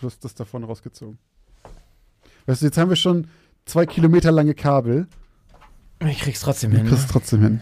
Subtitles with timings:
[0.00, 1.18] Du hast das davon rausgezogen.
[2.46, 3.26] Weißt du, jetzt haben wir schon
[3.66, 5.06] zwei Kilometer lange Kabel.
[6.08, 6.86] Ich krieg's trotzdem Du hin.
[6.86, 7.60] kriegst es trotzdem hin.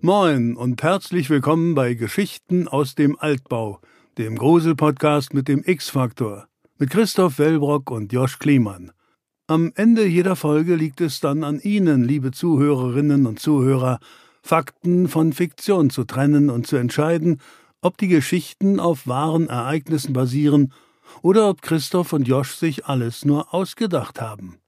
[0.00, 3.82] Moin und herzlich willkommen bei Geschichten aus dem Altbau,
[4.20, 6.46] dem Grusel-Podcast mit dem X-Faktor,
[6.76, 8.92] mit Christoph Wellbrock und Josch Kliemann.
[9.46, 13.98] Am Ende jeder Folge liegt es dann an Ihnen, liebe Zuhörerinnen und Zuhörer,
[14.42, 17.40] Fakten von Fiktion zu trennen und zu entscheiden,
[17.80, 20.74] ob die Geschichten auf wahren Ereignissen basieren
[21.22, 24.59] oder ob Christoph und Josch sich alles nur ausgedacht haben.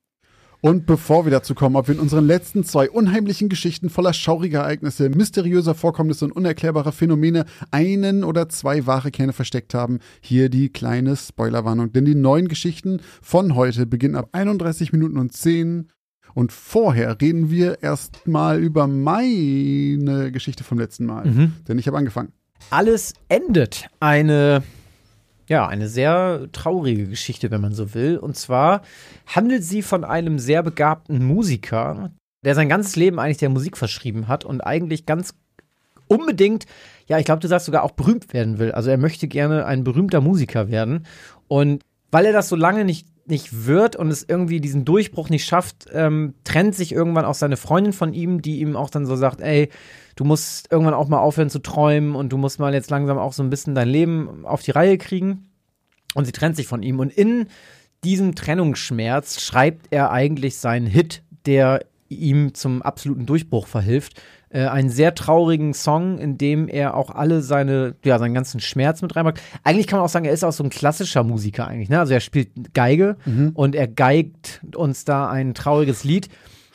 [0.65, 4.61] Und bevor wir dazu kommen, ob wir in unseren letzten zwei unheimlichen Geschichten voller schauriger
[4.61, 10.69] Ereignisse, mysteriöser Vorkommnisse und unerklärbarer Phänomene einen oder zwei wahre Kerne versteckt haben, hier die
[10.69, 11.93] kleine Spoilerwarnung.
[11.93, 15.89] Denn die neuen Geschichten von heute beginnen ab 31 Minuten und 10.
[16.33, 21.27] Und vorher reden wir erstmal über meine Geschichte vom letzten Mal.
[21.27, 21.55] Mhm.
[21.67, 22.33] Denn ich habe angefangen.
[22.71, 23.89] Alles endet.
[23.99, 24.63] Eine,
[25.49, 28.19] ja, eine sehr traurige Geschichte, wenn man so will.
[28.19, 28.83] Und zwar
[29.27, 32.11] handelt sie von einem sehr begabten Musiker,
[32.45, 35.35] der sein ganzes Leben eigentlich der Musik verschrieben hat und eigentlich ganz
[36.07, 36.67] unbedingt,
[37.07, 38.73] ja, ich glaube, du sagst sogar auch berühmt werden will.
[38.73, 41.07] Also er möchte gerne ein berühmter Musiker werden.
[41.49, 45.45] Und weil er das so lange nicht, nicht wird und es irgendwie diesen Durchbruch nicht
[45.45, 49.17] schafft, ähm, trennt sich irgendwann auch seine Freundin von ihm, die ihm auch dann so
[49.17, 49.69] sagt, ey,
[50.17, 53.33] du musst irgendwann auch mal aufhören zu träumen und du musst mal jetzt langsam auch
[53.33, 55.51] so ein bisschen dein Leben auf die Reihe kriegen.
[56.15, 56.99] Und sie trennt sich von ihm.
[56.99, 57.47] Und in
[58.05, 64.21] diesem Trennungsschmerz schreibt er eigentlich seinen Hit, der ihm zum absoluten Durchbruch verhilft.
[64.53, 69.01] Äh, einen sehr traurigen Song, in dem er auch alle seine, ja, seinen ganzen Schmerz
[69.01, 69.41] mit reinmacht.
[69.65, 71.99] Eigentlich kann man auch sagen, er ist auch so ein klassischer Musiker eigentlich, ne?
[71.99, 73.17] Also er spielt Geige
[73.55, 76.29] und er geigt uns da ein trauriges Lied.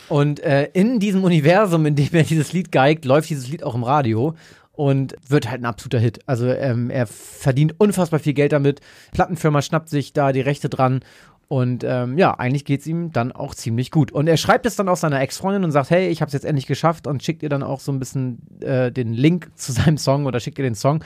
[0.09, 3.75] Und äh, in diesem Universum, in dem er dieses Lied geigt, läuft dieses Lied auch
[3.75, 4.33] im Radio
[4.71, 6.19] und wird halt ein absoluter Hit.
[6.27, 8.79] Also ähm, er verdient unfassbar viel Geld damit.
[9.11, 11.01] Plattenfirma schnappt sich da die Rechte dran.
[11.47, 14.11] Und ähm, ja, eigentlich geht's ihm dann auch ziemlich gut.
[14.11, 16.45] Und er schreibt es dann auch seiner Ex-Freundin und sagt, hey, ich habe es jetzt
[16.45, 19.97] endlich geschafft und schickt ihr dann auch so ein bisschen äh, den Link zu seinem
[19.97, 21.03] Song oder schickt ihr den Song.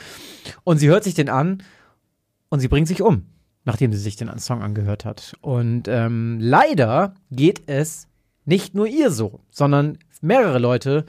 [0.63, 1.61] Und sie hört sich den an
[2.49, 3.27] und sie bringt sich um,
[3.65, 5.33] nachdem sie sich den Song angehört hat.
[5.41, 8.07] Und ähm, leider geht es
[8.45, 11.05] nicht nur ihr so, sondern mehrere Leute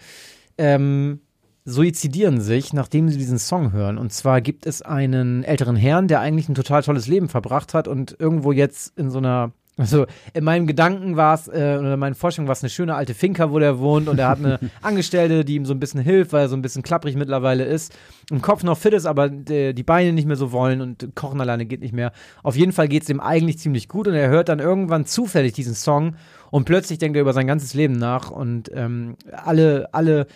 [0.59, 1.21] ähm,
[1.65, 3.99] suizidieren sich, nachdem sie diesen Song hören.
[3.99, 7.89] Und zwar gibt es einen älteren Herrn, der eigentlich ein total tolles Leben verbracht hat
[7.89, 11.99] und irgendwo jetzt in so einer also in meinen Gedanken war es, äh, oder in
[11.99, 14.59] meinen Vorstellungen war es eine schöne alte Finca, wo der wohnt und er hat eine
[14.83, 17.97] Angestellte, die ihm so ein bisschen hilft, weil er so ein bisschen klapprig mittlerweile ist.
[18.31, 21.41] Im Kopf noch fit ist, aber die, die Beine nicht mehr so wollen und kochen
[21.41, 22.13] alleine geht nicht mehr.
[22.43, 25.55] Auf jeden Fall geht es ihm eigentlich ziemlich gut und er hört dann irgendwann zufällig
[25.55, 26.17] diesen Song
[26.51, 30.27] und plötzlich denkt er über sein ganzes Leben nach und ähm, alle, alle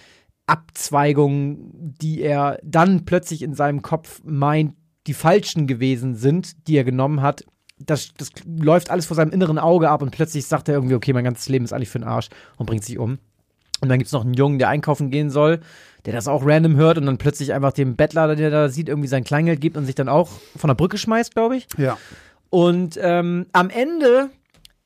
[0.47, 4.75] Abzweigungen, die er dann plötzlich in seinem Kopf meint,
[5.07, 7.45] die falschen gewesen sind, die er genommen hat,
[7.79, 11.13] das, das läuft alles vor seinem inneren Auge ab und plötzlich sagt er irgendwie, okay,
[11.13, 13.19] mein ganzes Leben ist eigentlich für den Arsch und bringt sich um.
[13.81, 15.61] Und dann gibt es noch einen Jungen, der einkaufen gehen soll,
[16.07, 19.09] der das auch random hört und dann plötzlich einfach dem Bettler, der da sieht, irgendwie
[19.09, 21.67] sein Kleingeld gibt und sich dann auch von der Brücke schmeißt, glaube ich.
[21.77, 21.99] Ja.
[22.49, 24.31] Und ähm, am Ende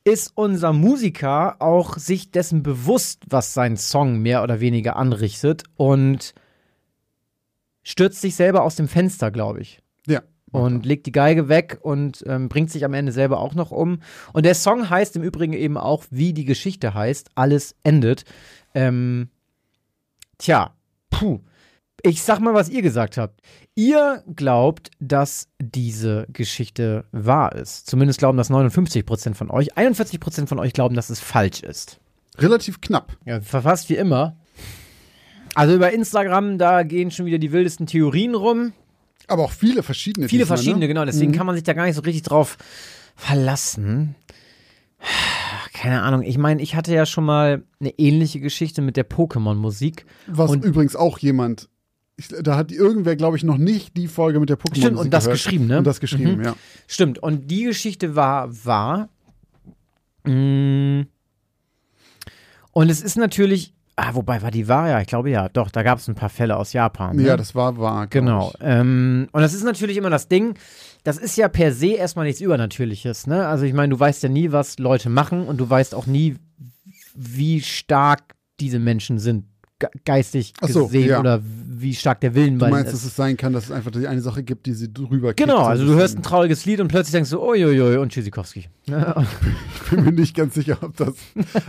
[0.03, 6.33] ist unser Musiker auch sich dessen bewusst, was sein Song mehr oder weniger anrichtet und
[7.83, 9.81] stürzt sich selber aus dem Fenster, glaube ich.
[10.07, 10.21] Ja.
[10.51, 14.01] Und legt die Geige weg und ähm, bringt sich am Ende selber auch noch um.
[14.33, 18.25] Und der Song heißt im Übrigen eben auch, wie die Geschichte heißt, alles endet.
[18.73, 19.29] Ähm,
[20.37, 20.73] tja,
[21.09, 21.39] puh.
[22.03, 23.41] Ich sag mal, was ihr gesagt habt.
[23.75, 27.87] Ihr glaubt, dass diese Geschichte wahr ist.
[27.87, 29.77] Zumindest glauben das 59% von euch.
[29.77, 31.99] 41% von euch glauben, dass es falsch ist.
[32.37, 33.17] Relativ knapp.
[33.25, 34.35] Ja, verfasst wie immer.
[35.53, 38.73] Also über Instagram, da gehen schon wieder die wildesten Theorien rum.
[39.27, 40.27] Aber auch viele verschiedene.
[40.27, 40.87] Viele diesmal, verschiedene, ne?
[40.87, 41.05] genau.
[41.05, 41.35] Deswegen Mhm.
[41.35, 42.57] kann man sich da gar nicht so richtig drauf
[43.15, 44.15] verlassen.
[45.73, 46.21] Keine Ahnung.
[46.23, 50.05] Ich meine, ich hatte ja schon mal eine ähnliche Geschichte mit der Pokémon-Musik.
[50.27, 51.69] Was übrigens auch jemand,
[52.21, 55.11] ich, da hat irgendwer, glaube ich, noch nicht die Folge mit der Pokémon Stimmt, und
[55.13, 55.37] das gehört.
[55.37, 55.77] geschrieben, ne?
[55.79, 56.43] Und das geschrieben, Mhm.
[56.43, 56.55] ja.
[56.87, 57.19] Stimmt.
[57.19, 59.09] Und die Geschichte war wahr.
[60.25, 61.01] Mm.
[62.71, 63.73] Und es ist natürlich.
[63.97, 64.87] Ah, wobei war die wahr?
[64.89, 65.49] Ja, ich glaube ja.
[65.49, 67.17] Doch, da gab es ein paar Fälle aus Japan.
[67.17, 67.23] Ne?
[67.23, 68.07] Ja, das war wahr.
[68.07, 68.53] Genau.
[68.61, 70.55] Ähm, und das ist natürlich immer das Ding.
[71.03, 73.27] Das ist ja per se erstmal nichts Übernatürliches.
[73.27, 73.45] Ne?
[73.47, 76.37] Also ich meine, du weißt ja nie, was Leute machen und du weißt auch nie,
[77.13, 78.21] wie stark
[78.59, 79.45] diese Menschen sind,
[79.79, 81.19] ge geistig Ach so, gesehen ja.
[81.19, 81.41] oder
[81.81, 83.91] wie stark der Willen Du bei meinst, ihnen dass es sein kann, dass es einfach
[83.91, 86.65] die eine Sache gibt, die sie drüber kickt, Genau, so also du hörst ein trauriges
[86.65, 88.69] Lied und plötzlich denkst du, uiuiui, und Tschüssikowski.
[88.87, 89.23] Ja,
[89.83, 91.13] Ich bin mir nicht ganz sicher, ob das.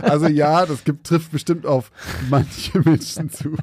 [0.01, 1.91] Also ja, das gibt, trifft bestimmt auf
[2.29, 3.55] manche Menschen zu.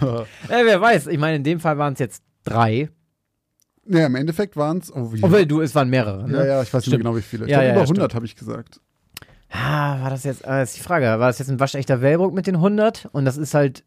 [0.00, 2.88] Ja, wer weiß, ich meine, in dem Fall waren es jetzt drei.
[3.84, 4.92] naja, im Endeffekt waren es.
[4.92, 6.28] Oh, Obwohl, du, es waren mehrere.
[6.28, 6.38] Ne?
[6.38, 7.04] ja, ja, ich weiß nicht Stimmt.
[7.04, 7.44] mehr genau, wie viele.
[7.46, 8.80] Ich Ja, glaube, ja, über ja, 100 habe ich gesagt.
[9.52, 12.46] Ah, war das jetzt, äh, ist die Frage, war das jetzt ein waschechter Wellbrook mit
[12.46, 13.82] den 100 und das ist halt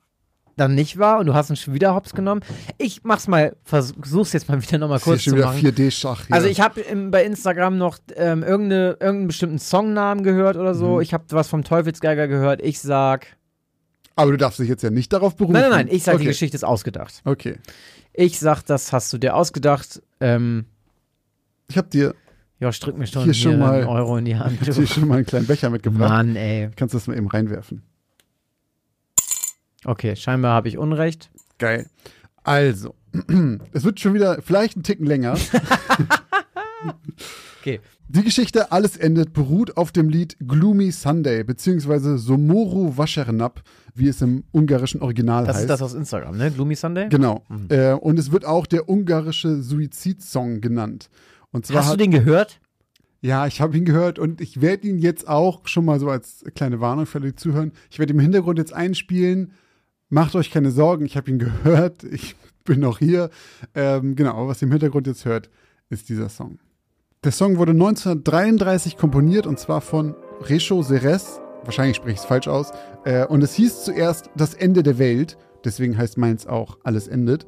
[0.56, 2.42] dann nicht wahr und du hast ihn schon wieder hops genommen?
[2.78, 5.60] Ich mach's mal, versuch's jetzt mal wieder nochmal kurz schon zu wieder machen.
[5.60, 6.28] 4D-Schach.
[6.28, 6.36] hier.
[6.36, 10.96] Also ich habe bei Instagram noch ähm, irgendeine, irgendeinen bestimmten Songnamen gehört oder so.
[10.96, 11.02] Mhm.
[11.02, 12.62] Ich habe was vom Teufelsgeiger gehört.
[12.62, 13.28] Ich sag.
[14.16, 15.54] Aber du darfst dich jetzt ja nicht darauf berufen.
[15.54, 16.24] Nein, nein, nein, ich sag, okay.
[16.24, 17.22] die Geschichte ist ausgedacht.
[17.26, 17.58] Okay.
[18.14, 20.04] Ich sag, das hast du dir ausgedacht.
[20.20, 20.66] Ähm,
[21.68, 22.14] Ich habe dir,
[22.60, 24.60] Josh, drück mir schon Hier hier, schon mal- einen Euro in die Hand.
[24.62, 26.10] ich hab dir schon mal einen kleinen Becher mitgebracht.
[26.10, 26.70] Mann, ey.
[26.76, 27.82] Kannst du das mal eben reinwerfen.
[29.86, 31.30] Okay, scheinbar habe ich Unrecht.
[31.58, 31.90] Geil.
[32.44, 32.96] Also,
[33.74, 35.36] es wird schon wieder vielleicht einen Ticken länger.
[37.62, 37.80] Okay.
[38.10, 43.62] Die Geschichte Alles endet beruht auf dem Lied Gloomy Sunday, beziehungsweise Somoru Waschernap,
[43.96, 45.64] wie es im ungarischen Original Das heißt.
[45.64, 46.52] ist das aus Instagram, ne?
[46.52, 47.08] Gloomy Sunday?
[47.08, 47.44] Genau.
[47.70, 51.10] Äh, und es wird auch der ungarische Suizidsong genannt.
[51.52, 52.60] Und zwar Hast du den gehört?
[53.22, 56.44] ja, ich habe ihn gehört und ich werde ihn jetzt auch schon mal so als
[56.56, 57.72] kleine Warnung für alle, die zuhören.
[57.90, 59.54] Ich werde im Hintergrund jetzt einspielen.
[60.14, 62.04] Macht euch keine Sorgen, ich habe ihn gehört.
[62.12, 63.32] Ich bin noch hier.
[63.74, 65.50] Ähm, genau, was ihr im Hintergrund jetzt hört,
[65.90, 66.60] ist dieser Song.
[67.24, 71.42] Der Song wurde 1933 komponiert und zwar von Recho Seres.
[71.64, 72.72] Wahrscheinlich spreche ich es falsch aus.
[73.06, 75.36] Äh, und es hieß zuerst Das Ende der Welt.
[75.66, 77.48] Deswegen heißt meins auch Alles endet.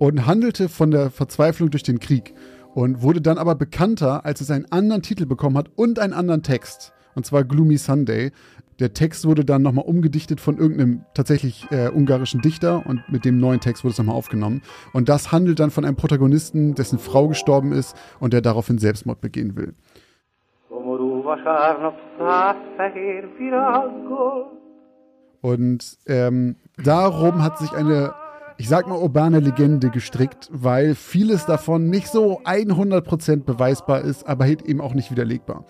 [0.00, 2.34] Und handelte von der Verzweiflung durch den Krieg.
[2.74, 6.42] Und wurde dann aber bekannter, als es einen anderen Titel bekommen hat und einen anderen
[6.42, 6.92] Text.
[7.14, 8.32] Und zwar Gloomy Sunday.
[8.80, 13.38] Der Text wurde dann nochmal umgedichtet von irgendeinem tatsächlich äh, ungarischen Dichter und mit dem
[13.38, 14.62] neuen Text wurde es nochmal aufgenommen.
[14.94, 19.20] Und das handelt dann von einem Protagonisten, dessen Frau gestorben ist und der daraufhin Selbstmord
[19.20, 19.74] begehen will.
[25.42, 28.14] Und ähm, darum hat sich eine,
[28.56, 34.44] ich sag mal, urbane Legende gestrickt, weil vieles davon nicht so 100% beweisbar ist, aber
[34.44, 35.64] halt eben auch nicht widerlegbar.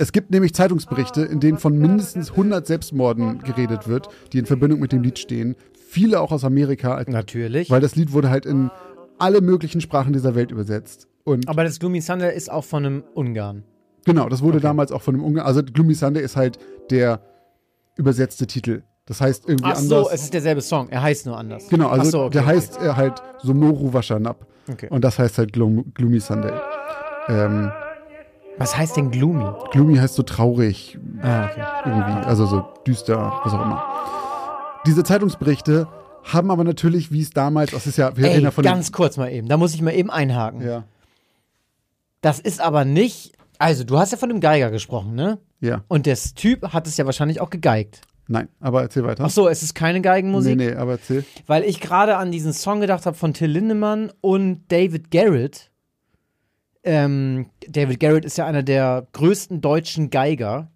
[0.00, 4.78] Es gibt nämlich Zeitungsberichte, in denen von mindestens 100 Selbstmorden geredet wird, die in Verbindung
[4.78, 5.56] mit dem Lied stehen.
[5.88, 7.68] Viele auch aus Amerika, Natürlich.
[7.68, 8.70] weil das Lied wurde halt in
[9.18, 11.08] alle möglichen Sprachen dieser Welt übersetzt.
[11.24, 13.64] Und aber das Gloomy Sunday ist auch von einem Ungarn.
[14.04, 15.46] Genau, das wurde damals auch von einem Ungarn.
[15.46, 16.58] Also Gloomy Sunday ist halt
[16.90, 17.20] der
[17.96, 18.82] übersetzte Titel.
[19.06, 19.88] Das heißt irgendwie Ach anders.
[19.88, 20.90] so, es ist derselbe Song.
[20.90, 21.68] Er heißt nur anders.
[21.68, 22.50] genau, also so, okay, der okay.
[22.52, 24.46] heißt äh, halt Somoru Washanap.
[24.70, 24.86] Okay.
[24.90, 26.52] Und das heißt halt Gloom, Gloomy Sunday.
[27.28, 27.72] Ähm,
[28.58, 29.44] Was heißt denn Gloomy?
[29.70, 31.62] Gloomy heißt so traurig Ah, okay.
[31.86, 33.82] irgendwie, also so düster, was auch immer.
[34.86, 35.86] Diese Zeitungsberichte
[36.24, 39.16] haben aber natürlich, wie es damals, das ist ja, wir reden Ey, von ganz kurz
[39.16, 39.48] mal eben.
[39.48, 40.60] Da muss ich mal eben einhaken.
[40.60, 40.84] ja,
[42.20, 43.32] Das ist aber nicht.
[43.58, 45.38] Also, du hast ja von dem Geiger gesprochen, ne?
[45.60, 48.02] ja, Und der Typ hat es ja wahrscheinlich auch gegeigt.
[48.28, 49.24] nein, aber erzähl weiter.
[49.24, 50.56] Ach so, es ist keine Geigenmusik.
[50.56, 51.24] Nee, nee, aber erzähl.
[51.46, 55.70] Weil ich gerade an diesen Song gedacht habe von Till Lindemann und David Garrett.
[56.90, 60.70] Ähm, David Garrett ist ja einer der größten deutschen Geiger.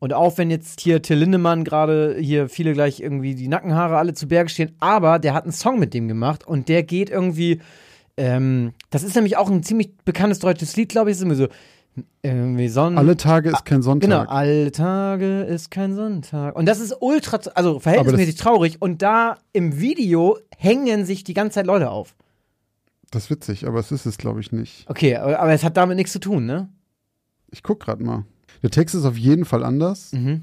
[0.00, 4.12] Und auch wenn jetzt hier Till Lindemann gerade hier viele gleich irgendwie die Nackenhaare alle
[4.12, 7.60] zu Berge stehen, aber der hat einen Song mit dem gemacht und der geht irgendwie.
[8.16, 11.16] Ähm, das ist nämlich auch ein ziemlich bekanntes deutsches Lied, glaube ich.
[11.16, 11.48] Ist irgendwie so.
[12.22, 12.98] Irgendwie Sonnen.
[12.98, 14.10] Alle Tage ist kein Sonntag.
[14.10, 16.56] Genau, alle Tage ist kein Sonntag.
[16.56, 18.82] Und das ist ultra, also verhältnismäßig traurig.
[18.82, 22.16] Und da im Video hängen sich die ganze Zeit Leute auf.
[23.12, 24.88] Das ist witzig, aber es ist es, glaube ich, nicht.
[24.90, 26.68] Okay, aber, aber es hat damit nichts zu tun, ne?
[27.50, 28.24] Ich guck gerade mal.
[28.62, 30.12] Der Text ist auf jeden Fall anders.
[30.12, 30.42] Mhm.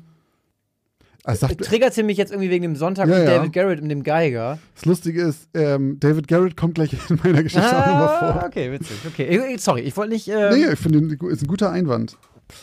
[1.23, 3.37] Also sagt, Triggert sie mich jetzt irgendwie wegen dem Sonntag Ja, mit ja.
[3.37, 4.57] David Garrett und dem Geiger?
[4.75, 8.43] das Lustige ist, ähm, David Garrett kommt gleich in meiner Geschichte auch nochmal vor.
[8.43, 8.97] Ah, okay, witzig.
[9.05, 10.27] Okay, sorry, ich wollte nicht.
[10.29, 12.17] Äh, Nee, ich finde, ist ein guter Einwand.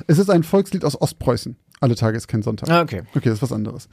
[0.07, 1.57] Es ist ein Volkslied aus Ostpreußen.
[1.81, 2.71] Alle Tage ist kein Sonntag.
[2.71, 3.03] Ah, okay.
[3.15, 3.89] Okay, das ist was anderes.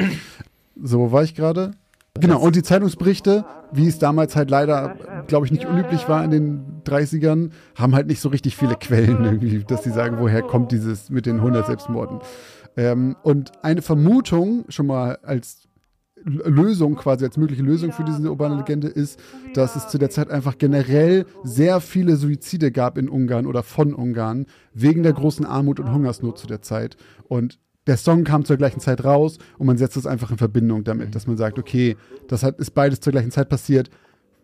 [0.81, 1.71] So, wo war ich gerade?
[2.19, 6.29] Genau, und die Zeitungsberichte, wie es damals halt leider, glaube ich, nicht unüblich war in
[6.29, 10.71] den 30ern, haben halt nicht so richtig viele Quellen irgendwie, dass sie sagen, woher kommt
[10.71, 12.19] dieses mit den 100 Selbstmorden.
[12.77, 15.67] Ähm, und eine Vermutung, schon mal als
[16.23, 19.19] Lösung, quasi als mögliche Lösung für diese urbane Legende ist,
[19.55, 23.93] dass es zu der Zeit einfach generell sehr viele Suizide gab in Ungarn oder von
[23.93, 26.95] Ungarn, wegen der großen Armut und Hungersnot zu der Zeit.
[27.27, 30.83] Und der Song kam zur gleichen Zeit raus und man setzt es einfach in Verbindung
[30.83, 31.97] damit, dass man sagt, okay,
[32.27, 33.89] das hat, ist beides zur gleichen Zeit passiert,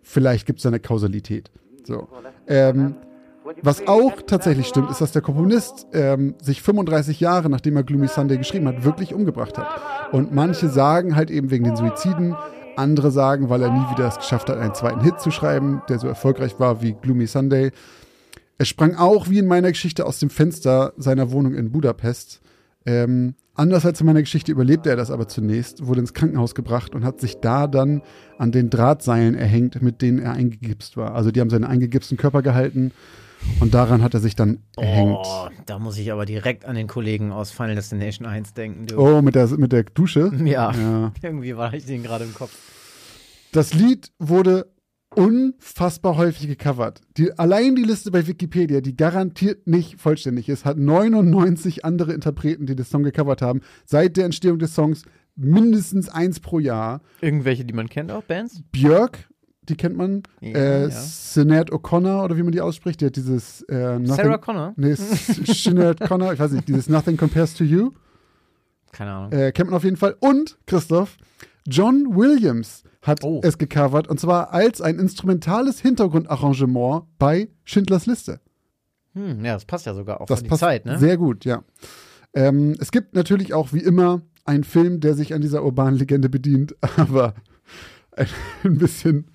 [0.01, 1.49] vielleicht gibt es da eine Kausalität.
[1.85, 2.07] So.
[2.47, 2.95] Ähm,
[3.61, 8.07] was auch tatsächlich stimmt, ist, dass der Komponist ähm, sich 35 Jahre, nachdem er Gloomy
[8.07, 9.67] Sunday geschrieben hat, wirklich umgebracht hat.
[10.11, 12.35] Und manche sagen halt eben wegen den Suiziden,
[12.75, 15.99] Andere sagen, weil er nie wieder es geschafft hat, einen zweiten Hit zu schreiben, der
[15.99, 17.71] so erfolgreich war wie Gloomy Sunday.
[18.57, 22.41] Er sprang auch, wie in meiner Geschichte, aus dem Fenster seiner Wohnung in Budapest.
[22.89, 26.95] Ähm, anders als in meiner Geschichte überlebte er das aber zunächst, wurde ins Krankenhaus gebracht
[26.95, 28.01] und hat sich da dann
[28.39, 31.13] an den Drahtseilen erhängt, mit denen er eingegipst war.
[31.13, 32.91] Also die haben seinen eingegipsten Körper gehalten
[33.59, 35.19] und daran hat er sich dann erhängt.
[35.23, 38.87] Oh, da muss ich aber direkt an den Kollegen aus Final Destination 1 denken.
[38.87, 38.97] Du.
[38.97, 40.31] Oh, mit der, mit der Dusche?
[40.43, 41.13] Ja, Ja.
[41.21, 42.51] irgendwie war ich den gerade im Kopf.
[43.51, 44.65] Das Lied wurde
[45.15, 47.01] unfassbar häufig gecovert.
[47.17, 52.65] Die, allein die Liste bei Wikipedia, die garantiert nicht vollständig ist, hat 99 andere Interpreten,
[52.65, 53.61] die das Song gecovert haben.
[53.85, 55.03] Seit der Entstehung des Songs
[55.35, 57.01] mindestens eins pro Jahr.
[57.21, 58.61] Irgendwelche, die man kennt auch, Bands?
[58.71, 59.29] Björk,
[59.63, 60.23] die kennt man.
[60.41, 60.89] Ja, äh, ja.
[60.89, 64.73] Sinead O'Connor oder wie man die ausspricht, die hat dieses äh, Nothing, Sarah Connor?
[64.75, 67.91] Nee, Sinead O'Connor, ich weiß nicht, dieses Nothing Compares to You.
[68.91, 69.31] Keine Ahnung.
[69.31, 70.15] Äh, kennt man auf jeden Fall.
[70.19, 71.17] Und, Christoph,
[71.69, 73.39] John Williams hat Oh.
[73.43, 78.39] es gecovert und zwar als ein instrumentales Hintergrundarrangement bei Schindlers Liste.
[79.13, 80.99] Hm, ja, das passt ja sogar auch Das die passt Zeit, ne?
[80.99, 81.63] sehr gut, ja.
[82.33, 86.29] Ähm, es gibt natürlich auch wie immer einen Film, der sich an dieser urbanen Legende
[86.29, 87.33] bedient, aber
[88.11, 88.27] ein,
[88.63, 89.31] ein bisschen,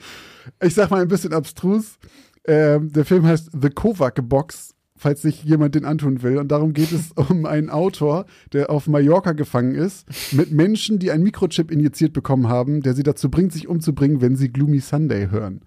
[0.63, 1.99] ich sag mal ein bisschen abstrus.
[2.47, 6.39] Ähm, der Film heißt The Kovac Box, falls sich jemand den antun will.
[6.39, 11.11] Und darum geht es um einen Autor, der auf Mallorca gefangen ist, mit Menschen, die
[11.11, 15.29] einen Mikrochip injiziert bekommen haben, der sie dazu bringt, sich umzubringen, wenn sie Gloomy Sunday
[15.31, 15.63] hören.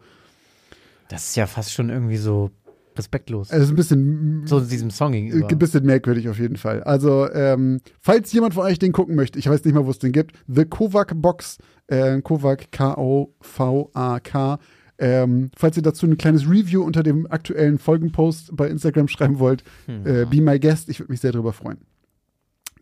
[1.09, 2.51] Das ist ja fast schon irgendwie so
[2.97, 3.51] respektlos.
[3.51, 5.47] Also ein bisschen so diesem Song gegenüber.
[5.47, 6.83] Ein bisschen merkwürdig auf jeden Fall.
[6.83, 9.99] Also, ähm, falls jemand von euch den gucken möchte, ich weiß nicht mal, wo es
[9.99, 11.57] den gibt, The Kovac Box,
[11.87, 14.59] äh, Kovac, K-O-V-A-K.
[14.99, 19.63] Ähm, falls ihr dazu ein kleines Review unter dem aktuellen Folgenpost bei Instagram schreiben wollt,
[19.87, 21.77] äh, be my guest, ich würde mich sehr darüber freuen.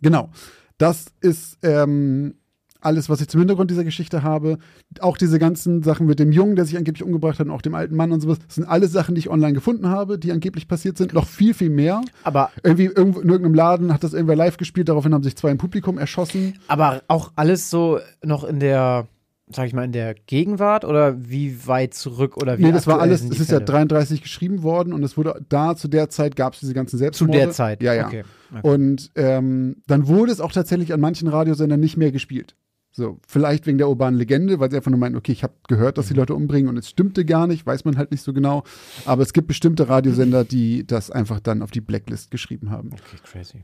[0.02, 0.30] Genau.
[0.78, 2.36] Das ist ähm,
[2.82, 4.60] alles, was ich zum Hintergrund dieser Geschichte habe.
[5.00, 7.74] Auch diese ganzen Sachen mit dem Jungen, der sich angeblich umgebracht hat, und auch dem
[7.74, 10.68] alten Mann und sowas, das sind alles Sachen, die ich online gefunden habe, die angeblich
[10.68, 11.14] passiert sind.
[11.14, 12.02] Noch viel, viel mehr.
[12.24, 15.50] Aber, Irgendwie irgendwo in irgendeinem Laden hat das irgendwer live gespielt, daraufhin haben sich zwei
[15.52, 16.60] im Publikum erschossen.
[16.68, 19.08] aber auch alles so noch in der,
[19.48, 23.00] sag ich mal, in der Gegenwart oder wie weit zurück oder wie nee, das war
[23.00, 23.66] alles, es ist ja Fälle?
[23.66, 26.98] 33 geschrieben worden und es wurde da zu der Zeit gab es diese ganzen Zu
[26.98, 27.38] Selbstmorde.
[27.38, 27.84] der Zeit.
[27.84, 28.08] Ja, ja.
[28.08, 28.24] Okay.
[28.52, 28.68] okay.
[28.68, 32.56] Und ähm, dann wurde es auch tatsächlich an manchen Radiosendern nicht mehr gespielt.
[32.92, 35.98] So, vielleicht wegen der urbanen Legende, weil sie einfach nur meinten, okay, ich habe gehört,
[35.98, 38.64] dass die Leute umbringen und es stimmte gar nicht, weiß man halt nicht so genau.
[39.04, 42.92] Aber es gibt bestimmte Radiosender, die das einfach dann auf die Blacklist geschrieben haben.
[42.94, 43.64] Okay, crazy.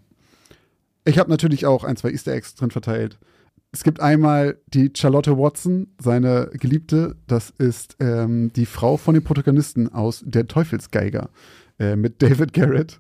[1.05, 3.19] Ich habe natürlich auch ein, zwei Easter Eggs drin verteilt.
[3.73, 7.15] Es gibt einmal die Charlotte Watson, seine Geliebte.
[7.27, 11.29] Das ist ähm, die Frau von dem Protagonisten aus Der Teufelsgeiger
[11.79, 12.99] äh, mit David Garrett.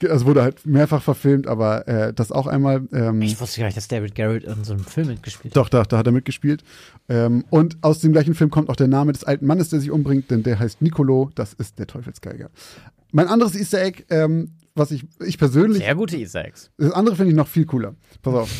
[0.00, 2.82] Es Also wurde halt mehrfach verfilmt, aber äh, das auch einmal.
[2.92, 5.56] Ähm, Ich wusste gar nicht, dass David Garrett in so einem Film mitgespielt hat.
[5.56, 6.62] doch, da, da hat er mitgespielt.
[7.08, 9.90] Ähm, und aus dem gleichen Film kommt auch der Name des alten Mannes, der sich
[9.90, 11.30] umbringt, denn der heißt Nicolo.
[11.34, 12.50] Das ist der Teufelsgeiger.
[13.12, 16.70] Mein anderes Easter Egg, ähm, was ich, ich persönlich Sehr gute Easter Eggs.
[16.78, 17.94] das andere finde ich noch viel cooler.
[18.22, 18.50] Pass auf.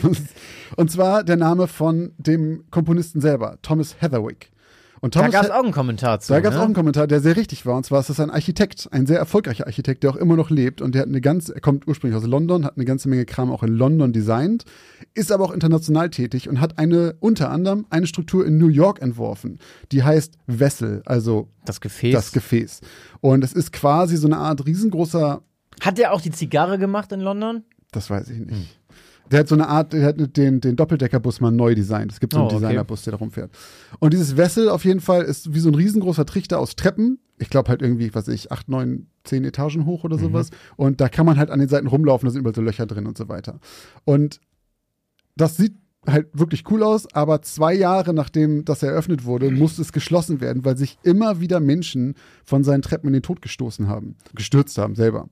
[0.76, 4.50] Und zwar der Name von dem Komponisten selber, Thomas Heatherwick.
[5.00, 6.32] Und Da Thomas gab es auch einen Kommentar zu.
[6.32, 6.62] da gab es ne?
[6.62, 7.76] auch einen Kommentar, der sehr richtig war.
[7.76, 10.80] Und zwar ist das ein Architekt, ein sehr erfolgreicher Architekt, der auch immer noch lebt.
[10.80, 13.50] Und der hat eine ganze, er kommt ursprünglich aus London, hat eine ganze Menge Kram
[13.50, 14.64] auch in London designt,
[15.12, 19.02] ist aber auch international tätig und hat eine, unter anderem, eine Struktur in New York
[19.02, 19.58] entworfen.
[19.92, 22.14] Die heißt Vessel, also Das Gefäß.
[22.14, 22.80] das Gefäß.
[23.20, 25.42] Und es ist quasi so eine Art riesengroßer
[25.80, 27.64] Hat der auch die Zigarre gemacht in London?
[27.92, 28.50] Das weiß ich nicht.
[28.52, 28.64] Hm.
[29.30, 32.12] Der hat so eine Art, der hat den, den Doppeldeckerbus mal neu designt.
[32.12, 32.60] Es gibt so einen Oh, okay.
[32.60, 33.50] Designerbus, der da rumfährt.
[33.98, 37.18] Und dieses Wessel auf jeden Fall ist wie so ein riesengroßer Trichter aus Treppen.
[37.38, 40.04] Ich glaube halt irgendwie, was weiß ich, acht, neun, zehn Etagen hoch Mhm.
[40.04, 40.50] oder sowas.
[40.76, 43.06] Und da kann man halt an den Seiten rumlaufen, da sind überall so Löcher drin
[43.06, 43.60] und so weiter.
[44.04, 44.40] Und
[45.36, 45.74] das sieht
[46.06, 50.64] halt wirklich cool aus, aber zwei Jahre nachdem das eröffnet wurde, musste es geschlossen werden,
[50.66, 52.14] weil sich immer wieder Menschen
[52.44, 55.30] von seinen Treppen in den Tod gestoßen haben, gestürzt haben selber.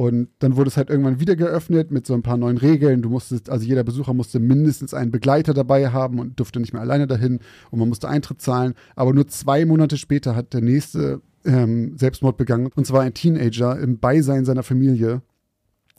[0.00, 3.02] Und dann wurde es halt irgendwann wieder geöffnet mit so ein paar neuen Regeln.
[3.02, 6.80] Du musstest, also jeder Besucher musste mindestens einen Begleiter dabei haben und durfte nicht mehr
[6.80, 7.40] alleine dahin
[7.70, 8.72] und man musste Eintritt zahlen.
[8.96, 13.78] Aber nur zwei Monate später hat der nächste ähm, Selbstmord begangen und zwar ein Teenager
[13.78, 15.20] im Beisein seiner Familie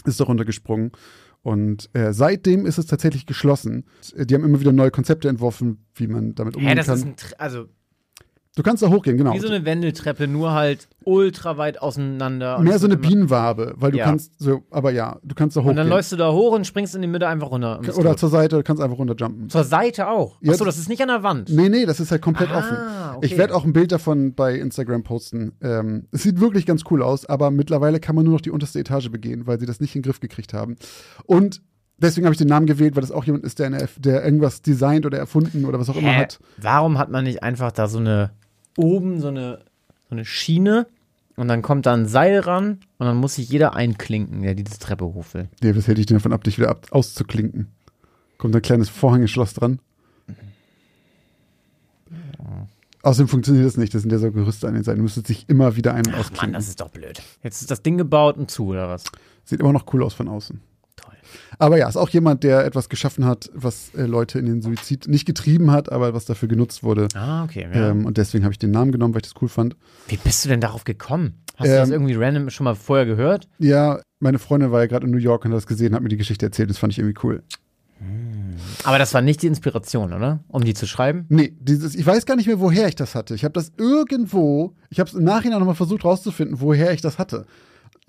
[0.03, 0.93] ist darunter gesprungen.
[1.43, 3.84] Und äh, seitdem ist es tatsächlich geschlossen.
[4.15, 6.96] Die haben immer wieder neue Konzepte entworfen, wie man damit umgehen Hä, das kann.
[6.96, 7.67] ist ein, also
[8.55, 9.34] du kannst da hochgehen, genau.
[9.34, 12.60] wie so eine Wendeltreppe, nur halt ultra weit auseinander.
[12.60, 14.05] Mehr so eine immer- Bienenwabe, weil du Ja.
[14.05, 15.72] kannst so, aber ja, du kannst da hochgehen.
[15.72, 17.79] Und dann läufst du da hoch und springst in die Mitte einfach runter.
[17.96, 18.20] Oder tot.
[18.20, 19.50] zur Seite, du kannst einfach runterjumpen.
[19.50, 20.38] zur Seite auch.
[20.41, 21.50] Ja, Achso, das ist nicht an der Wand.
[21.50, 23.17] Nee, nee, das ist halt komplett Ah, offen.
[23.17, 23.25] okay.
[23.25, 25.53] Ich werde auch ein Bild davon bei Instagram posten.
[25.62, 28.79] Ähm, es sieht wirklich ganz cool aus, aber mittlerweile kann man nur noch die unterste
[28.79, 30.75] Etage begehen, weil sie das nicht in den Griff gekriegt haben.
[31.25, 31.62] Und
[31.98, 35.05] deswegen habe ich den Namen gewählt, weil das auch jemand ist, der, der irgendwas designt
[35.05, 36.22] oder erfunden oder was auch immer Hä?
[36.22, 36.39] hat.
[36.58, 38.31] Warum hat man nicht einfach da so eine
[38.78, 39.60] oben so eine,
[40.10, 40.88] so eine Schiene
[41.36, 44.80] und dann kommt da ein Seil ran und dann muss sich jeder einklinken, der diese
[44.80, 45.50] Treppe hoch will.
[45.62, 47.68] Nee, was hätte ich denn davon ab, dich wieder ab, auszuklinken?
[48.38, 49.80] Kommt ein kleines Vorhängeschloss dran?
[53.04, 54.98] Außerdem funktioniert das nicht, das sind ja so Gerüste an den Seiten.
[55.00, 56.54] Du müsstest sich immer wieder ein- und Ach Mann, ausklinken.
[56.54, 57.22] das ist doch blöd.
[57.42, 59.06] Jetzt ist das Ding gebaut und zu, oder was?
[59.44, 60.62] Sieht immer noch cool aus von außen.
[61.03, 61.13] Toll.
[61.60, 65.08] Aber ja, ist auch jemand, der etwas geschaffen hat, was äh, Leute in den Suizid
[65.08, 67.08] nicht getrieben hat, aber was dafür genutzt wurde.
[67.13, 67.67] Ah, okay.
[67.74, 67.89] Ja.
[67.91, 69.75] Ähm, und deswegen habe ich den Namen genommen, weil ich das cool fand.
[70.08, 71.36] Wie bist du denn darauf gekommen?
[71.58, 73.48] Hast du das Ähm, irgendwie random schon mal vorher gehört?
[73.60, 76.10] Ja, meine Freundin war ja gerade in New York und hat das gesehen, hat mir
[76.10, 76.70] die Geschichte erzählt.
[76.70, 77.43] Das fand ich irgendwie cool.
[78.84, 80.39] Aber das war nicht die Inspiration, oder?
[80.48, 81.25] Um die zu schreiben?
[81.29, 83.36] Nee, dieses, ich weiß gar nicht mehr, woher ich das hatte.
[83.36, 87.20] Ich habe das irgendwo, ich habe es im Nachhinein nochmal versucht rauszufinden, woher ich das
[87.20, 87.46] hatte.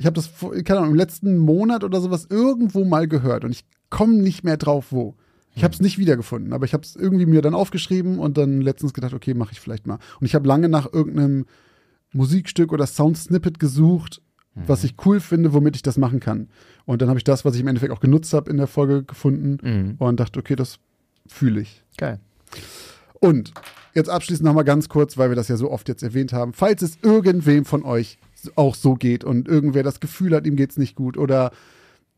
[0.02, 0.30] Ich habe das,
[0.64, 4.56] keine Ahnung, im letzten Monat oder sowas irgendwo mal gehört und ich komme nicht mehr
[4.56, 5.14] drauf, wo.
[5.54, 8.60] Ich habe es nicht wiedergefunden, aber ich habe es irgendwie mir dann aufgeschrieben und dann
[8.62, 9.98] letztens gedacht, okay, mache ich vielleicht mal.
[10.18, 11.46] Und ich habe lange nach irgendeinem
[12.12, 14.20] Musikstück oder Soundsnippet gesucht,
[14.54, 16.48] was ich cool finde, womit ich das machen kann.
[16.84, 19.04] Und dann habe ich das, was ich im Endeffekt auch genutzt habe in der Folge
[19.04, 19.94] gefunden Mhm.
[19.98, 20.78] und dachte, okay, das
[21.28, 21.84] fühle ich.
[21.96, 22.18] Geil.
[23.20, 23.52] Und
[23.94, 26.52] jetzt abschließend nochmal ganz kurz, weil wir das ja so oft jetzt erwähnt haben.
[26.54, 28.18] Falls es irgendwem von euch
[28.56, 31.52] auch so geht und irgendwer das Gefühl hat, ihm geht's nicht gut oder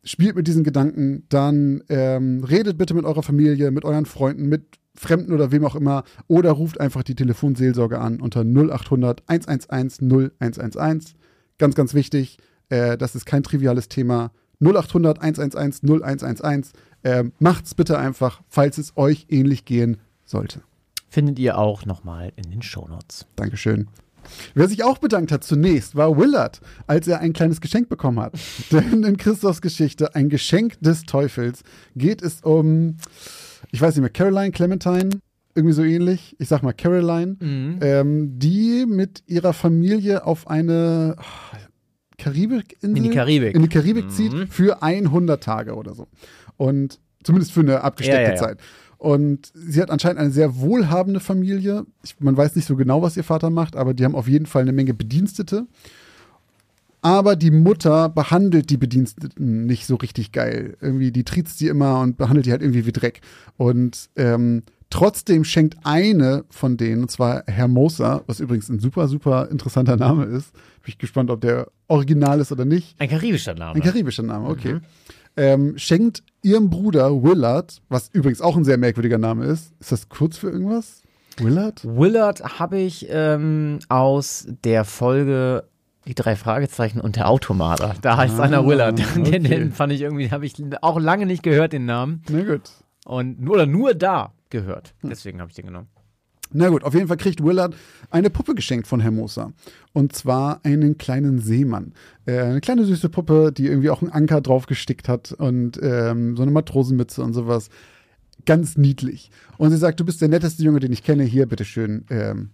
[0.02, 4.78] spielt mit diesen Gedanken, dann ähm, redet bitte mit eurer Familie, mit euren Freunden, mit
[4.94, 11.14] Fremden oder wem auch immer oder ruft einfach die Telefonseelsorge an unter 0800 111 0111.
[11.58, 12.38] Ganz, ganz wichtig,
[12.68, 14.30] äh, das ist kein triviales Thema.
[14.60, 16.72] 0800 111 0111.
[17.02, 20.62] Ähm, macht's bitte einfach, falls es euch ähnlich gehen sollte.
[21.08, 23.26] Findet ihr auch nochmal in den Shownotes.
[23.36, 23.88] Dankeschön.
[24.54, 28.34] Wer sich auch bedankt hat zunächst, war Willard, als er ein kleines Geschenk bekommen hat.
[28.72, 31.62] Denn in Christophs Geschichte, ein Geschenk des Teufels,
[31.96, 32.96] geht es um,
[33.70, 35.10] ich weiß nicht mehr, Caroline Clementine,
[35.54, 36.34] irgendwie so ähnlich.
[36.38, 37.36] Ich sag mal Caroline,
[37.80, 41.56] ähm, die mit ihrer Familie auf eine oh,
[42.18, 43.54] Karibikinsel In die Karibik.
[43.54, 46.08] in die Karibik zieht für 100 Tage oder so.
[46.56, 48.40] Und zumindest für eine abgesteckte Ja, ja, ja.
[48.40, 48.58] Zeit.
[49.04, 51.84] Und sie hat anscheinend eine sehr wohlhabende Familie.
[52.02, 54.46] Ich, man weiß nicht so genau, was ihr Vater macht, aber die haben auf jeden
[54.46, 55.66] Fall eine Menge Bedienstete.
[57.02, 60.78] Aber die Mutter behandelt die Bediensteten nicht so richtig geil.
[60.80, 63.20] Irgendwie, die triezt sie immer und behandelt die halt irgendwie wie Dreck.
[63.58, 69.50] Und ähm, trotzdem schenkt eine von denen, und zwar Hermosa, was übrigens ein super, super
[69.50, 70.54] interessanter Name ist.
[70.54, 72.98] Bin ich gespannt, ob der original ist oder nicht.
[72.98, 73.74] Ein karibischer Name.
[73.74, 74.80] Ein karibischer Name, okay.
[75.36, 79.72] Ähm, schenkt ihrem Bruder Willard, was übrigens auch ein sehr merkwürdiger Name ist.
[79.80, 81.02] Ist das kurz für irgendwas?
[81.38, 81.84] Willard?
[81.84, 85.64] Willard habe ich ähm, aus der Folge
[86.06, 87.94] die drei Fragezeichen und der Automater.
[88.02, 88.98] Da heißt Ah, einer Willard.
[89.16, 89.38] Den, okay.
[89.40, 92.22] den fand ich irgendwie, habe ich auch lange nicht gehört, den Namen.
[92.30, 92.70] Na gut.
[93.06, 94.94] Und oder nur da gehört.
[95.02, 95.88] Deswegen habe ich den genommen.
[96.56, 97.74] Na gut, auf jeden Fall kriegt Willard
[98.10, 99.52] eine Puppe geschenkt von Hermosa.
[99.92, 101.94] Und zwar einen kleinen Seemann.
[102.26, 106.36] Äh, eine kleine süße Puppe, die irgendwie auch einen Anker drauf gestickt hat und ähm,
[106.36, 107.70] so eine Matrosenmütze und sowas.
[108.46, 109.32] Ganz niedlich.
[109.58, 111.24] Und sie sagt, du bist der netteste Junge, den ich kenne.
[111.24, 112.50] Hier, bitteschön, ähm,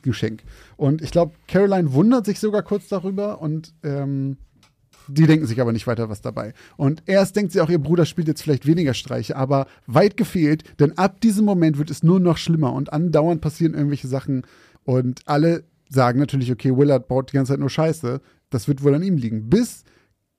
[0.00, 0.44] Geschenk.
[0.78, 4.38] Und ich glaube, Caroline wundert sich sogar kurz darüber und ähm,
[5.08, 6.54] die denken sich aber nicht weiter was dabei.
[6.76, 10.64] Und erst denkt sie auch, ihr Bruder spielt jetzt vielleicht weniger Streiche, aber weit gefehlt,
[10.80, 14.42] denn ab diesem Moment wird es nur noch schlimmer und andauernd passieren irgendwelche Sachen
[14.84, 18.94] und alle sagen natürlich, okay, Willard baut die ganze Zeit nur Scheiße, das wird wohl
[18.94, 19.48] an ihm liegen.
[19.48, 19.84] Bis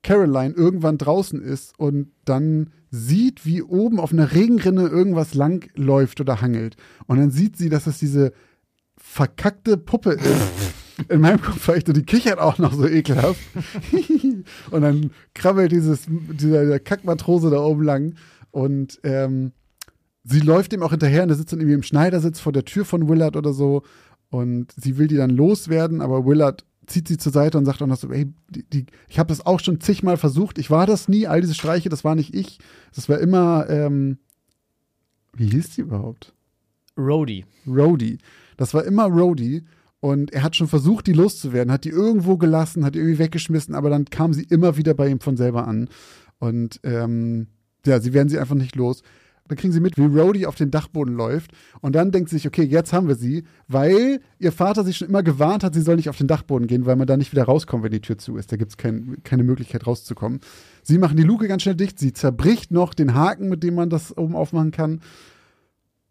[0.02, 6.20] Caroline irgendwann draußen ist und dann sieht, wie oben auf einer Regenrinne irgendwas lang läuft
[6.20, 6.76] oder hangelt.
[7.06, 8.32] Und dann sieht sie, dass es diese
[8.96, 10.83] verkackte Puppe ist.
[11.08, 13.40] In meinem Kopf war ich so, die kichert auch noch so ekelhaft.
[14.70, 18.14] und dann krabbelt dieses, dieser, dieser Kackmatrose da oben lang.
[18.50, 19.52] Und ähm,
[20.22, 22.84] sie läuft ihm auch hinterher und der sitzt dann irgendwie im Schneidersitz vor der Tür
[22.84, 23.82] von Willard oder so.
[24.30, 27.86] Und sie will die dann loswerden, aber Willard zieht sie zur Seite und sagt auch
[27.86, 31.08] noch so, ey, die, die, ich habe das auch schon zigmal versucht, ich war das
[31.08, 32.58] nie, all diese Streiche, das war nicht ich.
[32.94, 34.18] Das war immer, ähm,
[35.34, 36.34] wie hieß die überhaupt?
[36.96, 37.44] Rhodey.
[37.66, 38.18] Rhodey.
[38.56, 39.64] Das war immer Rhodey.
[40.04, 43.74] Und er hat schon versucht, die loszuwerden, hat die irgendwo gelassen, hat die irgendwie weggeschmissen,
[43.74, 45.88] aber dann kam sie immer wieder bei ihm von selber an.
[46.38, 47.46] Und ähm,
[47.86, 49.00] ja, sie werden sie einfach nicht los.
[49.48, 51.52] Dann kriegen sie mit, wie Rhodey auf den Dachboden läuft.
[51.80, 55.08] Und dann denkt sie sich, okay, jetzt haben wir sie, weil ihr Vater sich schon
[55.08, 57.44] immer gewarnt hat, sie soll nicht auf den Dachboden gehen, weil man da nicht wieder
[57.44, 58.52] rauskommt, wenn die Tür zu ist.
[58.52, 60.40] Da gibt es kein, keine Möglichkeit rauszukommen.
[60.82, 63.88] Sie machen die Luke ganz schnell dicht, sie zerbricht noch den Haken, mit dem man
[63.88, 65.00] das oben aufmachen kann.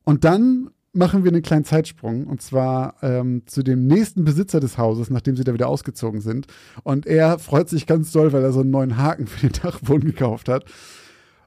[0.03, 4.77] Und dann machen wir einen kleinen Zeitsprung und zwar ähm, zu dem nächsten Besitzer des
[4.77, 6.47] Hauses, nachdem sie da wieder ausgezogen sind.
[6.83, 10.09] Und er freut sich ganz doll, weil er so einen neuen Haken für den Dachboden
[10.09, 10.65] gekauft hat.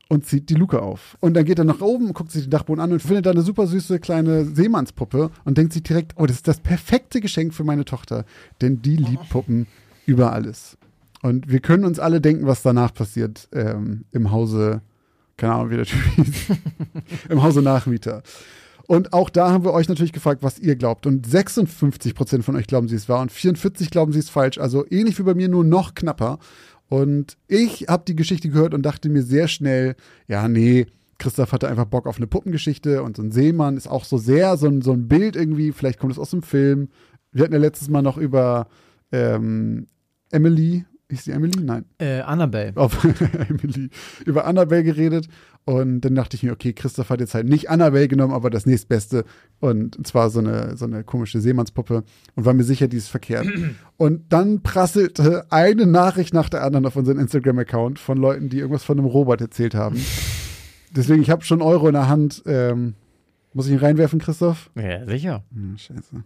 [0.09, 1.17] und zieht die Luke auf.
[1.21, 3.43] Und dann geht er nach oben, guckt sich den Dachboden an und findet da eine
[3.43, 7.65] super süße kleine Seemannspuppe und denkt sich direkt, oh, das ist das perfekte Geschenk für
[7.65, 8.25] meine Tochter,
[8.61, 9.67] denn die liebt Puppen
[10.07, 10.77] über alles.
[11.23, 14.81] Und wir können uns alle denken, was danach passiert ähm, im Hause,
[15.37, 16.53] keine Ahnung, wie der Typ hieß,
[17.29, 18.23] im Hause Nachmieter.
[18.87, 21.07] Und auch da haben wir euch natürlich gefragt, was ihr glaubt.
[21.07, 24.59] Und 56 Prozent von euch glauben, sie ist wahr und 44 glauben, sie ist falsch.
[24.59, 26.39] Also ähnlich wie bei mir, nur noch knapper.
[26.89, 29.97] Und ich habe die Geschichte gehört und dachte mir sehr schnell,
[30.29, 30.87] ja, nee,
[31.19, 34.57] Christoph hatte einfach Bock auf eine Puppengeschichte und so ein Seemann ist auch so sehr
[34.57, 36.89] so ein, so ein Bild irgendwie, vielleicht kommt es aus dem Film.
[37.33, 38.69] Wir hatten ja letztes Mal noch über
[39.13, 39.89] ähm,
[40.31, 41.53] Emily, ist sie Emily?
[41.63, 41.85] Nein.
[41.99, 42.73] Äh, Annabelle.
[42.77, 43.05] Auf
[43.49, 43.91] Emily.
[44.25, 45.29] Über Annabelle geredet.
[45.65, 48.67] Und dann dachte ich mir, okay, Christoph hat jetzt halt nicht Annabelle genommen, aber das
[48.67, 49.25] nächstbeste.
[49.61, 52.05] Und zwar so eine, so eine komische Seemannspuppe.
[52.35, 53.47] Und war mir sicher, die ist verkehrt.
[53.97, 58.85] und dann prasselte eine Nachricht nach der anderen auf unseren Instagram-Account von Leuten, die irgendwas
[58.85, 60.01] von einem Robot erzählt haben.
[60.95, 62.43] Deswegen, ich habe schon Euro in der Hand.
[62.47, 62.95] Ähm,
[63.53, 64.71] muss ich ihn reinwerfen, Christoph?
[64.75, 65.45] Ja, sicher.
[65.53, 66.23] Hm, scheiße.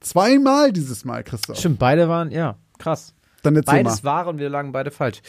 [0.00, 1.58] Zweimal dieses Mal, Christoph.
[1.58, 3.14] Stimmt, beide waren, ja, krass.
[3.42, 4.10] Dann erzähl Beides mal.
[4.10, 5.22] wahr und wir lagen beide falsch.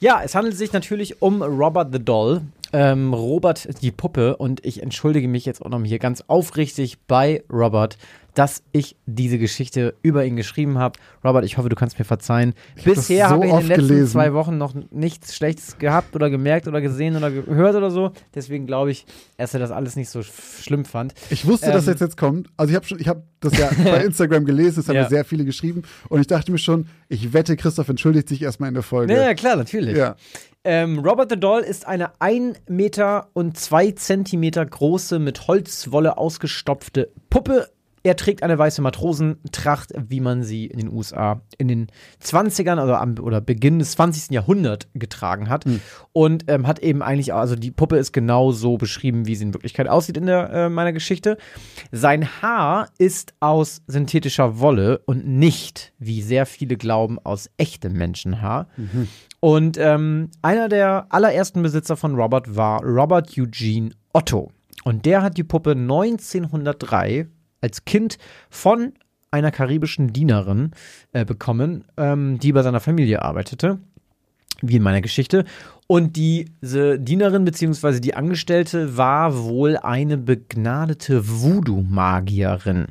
[0.00, 2.42] Ja, es handelt sich natürlich um Robert the Doll.
[2.72, 7.44] Ähm, Robert die Puppe und ich entschuldige mich jetzt auch noch hier ganz aufrichtig bei
[7.50, 7.96] Robert,
[8.36, 10.98] dass ich diese Geschichte über ihn geschrieben habe.
[11.24, 12.52] Robert, ich hoffe, du kannst mir verzeihen.
[12.76, 14.08] hab das Bisher so habe ich in den letzten gelesen.
[14.12, 18.12] zwei Wochen noch nichts Schlechtes gehabt oder gemerkt oder gesehen oder gehört oder so.
[18.34, 19.06] Deswegen glaube ich,
[19.38, 21.14] dass er das alles nicht so sch- schlimm fand.
[21.30, 22.48] Ich wusste, dass Ähm, jetzt kommt.
[22.58, 25.08] Also ich habe schon, ich habe das ja bei Instagram gelesen, es haben Ja.
[25.08, 28.74] sehr viele geschrieben und ich dachte mir schon, ich wette, Christoph entschuldigt sich erstmal in
[28.74, 29.14] der Folge.
[29.14, 29.96] Ja, ja, klar, natürlich.
[29.96, 30.14] Ja.
[30.62, 37.10] Ähm, Robert the Doll ist eine 1 Meter und 2 Zentimeter große, mit Holzwolle ausgestopfte
[37.30, 37.68] Puppe.
[38.06, 41.88] Er trägt eine weiße Matrosentracht, wie man sie in den USA in den
[42.22, 44.30] 20ern also am, oder Beginn des 20.
[44.30, 45.64] Jahrhunderts getragen hat.
[46.12, 49.54] Und ähm, hat eben eigentlich, also die Puppe ist genau so beschrieben, wie sie in
[49.54, 51.36] Wirklichkeit aussieht in der, äh, meiner Geschichte.
[51.90, 58.68] Sein Haar ist aus synthetischer Wolle und nicht, wie sehr viele glauben, aus echtem Menschenhaar.
[59.40, 64.52] Und ähm, einer der allerersten Besitzer von Robert war Robert Eugene Otto.
[64.84, 67.26] Und der hat die Puppe 1903
[67.66, 68.92] als Kind von
[69.32, 70.70] einer karibischen Dienerin
[71.12, 73.78] äh, bekommen, ähm, die bei seiner Familie arbeitete,
[74.62, 75.44] wie in meiner Geschichte.
[75.88, 77.98] Und diese Dienerin bzw.
[77.98, 82.86] die Angestellte war wohl eine begnadete Voodoo-Magierin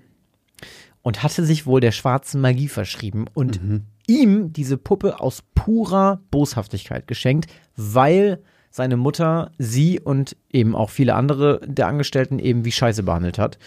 [1.01, 3.59] und hatte sich wohl der schwarzen Magie verschrieben und
[4.07, 8.39] ihm diese Puppe aus purer Boshaftigkeit geschenkt, weil
[8.71, 13.57] seine Mutter sie und eben auch viele andere der Angestellten eben wie Scheiße behandelt hat.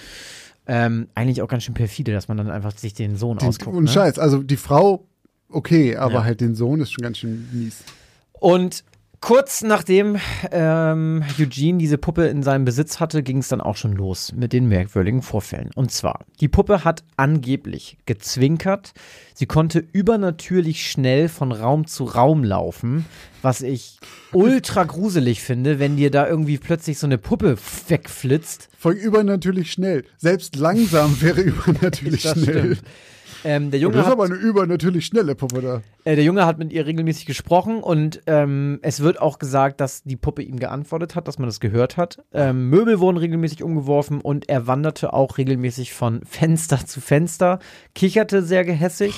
[0.68, 3.74] Ähm, eigentlich auch ganz schön perfide, dass man dann einfach sich den Sohn Den, ausguckt.
[3.76, 3.90] und ne?
[3.90, 5.06] Scheiß, also die Frau,
[5.48, 6.24] okay, aber Ja.
[6.24, 7.78] halt den Sohn ist schon ganz schön mies.
[8.32, 8.84] Und
[9.20, 10.18] kurz nachdem
[10.50, 14.52] ähm, Eugene diese Puppe in seinem Besitz hatte, ging es dann auch schon los mit
[14.52, 15.70] den merkwürdigen Vorfällen.
[15.74, 18.92] Und zwar, die Puppe hat angeblich gezwinkert.
[19.34, 23.06] Sie konnte übernatürlich schnell von Raum zu Raum laufen,
[23.42, 23.98] was ich
[24.32, 27.56] ultra gruselig finde, wenn dir da irgendwie plötzlich so eine Puppe
[27.88, 28.68] wegflitzt.
[28.78, 30.04] Voll übernatürlich schnell.
[30.16, 32.76] Selbst langsam wäre übernatürlich schnell.
[32.76, 32.82] stimmt.
[33.44, 35.82] Ähm, der Junge das ist hat aber eine übernatürlich schnelle Puppe da.
[36.04, 40.02] Äh, der Junge hat mit ihr regelmäßig gesprochen und ähm, es wird auch gesagt, dass
[40.02, 42.18] die Puppe ihm geantwortet hat, dass man das gehört hat.
[42.32, 47.58] Ähm, Möbel wurden regelmäßig umgeworfen und er wanderte auch regelmäßig von Fenster zu Fenster,
[47.94, 49.14] kicherte sehr gehässig.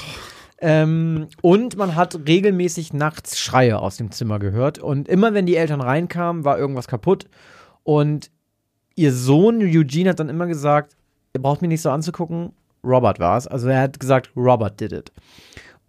[0.62, 4.78] Ähm, und man hat regelmäßig nachts Schreie aus dem Zimmer gehört.
[4.78, 7.26] Und immer wenn die Eltern reinkamen, war irgendwas kaputt.
[7.82, 8.30] Und
[8.94, 10.96] ihr Sohn Eugene hat dann immer gesagt,
[11.34, 12.52] ihr braucht mich nicht so anzugucken,
[12.84, 13.46] Robert war es.
[13.46, 15.12] Also er hat gesagt, Robert did it.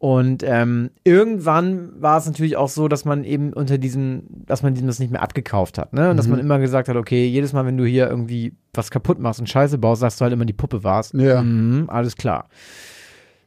[0.02, 4.74] Und ähm, irgendwann war es natürlich auch so, dass man eben unter diesem, dass man
[4.74, 6.10] diesem das nicht mehr abgekauft hat, ne?
[6.10, 9.20] Und dass man immer gesagt hat, okay, jedes Mal, wenn du hier irgendwie was kaputt
[9.20, 11.12] machst und Scheiße baust, sagst du halt immer, die Puppe war's.
[11.14, 11.44] Ja.
[11.44, 12.50] Mhm, alles klar.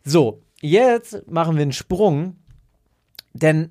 [0.05, 2.37] So, jetzt machen wir einen Sprung,
[3.33, 3.71] denn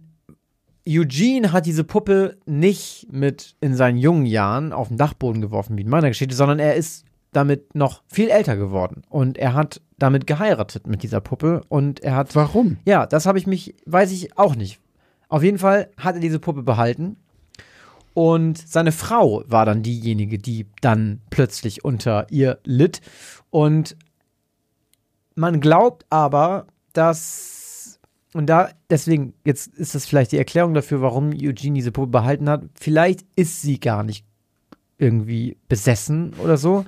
[0.86, 5.84] Eugene hat diese Puppe nicht mit in seinen jungen Jahren auf den Dachboden geworfen, wie
[5.84, 10.28] in meiner Geschichte, sondern er ist damit noch viel älter geworden und er hat damit
[10.28, 12.78] geheiratet mit dieser Puppe und er hat Warum?
[12.86, 14.80] ja, das habe ich mich, weiß ich auch nicht.
[15.30, 17.18] Auf jeden Fall hat er diese Puppe behalten.
[18.14, 23.02] Und seine Frau war dann diejenige, die dann plötzlich unter ihr litt.
[23.50, 23.98] Und
[25.34, 28.00] man glaubt aber, dass,
[28.36, 32.48] und da, deswegen, jetzt ist das vielleicht die Erklärung dafür, warum Eugene diese Puppe behalten
[32.50, 32.66] hat.
[32.80, 34.28] Vielleicht ist sie gar nicht
[35.04, 36.86] irgendwie besessen oder so.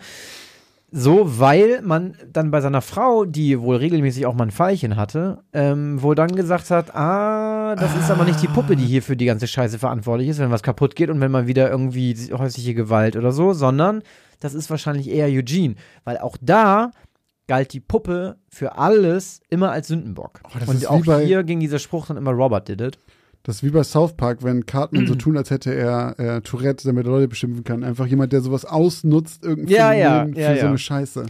[0.92, 5.40] so, weil man dann bei seiner Frau, die wohl regelmäßig auch mal ein Pfeilchen hatte,
[5.52, 9.18] ähm, wohl dann gesagt hat, ah, das ist aber nicht die Puppe, die hier für
[9.18, 12.74] die ganze Scheiße verantwortlich ist, wenn was kaputt geht und wenn mal wieder irgendwie häusliche
[12.74, 14.04] Gewalt oder so, sondern
[14.40, 15.76] das ist wahrscheinlich eher Eugene,
[16.06, 16.92] weil auch da
[17.48, 20.40] galt die Puppe für alles immer als Sündenbock.
[20.46, 22.98] Oh, und auch bei- hier ging dieser Spruch dann immer Robert did it.
[23.46, 26.88] Das ist wie bei South Park, wenn Cartman so tun, als hätte er äh, Tourette,
[26.88, 27.84] damit er Leute beschimpfen kann.
[27.84, 31.28] Einfach jemand, der sowas ausnutzt, irgendwie Ja, ja, für ja, so eine Scheiße.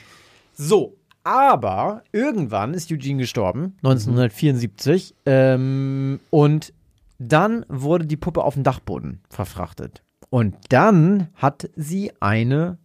[0.53, 6.71] So, aber irgendwann ist Eugene gestorben, 1974, ähm, und
[7.19, 10.01] dann wurde die Puppe auf den Dachboden verfrachtet.
[10.29, 12.77] Und dann hat sie eine,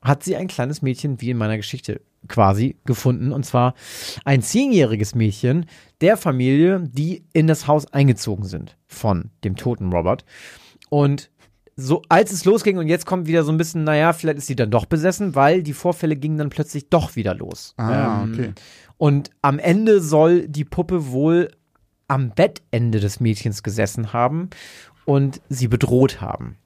[0.00, 3.32] hat sie ein kleines Mädchen, wie in meiner Geschichte quasi, gefunden.
[3.32, 3.74] Und zwar
[4.24, 5.66] ein zehnjähriges Mädchen
[6.00, 10.24] der Familie, die in das Haus eingezogen sind von dem toten Robert.
[10.90, 11.30] Und
[11.76, 14.56] so, als es losging und jetzt kommt wieder so ein bisschen, naja, vielleicht ist sie
[14.56, 17.74] dann doch besessen, weil die Vorfälle gingen dann plötzlich doch wieder los.
[17.76, 18.52] Ah, Ähm, okay.
[18.96, 21.52] Und am Ende soll die Puppe wohl
[22.08, 24.50] am Bettende des Mädchens gesessen haben
[25.04, 26.56] und sie bedroht haben.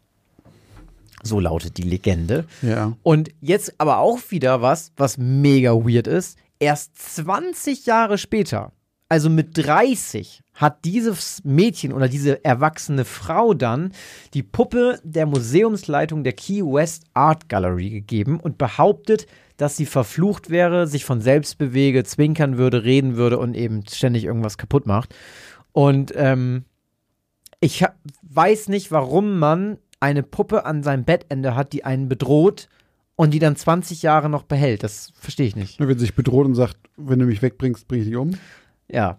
[1.23, 2.47] So lautet die Legende.
[2.63, 2.97] Ja.
[3.03, 6.39] Und jetzt aber auch wieder was, was mega weird ist.
[6.59, 8.73] Erst 20 Jahre später,
[9.09, 13.93] also mit 30, hat dieses Mädchen oder diese erwachsene Frau dann
[14.35, 20.51] die Puppe der Museumsleitung der Key West Art Gallery gegeben und behauptet, dass sie verflucht
[20.51, 25.15] wäre, sich von selbst bewege, zwinkern würde, reden würde und eben ständig irgendwas kaputt macht.
[25.73, 26.65] Und ähm,
[27.61, 27.85] ich
[28.23, 32.69] weiß nicht, warum man eine Puppe an seinem Bettende hat, die einen bedroht
[33.15, 34.83] und die dann 20 Jahre noch behält.
[34.83, 35.79] Das verstehe ich nicht.
[35.79, 38.33] Nur Wenn sie sich bedroht und sagt, wenn du mich wegbringst, bring ich dich um.
[38.89, 39.19] Ja.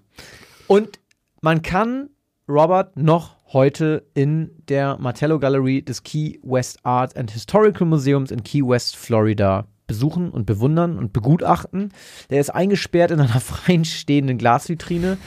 [0.68, 1.00] Und
[1.42, 2.10] man kann
[2.50, 8.44] Robert noch heute in der Martello Gallery des Key West Art and Historical Museums in
[8.44, 11.94] Key West, Florida besuchen und bewundern und begutachten.
[12.30, 15.18] Der ist eingesperrt in einer freien stehenden Glasvitrine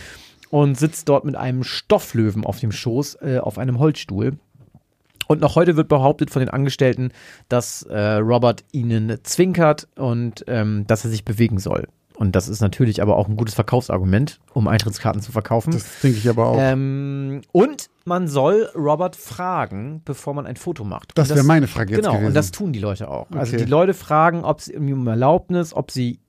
[0.50, 4.38] und sitzt dort mit einem Stofflöwen auf dem Schoß äh, auf einem Holzstuhl.
[5.26, 7.10] Und noch heute wird behauptet von den Angestellten,
[7.48, 11.88] dass äh, Robert ihnen zwinkert und ähm, dass er sich bewegen soll.
[12.14, 15.72] Und das ist natürlich aber auch ein gutes Verkaufsargument, um Eintrittskarten zu verkaufen.
[15.74, 16.56] Das denke ich aber auch.
[16.58, 21.10] Ähm, und man soll Robert fragen, bevor man ein Foto macht.
[21.14, 22.28] das Und wäre meine Frage jetzt Genau, gewesen.
[22.28, 23.26] und das tun die Leute auch.
[23.32, 23.64] Also Okay.
[23.66, 26.20] die Leute fragen, ob sie um Erlaubnis, ob sie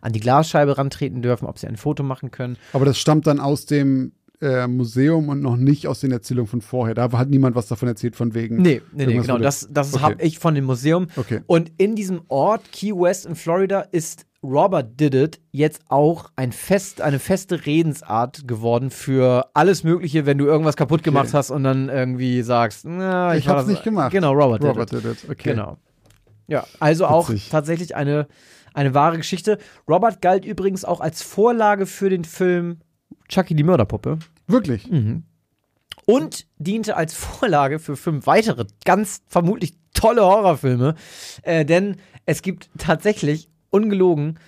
[0.00, 2.56] an die Glasscheibe rantreten dürfen, ob sie ein Foto machen können.
[2.72, 6.60] aber das stammt dann aus dem äh, Museum und noch nicht aus den Erzählungen von
[6.60, 6.94] vorher.
[6.94, 8.56] Da hat niemand was davon erzählt, von wegen.
[8.56, 9.38] Nee, nee, nee, genau.
[9.38, 10.02] Das, das Okay.
[10.02, 11.08] habe ich von dem Museum.
[11.16, 11.40] Okay.
[11.46, 16.52] Und in diesem Ort, Key West in Florida, ist Robert Did It jetzt auch ein
[16.52, 21.64] fest, eine feste Redensart geworden für alles Mögliche, wenn du irgendwas kaputt gemacht hast und
[21.64, 24.12] dann irgendwie sagst, na, ich, Ich hab's das- nicht gemacht.
[24.12, 25.04] Genau, Robert, Robert Did It.
[25.04, 25.30] did it.
[25.30, 25.50] Okay.
[25.50, 25.76] Genau.
[26.46, 27.48] Ja, also auch Witzig.
[27.50, 28.28] tatsächlich eine,
[28.74, 29.58] eine wahre Geschichte.
[29.88, 32.78] Robert galt übrigens auch als Vorlage für den Film
[33.28, 34.90] Chucky die Mörderpuppe Wirklich?
[34.90, 35.24] Mhm.
[36.06, 40.94] und diente als Vorlage für fünf weitere ganz vermutlich tolle Horrorfilme.
[41.42, 44.38] Äh, denn es gibt tatsächlich, ungelogen,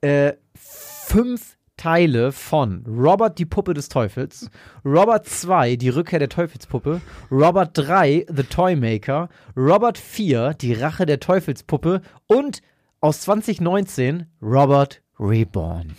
[0.00, 4.50] äh, fünf Teile von Robert die Puppe des Teufels,
[4.84, 11.20] Robert 2 die Rückkehr der Teufelspuppe, Robert 3 The Toymaker, Robert 4 die Rache der
[11.20, 12.62] Teufelspuppe und
[13.00, 15.94] aus 2019 Robert Reborn.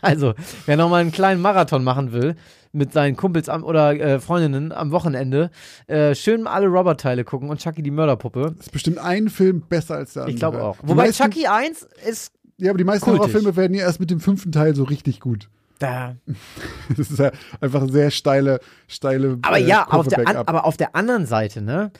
[0.00, 0.34] Also,
[0.66, 2.36] wer nochmal einen kleinen Marathon machen will,
[2.72, 5.50] mit seinen Kumpels am, oder äh, Freundinnen am Wochenende,
[5.86, 8.54] äh, schön mal alle Robert-Teile gucken und Chucky die Mörderpuppe.
[8.58, 10.34] Ist bestimmt ein Film besser als der andere.
[10.34, 10.76] Ich glaube auch.
[10.82, 13.10] Die Wobei meisten, Chucky 1 ist Ja, aber die meisten.
[13.10, 15.48] Horrorfilme werden ja erst mit dem fünften Teil so richtig gut.
[15.78, 16.16] da.
[16.96, 19.38] Das ist ja einfach eine sehr steile, steile.
[19.42, 21.90] Aber äh, ja, Kurve auf der an, aber auf der anderen Seite, ne?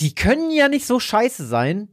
[0.00, 1.88] Die können ja nicht so scheiße sein,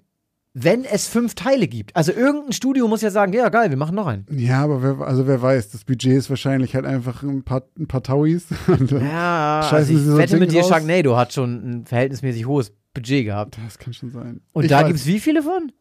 [0.61, 1.95] wenn es fünf Teile gibt.
[1.95, 4.25] Also irgendein Studio muss ja sagen, ja geil, wir machen noch einen.
[4.31, 7.87] Ja, aber wer, also wer weiß, das Budget ist wahrscheinlich halt einfach ein paar, ein
[7.87, 8.47] paar Tauis.
[8.67, 10.69] Dann- Ja, also ich so wette Ding mit dir, raus?
[10.69, 13.57] Sharknado hat schon ein verhältnismäßig hohes Budget gehabt.
[13.63, 14.41] Das kann schon sein.
[14.53, 14.87] Und Ich da weiß.
[14.87, 15.71] gibt's wie viele von?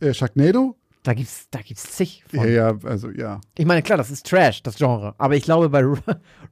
[0.00, 0.76] Äh, Sharknado?
[1.08, 2.40] Da gibt's, da gibt's zig von.
[2.40, 3.40] Ja, ja, also ja.
[3.56, 5.14] Ich meine, klar, das ist Trash, das Genre.
[5.16, 5.96] Aber ich glaube, bei Ro-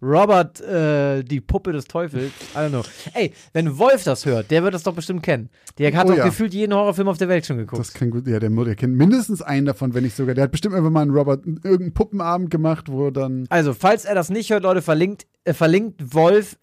[0.01, 2.83] Robert, äh, die Puppe des Teufels, I don't know.
[3.13, 5.51] Ey, wenn Wolf das hört, der wird das doch bestimmt kennen.
[5.77, 6.25] Der hat Oh doch ja.
[6.25, 7.79] gefühlt jeden Horrorfilm auf der Welt schon geguckt.
[7.79, 8.27] Das kann gut.
[8.27, 10.35] Ja, der, der kennt mindestens einen davon, wenn nicht sogar.
[10.35, 13.45] Der hat bestimmt irgendwann mal einen Robert, irgendeinen Puppenabend gemacht, wo dann.
[13.51, 16.57] also, falls er das nicht hört, Leute, verlinkt, äh, verlinkt Wolf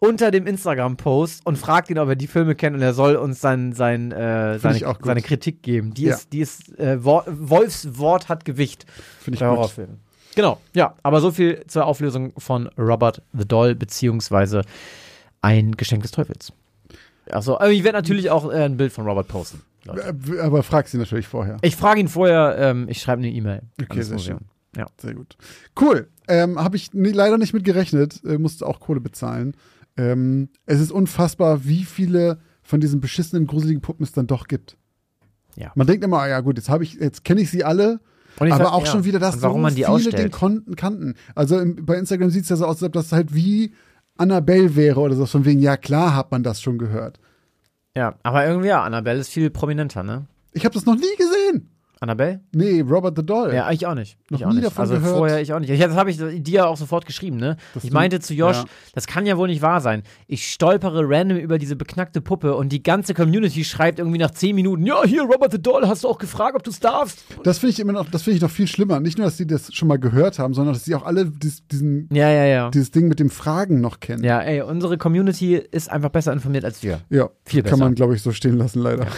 [0.00, 3.40] unter dem Instagram-Post und fragt ihn, ob er die Filme kennt und er soll uns
[3.40, 5.94] sein, sein, äh, seine, seine Kritik geben.
[5.94, 6.14] Die Ja.
[6.16, 8.86] ist, die ist, äh, Wor Wolfs Wort hat Gewicht.
[9.20, 9.42] Finde ich.
[9.42, 10.00] Horrorfilmen.
[10.34, 14.62] Genau, ja, aber so viel zur Auflösung von Robert the Doll, beziehungsweise
[15.42, 16.52] ein Geschenk des Teufels.
[17.30, 19.62] Achso, aber ich werde natürlich auch äh, ein Bild von Robert posten.
[19.84, 20.14] Leute.
[20.36, 21.58] Äh, Aber frag sie natürlich vorher.
[21.62, 23.62] Ich frage ihn vorher, ähm, ich schreibe eine E-Mail.
[23.82, 24.40] Okay, sehr Museum.
[24.76, 24.86] Ja.
[24.98, 25.36] Sehr gut.
[25.80, 26.08] Cool.
[26.28, 28.22] Ähm, Habe ich nie, leider nicht mit gerechnet.
[28.24, 29.54] Äh, musste auch Kohle bezahlen.
[29.96, 34.76] Ähm, es ist unfassbar, wie viele von diesen beschissenen, gruseligen Puppen es dann doch gibt.
[35.56, 35.72] Ja.
[35.74, 38.00] Man denkt immer, ah, ja gut, jetzt habe ich, jetzt kenne ich sie alle,
[38.38, 38.92] aber sag, auch ja.
[38.92, 40.18] schon wieder, dass Und warum so man die viele ausstellt.
[40.18, 41.14] den Konten kannten.
[41.34, 43.74] Also im, bei Instagram sieht es ja so aus, als ob das halt wie
[44.16, 47.18] Annabelle wäre oder so, von wegen, ja klar hat man das schon gehört.
[47.96, 50.26] Ja, aber irgendwie, ja, Annabelle ist viel prominenter, ne?
[50.52, 51.70] Ich habe das noch nie gesehen.
[52.00, 52.40] Annabelle?
[52.52, 53.52] Nee, Robert the Doll.
[53.52, 54.16] Ja, ich auch nicht.
[54.30, 54.66] Noch ich auch nie nicht.
[54.68, 55.16] davon also gehört.
[55.16, 55.68] vorher ich auch nicht.
[55.68, 57.58] Ich, das habe ich dir auch sofort geschrieben, ne?
[57.74, 58.64] Dass ich meinte zu Josh, ja.
[58.94, 60.02] das kann ja wohl nicht wahr sein.
[60.26, 64.54] Ich stolpere random über diese beknackte Puppe und die ganze Community schreibt irgendwie nach 10
[64.56, 67.22] Minuten, ja, hier, Robert the Doll, hast du auch gefragt, ob du es darfst?
[67.44, 68.98] Das finde ich immer noch, das finde ich noch viel schlimmer.
[68.98, 71.66] Nicht nur, dass sie das schon mal gehört haben, sondern dass sie auch alle dies,
[71.66, 72.70] diesen, Ja, ja, ja.
[72.70, 74.24] dieses Ding mit dem Fragen noch kennen.
[74.24, 77.00] Ja, ey, unsere Community ist einfach besser informiert als wir.
[77.10, 77.84] Ja, Viel kann besser.
[77.84, 79.06] man, glaube ich, so stehen lassen, leider.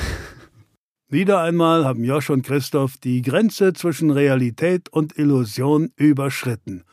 [1.13, 6.85] Wieder einmal haben Josch und Christoph die Grenze zwischen Realität und Illusion überschritten.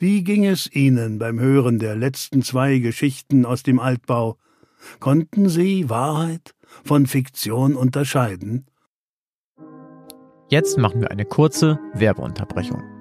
[0.00, 4.38] Wie ging es Ihnen beim Hören der letzten zwei Geschichten aus dem Altbau?
[4.98, 8.66] Konnten Sie Wahrheit von Fiktion unterscheiden?
[10.48, 12.93] Jetzt machen wir eine kurze Werbeunterbrechung.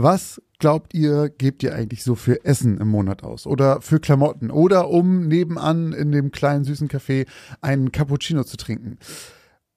[0.00, 3.48] Was glaubt ihr, gebt ihr eigentlich so für Essen im Monat aus?
[3.48, 4.52] Oder für Klamotten?
[4.52, 7.26] Oder um nebenan in dem kleinen süßen Café
[7.62, 8.98] einen Cappuccino zu trinken?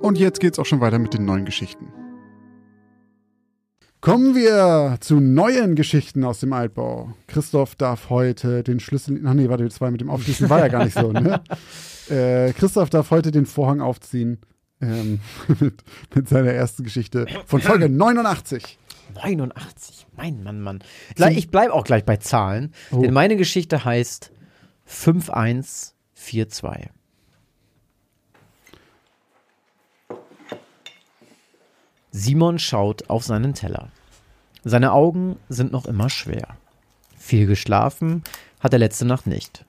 [0.00, 1.92] Und jetzt geht's auch schon weiter mit den neuen Geschichten.
[4.00, 7.12] Kommen wir zu neuen Geschichten aus dem Altbau.
[7.26, 9.20] Christoph darf heute den Schlüssel.
[9.26, 11.42] Ach nee, warte, das war mit dem Aufschließen war ja gar nicht so, ne?
[12.10, 14.38] Äh, Christoph darf heute den Vorhang aufziehen
[14.80, 15.20] ähm,
[15.60, 18.80] mit, mit seiner ersten Geschichte von Folge 89.
[19.14, 20.08] 89.
[20.16, 20.80] Mein Mann, Mann.
[21.30, 23.00] Ich bleibe auch gleich bei Zahlen, Oh.
[23.00, 24.32] denn meine Geschichte heißt
[24.86, 26.90] 5142.
[32.12, 33.88] Simon schaut auf seinen Teller.
[34.64, 36.48] Seine Augen sind noch immer schwer.
[37.16, 38.22] Viel geschlafen
[38.58, 39.64] hat er letzte Nacht nicht.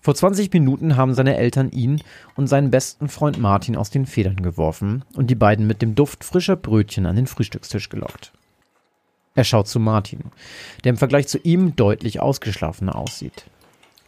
[0.00, 2.02] Vor 20 Minuten haben seine Eltern ihn
[2.36, 6.24] und seinen besten Freund Martin aus den Federn geworfen und die beiden mit dem Duft
[6.24, 8.32] frischer Brötchen an den Frühstückstisch gelockt.
[9.34, 10.20] Er schaut zu Martin,
[10.84, 13.44] der im Vergleich zu ihm deutlich ausgeschlafener aussieht.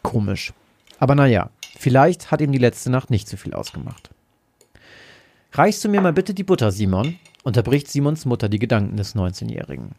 [0.02, 0.52] Komisch.
[0.98, 4.10] Aber naja, vielleicht hat ihm die letzte Nacht nicht so viel ausgemacht.
[5.52, 7.18] Reichst du mir mal bitte die Butter, Simon?
[7.42, 9.92] Unterbricht Simons Mutter die Gedanken des 19-Jährigen.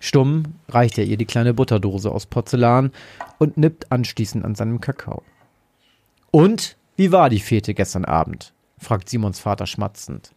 [0.00, 2.90] Stumm reicht er ihr die kleine Butterdose aus Porzellan
[3.38, 5.22] und nippt anschließend an seinem Kakao.
[6.30, 8.52] Und wie war die Fete gestern Abend?
[8.78, 10.32] fragt Simons Vater schmatzend.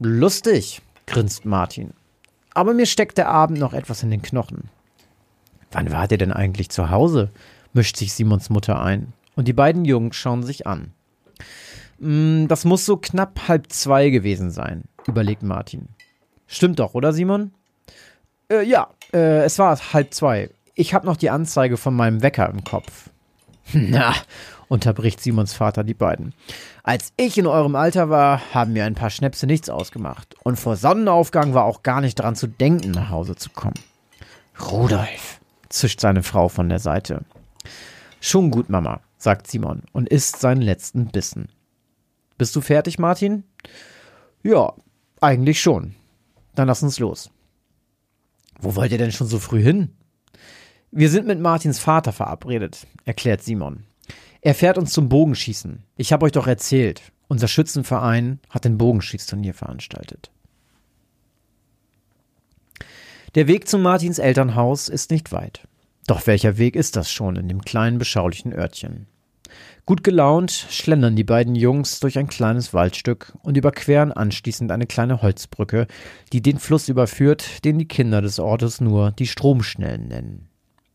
[0.00, 1.92] Lustig, grinst Martin.
[2.52, 4.70] Aber mir steckt der Abend noch etwas in den Knochen.
[5.70, 7.30] Wann wart ihr denn eigentlich zu Hause?
[7.72, 9.12] mischt sich Simons Mutter ein.
[9.36, 10.92] Und die beiden Jungs schauen sich an.
[11.98, 15.88] "Mm, Das muss so knapp halb zwei gewesen sein, überlegt Martin.
[16.46, 17.52] Stimmt doch, oder Simon?
[18.50, 20.50] Äh, ja, äh, es war halb zwei.
[20.74, 23.10] Ich habe noch die Anzeige von meinem Wecker im Kopf.
[23.72, 24.14] Na,
[24.68, 26.34] unterbricht Simons Vater die beiden.
[26.82, 30.34] Als ich in eurem Alter war, haben mir ein paar Schnäpse nichts ausgemacht.
[30.42, 33.78] Und vor Sonnenaufgang war auch gar nicht dran zu denken, nach Hause zu kommen.
[34.60, 37.24] Rudolf, zischt seine Frau von der Seite.
[38.20, 41.48] Schon gut, Mama, sagt Simon und isst seinen letzten Bissen.
[42.36, 43.44] Bist du fertig, Martin?
[44.42, 44.72] Ja,
[45.24, 45.94] Eigentlich schon.
[46.54, 47.30] Dann lass uns los.
[48.60, 49.96] Wo wollt ihr denn schon so früh hin?
[50.90, 53.84] Wir sind mit Martins Vater verabredet, erklärt Simon.
[54.42, 55.82] Er fährt uns zum Bogenschießen.
[55.96, 60.30] Ich habe euch doch erzählt, unser Schützenverein hat ein Bogenschießturnier veranstaltet.
[63.34, 65.66] Der Weg zu Martins Elternhaus ist nicht weit.
[66.06, 69.06] Doch welcher Weg ist das schon in dem kleinen, beschaulichen Örtchen?
[69.86, 75.20] Gut gelaunt schlendern die beiden Jungs durch ein kleines Waldstück und überqueren anschließend eine kleine
[75.20, 75.86] Holzbrücke,
[76.32, 80.48] die den Fluss überführt, den die Kinder des Ortes nur die Stromschnellen nennen.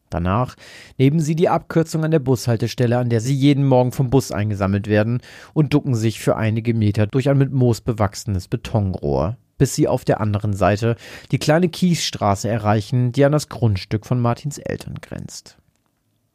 [0.10, 0.56] Danach
[0.98, 4.88] nehmen sie die Abkürzung an der Bushaltestelle, an der sie jeden Morgen vom Bus eingesammelt
[4.88, 5.22] werden,
[5.54, 10.06] und ducken sich für einige Meter durch ein mit Moos bewachsenes Betonrohr, bis sie auf
[10.06, 10.96] der anderen Seite
[11.32, 15.58] die kleine Kiesstraße erreichen, die an das Grundstück von Martins Eltern grenzt.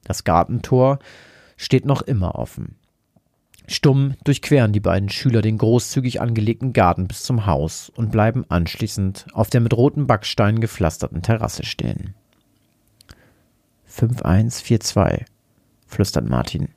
[0.05, 1.01] Das Gartentor
[1.57, 2.76] steht noch immer offen.
[3.66, 9.26] Stumm durchqueren die beiden Schüler den großzügig angelegten Garten bis zum Haus und bleiben anschließend
[9.32, 12.14] auf der mit roten Backsteinen gepflasterten Terrasse stehen.
[13.86, 15.24] 5142,
[15.86, 16.68] flüstert Martin.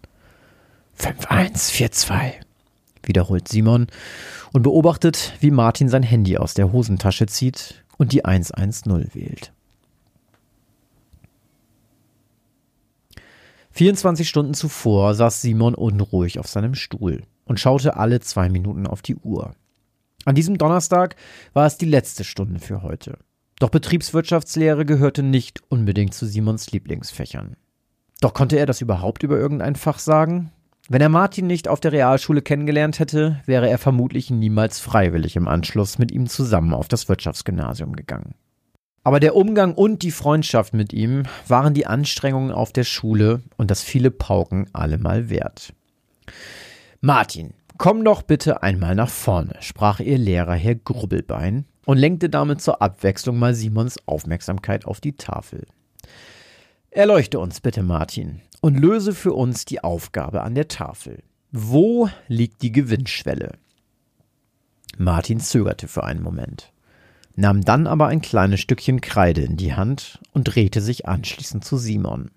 [0.93, 2.39] 5142,
[3.03, 3.87] wiederholt Simon
[4.53, 9.51] und beobachtet, wie Martin sein Handy aus der Hosentasche zieht und die 110 wählt.
[13.77, 19.03] 24 Stunden zuvor saß Simon unruhig auf seinem Stuhl und schaute alle zwei Minuten auf
[19.03, 19.53] die Uhr.
[20.25, 21.15] An diesem Donnerstag
[21.53, 23.19] war es die letzte Stunde für heute.
[23.59, 27.55] Doch Betriebswirtschaftslehre gehörte nicht unbedingt zu Simons Lieblingsfächern.
[28.19, 30.51] Doch konnte er das überhaupt über irgendein Fach sagen?
[30.89, 35.47] Wenn er Martin nicht auf der Realschule kennengelernt hätte, wäre er vermutlich niemals freiwillig im
[35.47, 38.33] Anschluss mit ihm zusammen auf das Wirtschaftsgymnasium gegangen.
[39.07, 43.71] Aber der Umgang und die Freundschaft mit ihm waren die Anstrengungen auf der Schule und
[43.71, 45.71] das viele Pauken allemal wert.
[46.99, 52.59] Martin, komm doch bitte einmal nach vorne, sprach ihr Lehrer Herr Grubbelbein und lenkte damit
[52.59, 55.67] zur Abwechslung mal Simons Aufmerksamkeit auf die Tafel.
[56.91, 61.23] Erleuchte uns bitte, Martin, und löse für uns die Aufgabe an der Tafel.
[61.53, 63.53] Wo liegt die Gewinnschwelle?
[64.97, 66.73] Martin zögerte für einen Moment,
[67.37, 71.77] nahm dann aber ein kleines Stückchen Kreide in die Hand und drehte sich anschließend zu
[71.77, 72.31] Simon.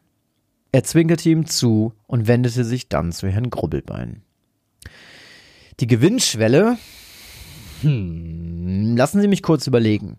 [0.73, 4.23] Er zwinkerte ihm zu und wendete sich dann zu Herrn Grubbelbein.
[5.81, 6.77] Die Gewinnschwelle
[7.81, 10.19] hm, lassen Sie mich kurz überlegen.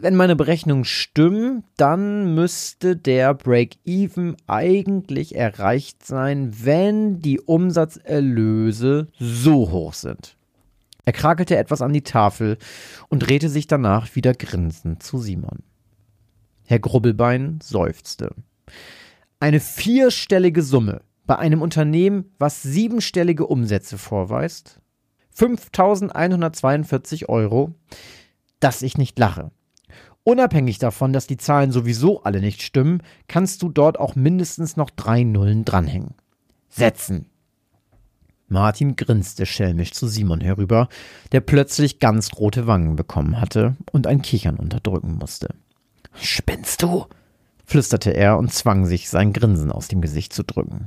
[0.00, 9.70] Wenn meine Berechnungen stimmen, dann müsste der Break-Even eigentlich erreicht sein, wenn die Umsatzerlöse so
[9.70, 10.36] hoch sind.
[11.06, 12.58] Er krakelte etwas an die Tafel
[13.08, 15.62] und drehte sich danach wieder grinsend zu Simon.
[16.64, 18.34] Herr Grubbelbein seufzte.
[19.38, 24.80] Eine vierstellige Summe bei einem Unternehmen, was siebenstellige Umsätze vorweist?
[25.30, 27.74] 5142 Euro,
[28.58, 29.52] dass ich nicht lache.
[30.24, 34.90] Unabhängig davon, dass die Zahlen sowieso alle nicht stimmen, kannst du dort auch mindestens noch
[34.90, 36.14] drei Nullen dranhängen.
[36.68, 37.30] Setzen.
[38.48, 40.88] Martin grinste schelmisch zu Simon herüber,
[41.32, 45.54] der plötzlich ganz rote Wangen bekommen hatte und ein Kichern unterdrücken musste.
[46.14, 47.06] Spinnst du?
[47.64, 50.86] flüsterte er und zwang sich, sein Grinsen aus dem Gesicht zu drücken.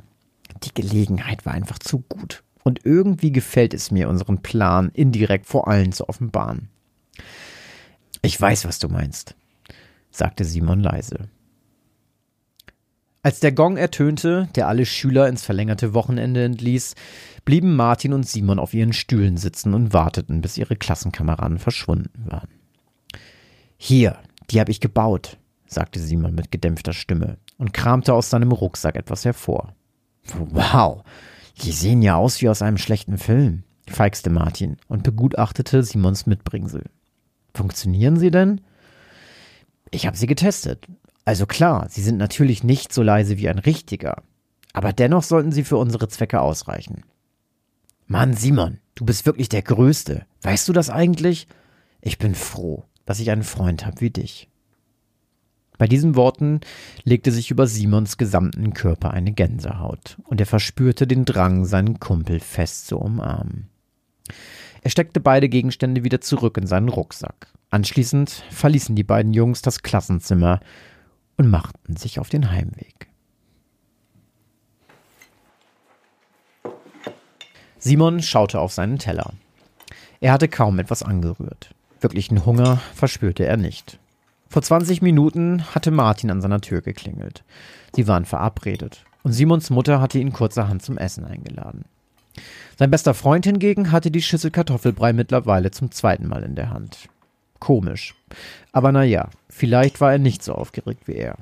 [0.63, 2.43] Die Gelegenheit war einfach zu gut.
[2.63, 6.69] Und irgendwie gefällt es mir, unseren Plan indirekt vor allen zu offenbaren.
[8.21, 9.35] Ich weiß, was du meinst,
[10.11, 11.29] sagte Simon leise.
[13.21, 16.95] Als der Gong ertönte, der alle Schüler ins verlängerte Wochenende entließ,
[17.43, 22.49] blieben Martin und Simon auf ihren Stühlen sitzen und warteten, bis ihre Klassenkameraden verschwunden waren.
[23.77, 24.17] Hier,
[24.49, 29.25] die habe ich gebaut, sagte Simon mit gedämpfter Stimme und kramte aus seinem Rucksack etwas
[29.25, 29.73] hervor.
[30.33, 31.03] Wow,
[31.61, 36.85] die sehen ja aus wie aus einem schlechten Film, feixte Martin und begutachtete Simons Mitbringsel.
[37.53, 38.61] Funktionieren sie denn?
[39.91, 40.87] Ich habe sie getestet.
[41.29, 44.23] Also klar, sie sind natürlich nicht so leise wie ein richtiger,
[44.73, 47.03] aber dennoch sollten sie für unsere Zwecke ausreichen.
[48.07, 50.25] Mann, Simon, du bist wirklich der Größte.
[50.41, 51.47] Weißt du das eigentlich?
[52.01, 54.49] Ich bin froh, dass ich einen Freund habe wie dich.
[55.77, 56.61] Bei diesen Worten
[57.03, 62.39] legte sich über Simons gesamten Körper eine Gänsehaut, und er verspürte den Drang, seinen Kumpel
[62.39, 63.69] fest zu umarmen.
[64.81, 67.53] Er steckte beide Gegenstände wieder zurück in seinen Rucksack.
[67.69, 70.59] Anschließend verließen die beiden Jungs das Klassenzimmer
[71.39, 73.07] und machten sich auf den Heimweg.
[77.77, 79.31] Simon schaute auf seinen Teller.
[80.19, 81.73] Er hatte kaum etwas angerührt.
[82.01, 83.99] Wirklichen Hunger verspürte er nicht.
[84.49, 87.45] Vor 20 Minuten hatte Martin an seiner Tür geklingelt.
[87.95, 91.85] Sie waren verabredet und Simons Mutter hatte ihn kurzerhand zum Essen eingeladen.
[92.77, 97.07] Sein bester Freund hingegen hatte die Schüssel Kartoffelbrei mittlerweile zum zweiten Mal in der Hand.
[97.59, 98.15] Komisch.
[98.71, 101.37] Aber naja, vielleicht war er nicht so aufgeregt wie er.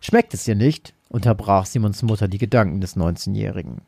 [0.00, 0.94] Schmeckt es dir nicht?
[1.08, 3.80] unterbrach Simons Mutter die Gedanken des 19-Jährigen.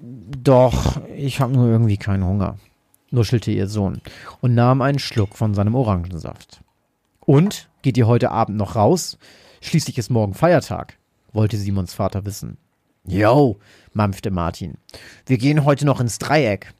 [0.00, 2.56] Doch, ich habe nur irgendwie keinen Hunger,
[3.10, 4.00] nuschelte ihr Sohn
[4.40, 6.62] und nahm einen Schluck von seinem Orangensaft.
[7.20, 7.68] Und?
[7.82, 9.18] Geht ihr heute Abend noch raus?
[9.60, 10.96] Schließlich ist morgen Feiertag,
[11.32, 12.56] wollte Simons Vater wissen.
[13.04, 13.58] Jo,
[13.92, 14.74] mampfte Martin.
[15.26, 16.72] Wir gehen heute noch ins Dreieck.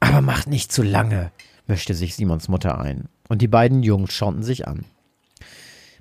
[0.00, 1.32] Aber macht nicht zu lange,
[1.66, 4.84] mischte sich Simons Mutter ein, und die beiden Jungs schauten sich an.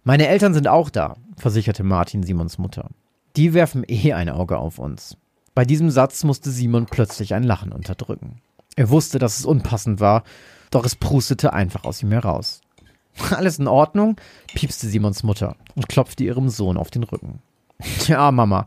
[0.04, 2.90] Meine Eltern sind auch da, versicherte Martin Simons Mutter.
[3.36, 5.18] Die werfen eh ein Auge auf uns.
[5.54, 8.42] Bei diesem Satz musste Simon plötzlich ein Lachen unterdrücken.
[8.76, 10.24] Er wusste, dass es unpassend war,
[10.72, 12.62] doch es prustete einfach aus ihm heraus.
[13.32, 14.16] Alles in Ordnung?
[14.54, 17.42] piepste Simons Mutter und klopfte ihrem Sohn auf den Rücken.
[18.08, 18.66] Ja, Mama,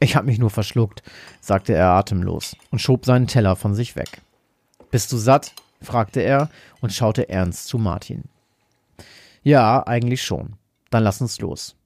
[0.00, 1.02] ich hab mich nur verschluckt,
[1.40, 4.22] sagte er atemlos und schob seinen Teller von sich weg.
[4.90, 5.52] Bist du satt?
[5.82, 8.24] Fragte er und schaute ernst zu Martin.
[9.42, 10.54] Ja, eigentlich schon.
[10.90, 11.76] Dann lass uns los.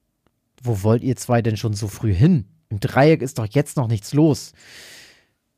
[0.61, 2.45] Wo wollt ihr zwei denn schon so früh hin?
[2.69, 4.53] Im Dreieck ist doch jetzt noch nichts los.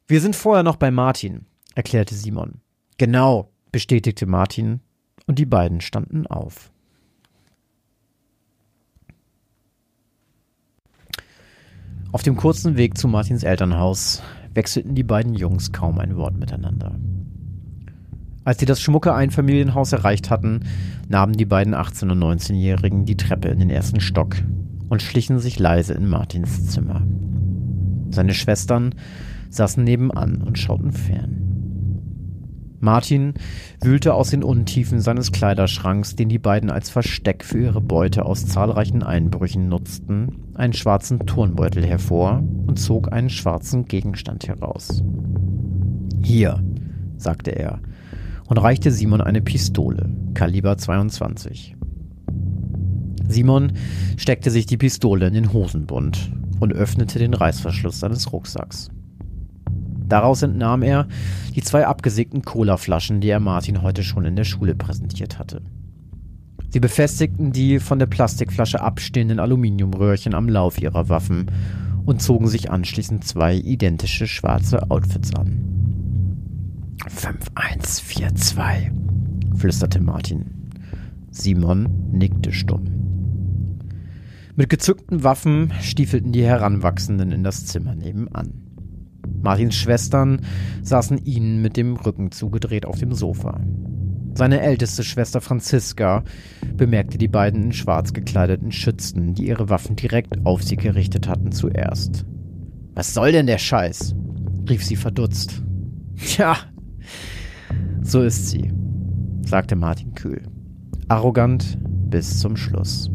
[0.07, 2.61] Wir sind vorher noch bei Martin, erklärte Simon.
[2.97, 4.81] Genau, bestätigte Martin,
[5.27, 6.71] und die beiden standen auf.
[12.11, 14.23] Auf dem kurzen Weg zu Martins Elternhaus
[14.55, 16.95] wechselten die beiden Jungs kaum ein Wort miteinander.
[18.49, 20.61] Als sie das schmucke Einfamilienhaus erreicht hatten,
[21.07, 24.37] nahmen die beiden 18- und 19-Jährigen die Treppe in den ersten Stock
[24.89, 27.05] und schlichen sich leise in Martins Zimmer.
[28.09, 28.95] Seine Schwestern
[29.51, 31.37] saßen nebenan und schauten fern.
[32.79, 33.35] Martin
[33.83, 38.47] wühlte aus den Untiefen seines Kleiderschranks, den die beiden als Versteck für ihre Beute aus
[38.47, 45.03] zahlreichen Einbrüchen nutzten, einen schwarzen Turnbeutel hervor und zog einen schwarzen Gegenstand heraus.
[46.23, 46.63] Hier,
[47.15, 47.79] sagte er
[48.49, 51.75] und reichte Simon eine Pistole, Kaliber 22.
[53.27, 53.73] Simon
[54.17, 58.89] steckte sich die Pistole in den Hosenbund und öffnete den Reißverschluss seines Rucksacks.
[60.07, 61.07] Daraus entnahm er
[61.55, 65.61] die zwei abgesägten Colaflaschen, die er Martin heute schon in der Schule präsentiert hatte.
[66.71, 71.51] Sie befestigten die von der Plastikflasche abstehenden Aluminiumröhrchen am Lauf ihrer Waffen
[72.05, 75.69] und zogen sich anschließend zwei identische schwarze Outfits an.
[77.07, 78.91] 5142,
[79.55, 80.71] flüsterte Martin.
[81.31, 82.85] Simon nickte stumm.
[84.55, 88.65] Mit gezückten Waffen stiefelten die Heranwachsenden in das Zimmer nebenan.
[89.41, 90.41] Martins Schwestern
[90.81, 93.61] saßen ihnen mit dem Rücken zugedreht auf dem Sofa.
[94.33, 96.23] Seine älteste Schwester Franziska
[96.75, 101.51] bemerkte die beiden in schwarz gekleideten Schützen, die ihre Waffen direkt auf sie gerichtet hatten,
[101.51, 102.25] zuerst.
[102.95, 104.15] Was soll denn der Scheiß?
[104.69, 105.63] rief sie verdutzt.
[106.17, 106.57] Tja,
[108.01, 108.71] so ist sie,
[109.45, 110.41] sagte Martin kühl.
[111.07, 111.77] Arrogant
[112.09, 113.11] bis zum Schluss.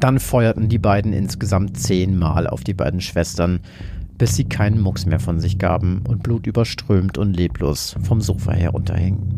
[0.00, 3.60] Dann feuerten die beiden insgesamt zehnmal auf die beiden Schwestern,
[4.16, 9.34] bis sie keinen Mucks mehr von sich gaben und blutüberströmt und leblos vom Sofa herunterhingen.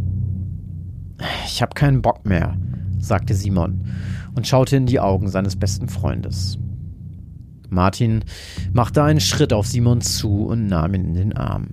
[1.47, 2.57] Ich hab keinen Bock mehr,
[2.99, 3.85] sagte Simon
[4.35, 6.59] und schaute in die Augen seines besten Freundes.
[7.69, 8.25] Martin
[8.73, 11.69] machte einen Schritt auf Simon zu und nahm ihn in den Arm.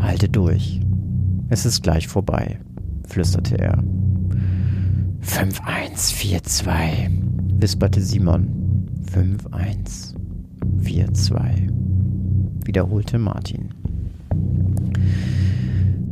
[0.00, 0.80] Halte durch.
[1.50, 2.58] Es ist gleich vorbei,
[3.06, 3.82] flüsterte er.
[5.20, 7.08] 5142,
[7.58, 8.86] wisperte Simon.
[9.10, 11.70] 5142,
[12.64, 13.72] wiederholte Martin.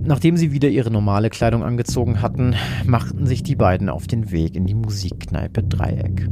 [0.05, 2.55] Nachdem sie wieder ihre normale Kleidung angezogen hatten,
[2.87, 6.31] machten sich die beiden auf den Weg in die Musikkneipe Dreieck.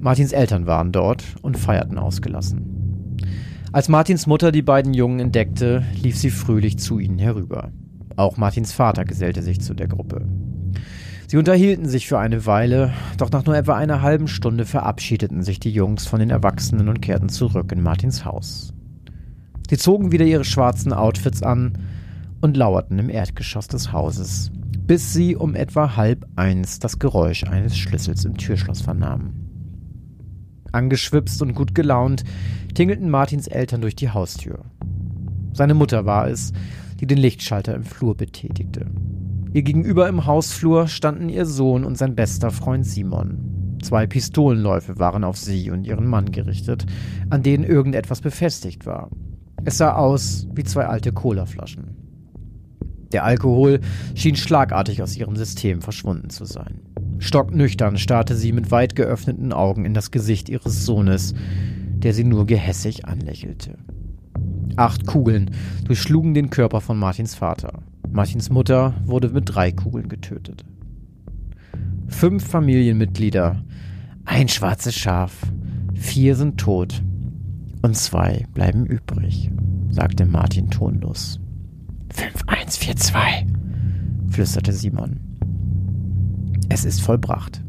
[0.00, 3.16] Martins Eltern waren dort und feierten ausgelassen.
[3.74, 7.72] Als Martins Mutter die beiden Jungen entdeckte, lief sie fröhlich zu ihnen herüber.
[8.14, 10.28] Auch Martins Vater gesellte sich zu der Gruppe.
[11.26, 15.58] Sie unterhielten sich für eine Weile, doch nach nur etwa einer halben Stunde verabschiedeten sich
[15.58, 18.72] die Jungs von den Erwachsenen und kehrten zurück in Martins Haus.
[19.68, 21.72] Sie zogen wieder ihre schwarzen Outfits an
[22.40, 24.52] und lauerten im Erdgeschoss des Hauses,
[24.86, 29.43] bis sie um etwa halb eins das Geräusch eines Schlüssels im Türschloss vernahmen.
[30.74, 32.24] Angeschwipst und gut gelaunt
[32.74, 34.64] tingelten Martins Eltern durch die Haustür.
[35.52, 36.52] Seine Mutter war es,
[37.00, 38.86] die den Lichtschalter im Flur betätigte.
[39.52, 43.78] Ihr gegenüber im Hausflur standen ihr Sohn und sein bester Freund Simon.
[43.82, 46.86] Zwei Pistolenläufe waren auf sie und ihren Mann gerichtet,
[47.30, 49.10] an denen irgendetwas befestigt war.
[49.64, 52.03] Es sah aus wie zwei alte Colaflaschen.
[53.14, 53.78] Der Alkohol
[54.16, 56.80] schien schlagartig aus ihrem System verschwunden zu sein.
[57.20, 61.32] Stocknüchtern starrte sie mit weit geöffneten Augen in das Gesicht ihres Sohnes,
[61.94, 63.78] der sie nur gehässig anlächelte.
[64.74, 65.52] Acht Kugeln
[65.84, 67.84] durchschlugen den Körper von Martins Vater.
[68.10, 70.64] Martins Mutter wurde mit drei Kugeln getötet.
[72.08, 73.62] Fünf Familienmitglieder,
[74.24, 75.40] ein schwarzes Schaf,
[75.94, 77.00] vier sind tot
[77.82, 79.52] und zwei bleiben übrig,
[79.90, 81.38] sagte Martin tonlos.
[82.14, 83.46] 5142,
[84.30, 85.18] flüsterte Simon.
[86.68, 87.60] Es ist vollbracht.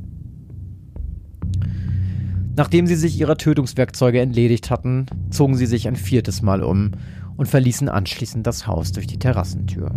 [2.55, 6.91] Nachdem sie sich ihrer Tötungswerkzeuge entledigt hatten, zogen sie sich ein viertes Mal um
[7.35, 9.91] und verließen anschließend das Haus durch die Terrassentür.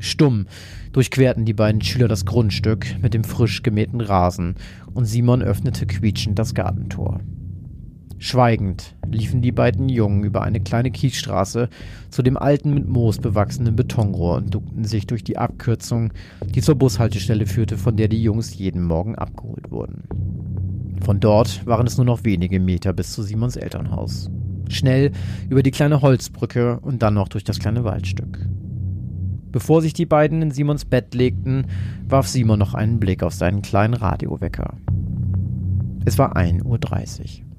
[0.00, 0.46] Stumm
[0.92, 4.54] durchquerten die beiden Schüler das Grundstück mit dem frisch gemähten Rasen
[4.94, 7.20] und Simon öffnete quietschend das Gartentor.
[8.22, 11.70] Schweigend liefen die beiden Jungen über eine kleine Kiesstraße
[12.10, 16.12] zu dem alten mit Moos bewachsenen Betonrohr und duckten sich durch die Abkürzung,
[16.54, 20.02] die zur Bushaltestelle führte, von der die Jungs jeden Morgen abgeholt wurden.
[21.02, 24.30] Von dort waren es nur noch wenige Meter bis zu Simons Elternhaus.
[24.68, 25.12] Schnell
[25.48, 28.46] über die kleine Holzbrücke und dann noch durch das kleine Waldstück.
[29.50, 31.68] Bevor sich die beiden in Simons Bett legten,
[32.06, 34.74] warf Simon noch einen Blick auf seinen kleinen Radiowecker.
[36.04, 37.49] Es war 1.30 Uhr.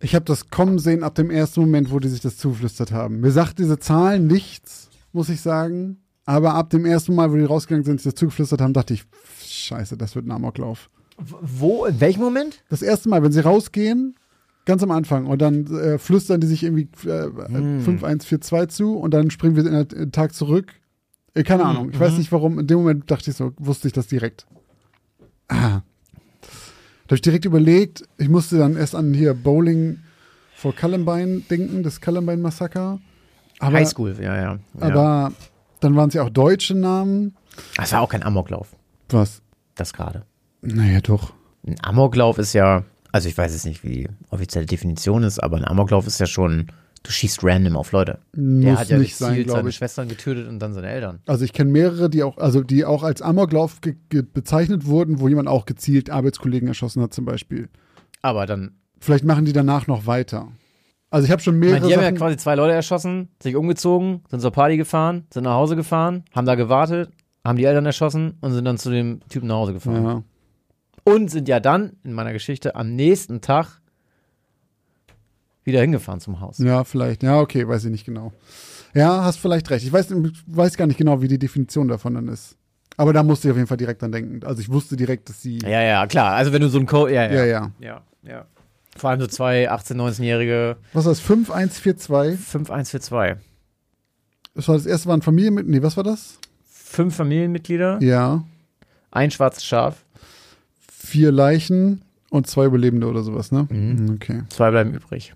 [0.00, 3.20] Ich habe das kommen sehen ab dem ersten Moment, wo die sich das zuflüstert haben.
[3.20, 5.98] Mir sagt diese Zahlen nichts, muss ich sagen.
[6.24, 9.04] Aber ab dem ersten Mal, wo die rausgegangen sind, sich das zugeflüstert haben, dachte ich,
[9.42, 10.90] scheiße, das wird ein Amoklauf.
[11.16, 11.86] Wo?
[11.86, 12.62] In welchem Moment?
[12.68, 14.14] Das erste Mal, wenn sie rausgehen,
[14.66, 17.80] ganz am Anfang, und dann äh, flüstern die sich irgendwie äh, Hm.
[17.82, 20.74] 5142 zu und dann springen wir in den Tag zurück.
[21.34, 21.90] Äh, keine Hm, Ahnung.
[21.92, 22.18] Ich weiß mhm.
[22.18, 22.58] nicht warum.
[22.58, 24.46] In dem Moment dachte ich so, wusste ich das direkt.
[25.48, 25.80] Ah.
[27.08, 30.00] Da habe ich direkt überlegt, ich musste dann erst an hier Bowling
[30.54, 33.00] for Columbine denken, das Columbine-Massaker.
[33.60, 34.42] Aber, Highschool, ja, ja.
[34.42, 34.58] ja.
[34.78, 35.32] aber
[35.80, 37.34] dann waren es ja auch deutsche Namen.
[37.78, 38.76] Das war auch kein Amoklauf,
[39.08, 39.40] Was?
[39.74, 40.26] das gerade.
[40.60, 41.32] Naja, doch.
[41.66, 45.56] Ein Amoklauf ist ja, also ich weiß jetzt nicht, wie die offizielle Definition ist, aber
[45.56, 46.66] ein Amoklauf ist ja schon,
[47.08, 48.18] du schießt random auf Leute.
[48.34, 49.76] Der Muss hat ja nicht sein, gezielt glaube seine ich.
[49.76, 51.20] Schwestern getötet und dann seine Eltern.
[51.26, 53.80] Also ich kenne mehrere, die auch, also die auch als Amoklauf
[54.34, 57.68] bezeichnet wurden, wo jemand auch gezielt Arbeitskollegen erschossen hat, zum Beispiel.
[58.20, 60.48] Aber dann, Vielleicht machen die danach noch weiter.
[61.10, 63.56] Also ich habe schon ich mehrere meine, die haben ja quasi zwei Leute erschossen, sich
[63.56, 67.10] umgezogen, sind zur Party gefahren, sind nach Hause gefahren, haben da gewartet,
[67.44, 70.04] haben die Eltern erschossen und sind dann zu dem Typen nach Hause gefahren.
[70.04, 70.22] ja.
[71.04, 73.80] Und sind ja dann, in meiner Geschichte, am nächsten Tag
[75.68, 76.58] wieder hingefahren zum Haus.
[76.58, 77.22] ja, vielleicht.
[77.22, 78.32] Ja, okay, weiß ich nicht genau.
[78.94, 79.84] Ja, hast vielleicht recht.
[79.86, 80.12] Ich weiß,
[80.46, 82.56] weiß gar nicht genau, wie die Definition davon dann ist.
[82.96, 84.44] Aber da musste ich auf jeden Fall direkt dran denken.
[84.44, 85.58] Also ich wusste direkt, dass sie.
[85.58, 86.34] Ja, ja, klar.
[86.34, 87.44] Also wenn du so einen Code, ja, ja.
[87.44, 87.44] ja.
[87.44, 87.72] ja.
[87.80, 88.44] Ja, ja.
[88.96, 91.20] Vor allem so zwei 18-, 19-Jährige, Was war das?
[91.20, 92.40] 5142?
[92.44, 93.44] 5142.
[94.54, 96.38] Das war das erste, waren Familien Nee, was war das?
[96.66, 98.42] Fünf Familienmitglieder, Ja.
[99.12, 100.04] ein schwarzes Schaf,
[100.90, 103.68] Vier Leichen und zwei Überlebende oder sowas, ne?
[103.70, 104.14] Mhm.
[104.16, 104.42] Okay.
[104.48, 105.34] zwei bleiben übrig.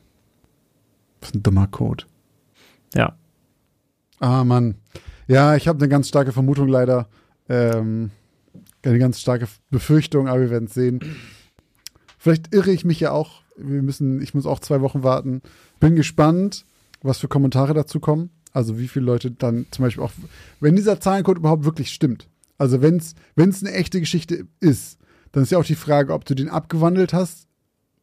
[1.22, 2.04] Was ist ein dummer Code.
[2.94, 3.16] Ja.
[4.18, 4.74] Ah, Mann.
[5.28, 7.08] Ja, ich habe eine ganz starke Vermutung leider.
[7.48, 8.10] Ähm,
[8.82, 11.00] eine ganz starke Befürchtung, aber wir werden es sehen.
[12.18, 13.42] Vielleicht irre ich mich ja auch.
[13.56, 15.42] Wir müssen, ich muss auch zwei Wochen warten.
[15.78, 16.64] Bin gespannt,
[17.02, 18.30] was für Kommentare dazu kommen.
[18.52, 20.12] Also wie viele Leute dann zum Beispiel auch,
[20.60, 22.28] wenn dieser Zahlencode überhaupt wirklich stimmt.
[22.58, 24.98] Also wenn es eine echte Geschichte ist,
[25.30, 27.46] dann ist ja auch die Frage, ob du den abgewandelt hast.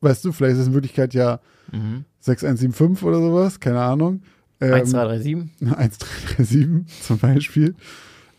[0.01, 1.39] Weißt du, vielleicht ist es in Wirklichkeit ja
[1.71, 2.05] Mhm.
[2.19, 4.21] 6175 oder sowas, keine Ahnung.
[4.61, 5.51] Ähm, 1, 2, 3, 7.
[5.61, 7.75] 1337 zum Beispiel.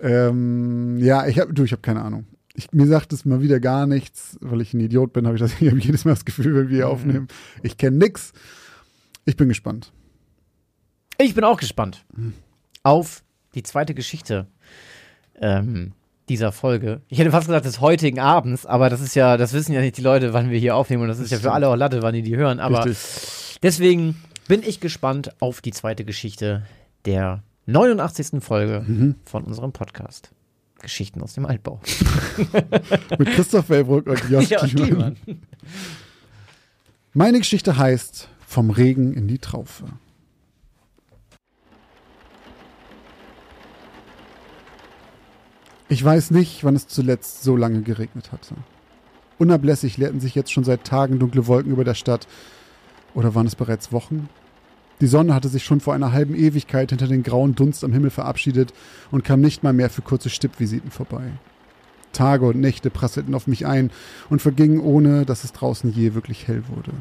[0.00, 2.26] Ähm, ja, ich habe, du, ich habe keine Ahnung.
[2.54, 5.42] Ich, mir sagt es mal wieder gar nichts, weil ich ein Idiot bin, habe ich
[5.42, 7.28] das ich hab jedes Mal das Gefühl, wenn wir hier aufnehmen.
[7.62, 8.32] Ich kenne nix.
[9.24, 9.92] Ich bin gespannt.
[11.18, 12.04] Ich bin auch gespannt
[12.82, 13.22] auf
[13.54, 14.46] die zweite Geschichte
[15.40, 15.92] ähm,
[16.30, 17.02] dieser Folge.
[17.08, 19.98] Ich hätte fast gesagt des heutigen Abends, aber das ist ja, das wissen ja nicht
[19.98, 22.14] die Leute, wann wir hier aufnehmen und das ist ja für alle auch Latte, wann
[22.14, 22.60] die die hören.
[22.60, 23.58] Aber Richtig.
[23.62, 24.16] deswegen
[24.48, 26.62] bin ich gespannt auf die zweite Geschichte
[27.04, 28.42] der 89.
[28.42, 29.16] Folge Mhm.
[29.24, 30.30] von unserem Podcast.
[30.80, 31.80] Geschichten aus dem Altbau.
[33.18, 34.66] Mit Christoph Wellbrock und Josh Ja.
[37.12, 39.84] Meine Geschichte heißt Vom Regen in die Traufe.
[45.90, 48.54] Ich weiß nicht, wann es zuletzt so lange geregnet hatte.
[49.38, 52.28] Unablässig leerten sich jetzt schon seit Tagen dunkle Wolken über der Stadt.
[53.12, 54.28] Oder waren es bereits Wochen?
[55.00, 58.10] Die Sonne hatte sich schon vor einer halben Ewigkeit hinter den grauen Dunst am Himmel
[58.10, 58.72] verabschiedet
[59.10, 61.32] und kam nicht mal mehr für kurze Stippvisiten vorbei.
[62.12, 63.90] Tage und Nächte prasselten auf mich ein
[64.28, 66.92] und vergingen ohne, dass es draußen je wirklich hell wurde.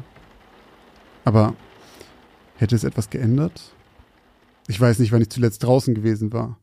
[1.24, 1.54] Aber
[2.56, 3.72] hätte es etwas geändert?
[4.66, 6.58] Ich weiß nicht, wann ich zuletzt draußen gewesen war.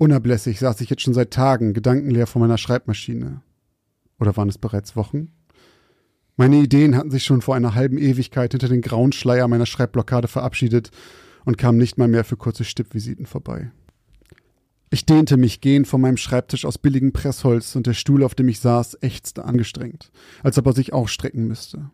[0.00, 3.42] Unablässig saß ich jetzt schon seit Tagen gedankenleer vor meiner Schreibmaschine.
[4.18, 5.30] Oder waren es bereits Wochen?
[6.38, 10.26] Meine Ideen hatten sich schon vor einer halben Ewigkeit hinter den grauen Schleier meiner Schreibblockade
[10.26, 10.90] verabschiedet
[11.44, 13.72] und kamen nicht mal mehr für kurze Stippvisiten vorbei.
[14.88, 18.48] Ich dehnte mich gehend von meinem Schreibtisch aus billigem Pressholz und der Stuhl, auf dem
[18.48, 20.10] ich saß, ächzte angestrengt,
[20.42, 21.90] als ob er sich auch strecken müsste.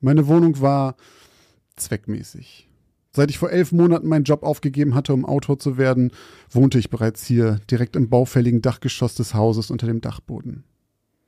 [0.00, 0.96] Meine Wohnung war
[1.76, 2.68] zweckmäßig.
[3.14, 6.12] Seit ich vor elf Monaten meinen Job aufgegeben hatte, um Autor zu werden,
[6.50, 10.64] wohnte ich bereits hier, direkt im baufälligen Dachgeschoss des Hauses unter dem Dachboden.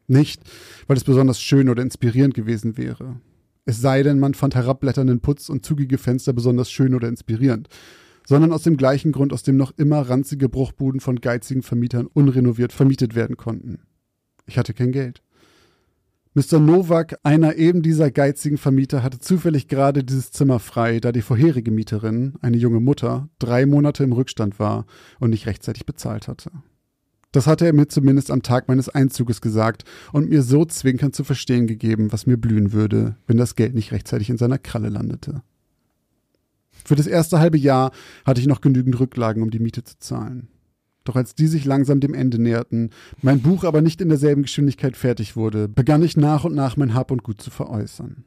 [0.07, 0.43] Nicht,
[0.87, 3.21] weil es besonders schön oder inspirierend gewesen wäre.
[3.67, 7.69] Es sei denn, man fand herabblätternden Putz und zugige Fenster besonders schön oder inspirierend,
[8.27, 12.73] sondern aus dem gleichen Grund, aus dem noch immer ranzige Bruchbuden von geizigen Vermietern unrenoviert
[12.73, 13.81] vermietet werden konnten.
[14.47, 15.24] Ich hatte kein Geld.
[16.37, 16.59] Mr.
[16.59, 21.71] Nowak, einer eben dieser geizigen Vermieter, hatte zufällig gerade dieses Zimmer frei, da die vorherige
[21.71, 24.85] Mieterin, eine junge Mutter, drei Monate im Rückstand war
[25.21, 26.51] und nicht rechtzeitig bezahlt hatte.
[27.31, 31.23] Das hatte er mir zumindest am Tag meines Einzuges gesagt und mir so zwinkernd zu
[31.23, 35.43] verstehen gegeben, was mir blühen würde, wenn das Geld nicht rechtzeitig in seiner Kralle landete.
[36.85, 37.93] Für das erste halbe Jahr
[38.25, 40.49] hatte ich noch genügend Rücklagen, um die Miete zu zahlen.
[41.05, 42.91] Doch als die sich langsam dem Ende näherten,
[43.21, 46.95] mein Buch aber nicht in derselben Geschwindigkeit fertig wurde, begann ich nach und nach mein
[46.95, 48.25] Hab und Gut zu veräußern.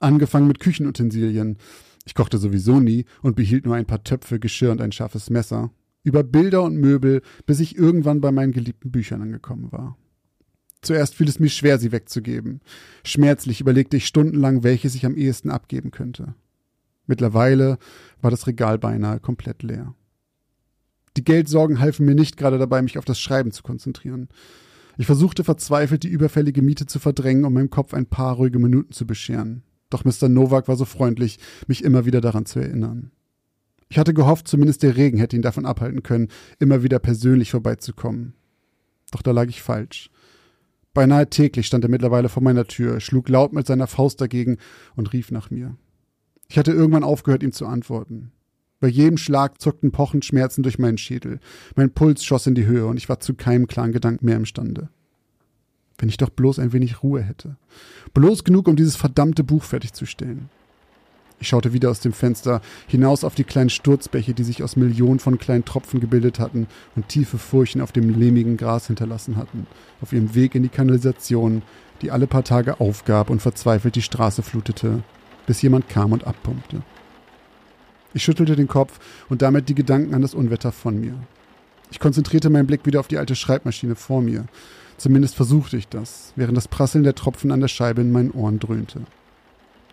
[0.00, 1.58] Angefangen mit Küchenutensilien.
[2.04, 5.70] Ich kochte sowieso nie und behielt nur ein paar Töpfe, Geschirr und ein scharfes Messer.
[6.02, 9.96] Über Bilder und Möbel, bis ich irgendwann bei meinen geliebten Büchern angekommen war.
[10.80, 12.60] Zuerst fiel es mir schwer, sie wegzugeben.
[13.04, 16.34] Schmerzlich überlegte ich stundenlang, welches ich am ehesten abgeben könnte.
[17.06, 17.78] Mittlerweile
[18.20, 19.94] war das Regal beinahe komplett leer.
[21.18, 24.28] Die Geldsorgen halfen mir nicht gerade dabei, mich auf das Schreiben zu konzentrieren.
[24.98, 28.92] Ich versuchte verzweifelt, die überfällige Miete zu verdrängen, um meinem Kopf ein paar ruhige Minuten
[28.92, 29.64] zu bescheren.
[29.90, 30.28] Doch Mr.
[30.28, 33.10] Nowak war so freundlich, mich immer wieder daran zu erinnern.
[33.88, 36.28] Ich hatte gehofft, zumindest der Regen hätte ihn davon abhalten können,
[36.60, 38.34] immer wieder persönlich vorbeizukommen.
[39.10, 40.10] Doch da lag ich falsch.
[40.94, 44.58] Beinahe täglich stand er mittlerweile vor meiner Tür, schlug laut mit seiner Faust dagegen
[44.94, 45.74] und rief nach mir.
[46.48, 48.30] Ich hatte irgendwann aufgehört, ihm zu antworten.
[48.80, 51.40] Bei jedem Schlag zuckten pochend Schmerzen durch meinen Schädel.
[51.74, 54.88] Mein Puls schoss in die Höhe und ich war zu keinem klaren Gedanken mehr imstande.
[55.98, 57.56] Wenn ich doch bloß ein wenig Ruhe hätte.
[58.14, 60.48] Bloß genug, um dieses verdammte Buch fertigzustellen.
[61.40, 65.18] Ich schaute wieder aus dem Fenster hinaus auf die kleinen Sturzbäche, die sich aus Millionen
[65.18, 69.66] von kleinen Tropfen gebildet hatten und tiefe Furchen auf dem lehmigen Gras hinterlassen hatten,
[70.00, 71.62] auf ihrem Weg in die Kanalisation,
[72.02, 75.02] die alle paar Tage aufgab und verzweifelt die Straße flutete,
[75.46, 76.82] bis jemand kam und abpumpte.
[78.14, 78.98] Ich schüttelte den Kopf
[79.28, 81.14] und damit die Gedanken an das Unwetter von mir.
[81.90, 84.46] Ich konzentrierte meinen Blick wieder auf die alte Schreibmaschine vor mir.
[84.96, 88.58] Zumindest versuchte ich das, während das Prasseln der Tropfen an der Scheibe in meinen Ohren
[88.58, 89.02] dröhnte.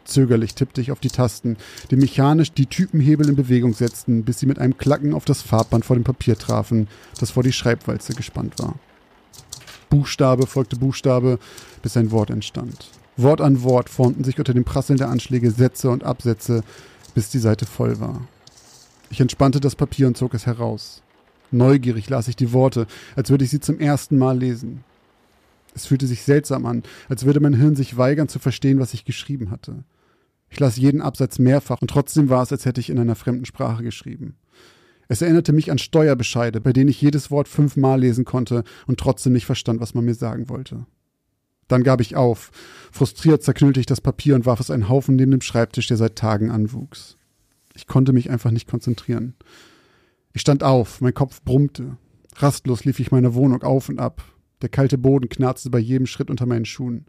[0.03, 1.57] Zögerlich tippte ich auf die Tasten,
[1.89, 5.83] die mechanisch die Typenhebel in Bewegung setzten, bis sie mit einem Klacken auf das Farbband
[5.83, 6.87] vor dem Papier trafen,
[7.19, 8.75] das vor die Schreibwalze gespannt war.
[9.89, 11.39] Buchstabe folgte Buchstabe,
[11.81, 12.91] bis ein Wort entstand.
[13.17, 16.63] Wort an Wort formten sich unter dem Prasseln der Anschläge Sätze und Absätze,
[17.15, 18.27] bis die Seite voll war.
[19.09, 21.01] Ich entspannte das Papier und zog es heraus.
[21.49, 22.85] Neugierig las ich die Worte,
[23.15, 24.83] als würde ich sie zum ersten Mal lesen.
[25.73, 29.05] Es fühlte sich seltsam an, als würde mein Hirn sich weigern zu verstehen, was ich
[29.05, 29.83] geschrieben hatte.
[30.49, 33.45] Ich las jeden Absatz mehrfach und trotzdem war es, als hätte ich in einer fremden
[33.45, 34.35] Sprache geschrieben.
[35.07, 39.33] Es erinnerte mich an Steuerbescheide, bei denen ich jedes Wort fünfmal lesen konnte und trotzdem
[39.33, 40.85] nicht verstand, was man mir sagen wollte.
[41.67, 42.51] Dann gab ich auf.
[42.91, 46.15] Frustriert zerknüllte ich das Papier und warf es einen Haufen neben dem Schreibtisch, der seit
[46.15, 47.17] Tagen anwuchs.
[47.73, 49.35] Ich konnte mich einfach nicht konzentrieren.
[50.33, 51.97] Ich stand auf, mein Kopf brummte.
[52.37, 54.23] Rastlos lief ich meine Wohnung auf und ab.
[54.61, 57.05] Der kalte Boden knarzte bei jedem Schritt unter meinen Schuhen.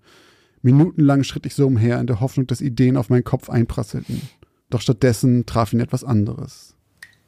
[0.63, 4.23] Minutenlang schritt ich so umher, in der Hoffnung, dass Ideen auf meinen Kopf einprasselten.
[4.71, 6.75] Doch stattdessen traf ihn etwas anderes.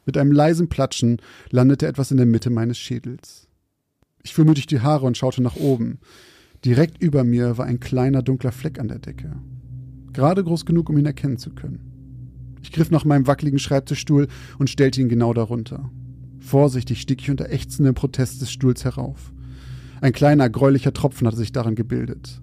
[0.05, 3.47] Mit einem leisen Platschen landete etwas in der Mitte meines Schädels.
[4.23, 5.99] Ich mir durch die Haare und schaute nach oben.
[6.65, 9.31] Direkt über mir war ein kleiner dunkler Fleck an der Decke.
[10.11, 12.57] Gerade groß genug, um ihn erkennen zu können.
[12.61, 15.89] Ich griff nach meinem wackeligen Schreibtischstuhl und stellte ihn genau darunter.
[16.39, 19.31] Vorsichtig stieg ich unter ächzendem Protest des Stuhls herauf.
[20.01, 22.41] Ein kleiner, gräulicher Tropfen hatte sich daran gebildet.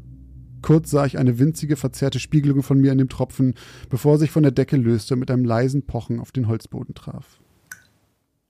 [0.63, 3.55] Kurz sah ich eine winzige, verzerrte Spiegelung von mir in dem Tropfen,
[3.91, 6.95] bevor er sich von der Decke löste und mit einem leisen Pochen auf den Holzboden
[6.95, 7.41] traf.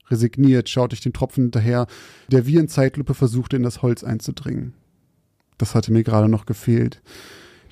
[0.09, 1.87] Resigniert schaute ich den Tropfen hinterher,
[2.31, 4.75] der wie in Zeitlupe versuchte, in das Holz einzudringen.
[5.59, 7.03] Das hatte mir gerade noch gefehlt.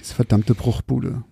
[0.01, 1.25] Diese verdammte Bruchbude.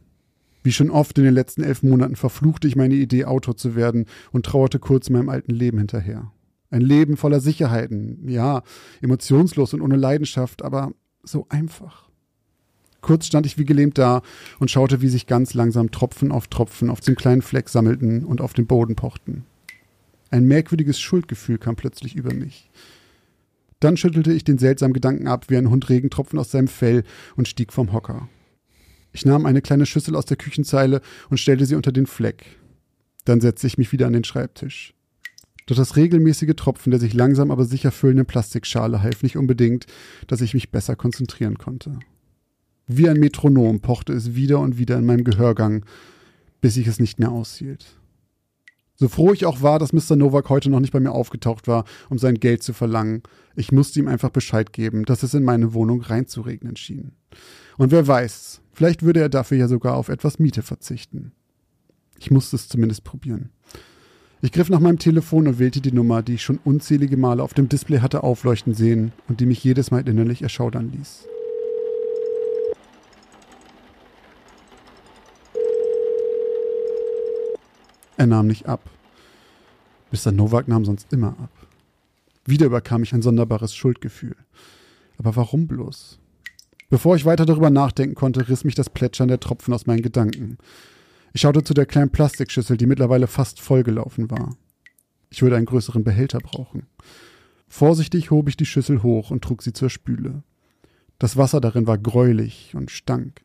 [0.62, 4.06] Wie schon oft in den letzten elf Monaten verfluchte ich meine Idee, Autor zu werden
[4.30, 6.30] und trauerte kurz meinem alten Leben hinterher.
[6.70, 8.62] Ein Leben voller Sicherheiten, ja,
[9.02, 10.92] emotionslos und ohne Leidenschaft, aber
[11.22, 12.08] so einfach.
[13.00, 14.22] Kurz stand ich wie gelähmt da
[14.60, 18.40] und schaute, wie sich ganz langsam Tropfen auf Tropfen auf dem kleinen Fleck sammelten und
[18.40, 19.44] auf den Boden pochten.
[20.30, 22.70] Ein merkwürdiges Schuldgefühl kam plötzlich über mich.
[23.82, 27.02] Dann schüttelte ich den seltsamen Gedanken ab wie ein Hund Regentropfen aus seinem Fell
[27.34, 28.28] und stieg vom Hocker.
[29.10, 32.44] Ich nahm eine kleine Schüssel aus der Küchenzeile und stellte sie unter den Fleck.
[33.24, 34.94] Dann setzte ich mich wieder an den Schreibtisch.
[35.66, 39.86] Doch das regelmäßige Tropfen der sich langsam aber sicher füllenden Plastikschale half nicht unbedingt,
[40.28, 41.98] dass ich mich besser konzentrieren konnte.
[42.86, 45.84] Wie ein Metronom pochte es wieder und wieder in meinem Gehörgang,
[46.60, 47.96] bis ich es nicht mehr aushielt.
[48.96, 50.16] So froh ich auch war, dass Mr.
[50.16, 53.22] Novak heute noch nicht bei mir aufgetaucht war, um sein Geld zu verlangen,
[53.56, 57.12] ich musste ihm einfach Bescheid geben, dass es in meine Wohnung reinzuregnen schien.
[57.78, 61.32] Und wer weiß, vielleicht würde er dafür ja sogar auf etwas Miete verzichten.
[62.18, 63.50] Ich musste es zumindest probieren.
[64.40, 67.54] Ich griff nach meinem Telefon und wählte die Nummer, die ich schon unzählige Male auf
[67.54, 71.28] dem Display hatte aufleuchten sehen und die mich jedes Mal innerlich erschaudern ließ.
[78.22, 78.88] Er nahm nicht ab.
[80.12, 80.30] Mr.
[80.30, 81.50] Novak nahm sonst immer ab.
[82.44, 84.36] Wieder überkam ich ein sonderbares Schuldgefühl.
[85.18, 86.20] Aber warum bloß?
[86.88, 90.58] Bevor ich weiter darüber nachdenken konnte, riss mich das Plätschern der Tropfen aus meinen Gedanken.
[91.32, 94.56] Ich schaute zu der kleinen Plastikschüssel, die mittlerweile fast vollgelaufen war.
[95.28, 96.86] Ich würde einen größeren Behälter brauchen.
[97.66, 100.44] Vorsichtig hob ich die Schüssel hoch und trug sie zur Spüle.
[101.18, 103.42] Das Wasser darin war gräulich und stank,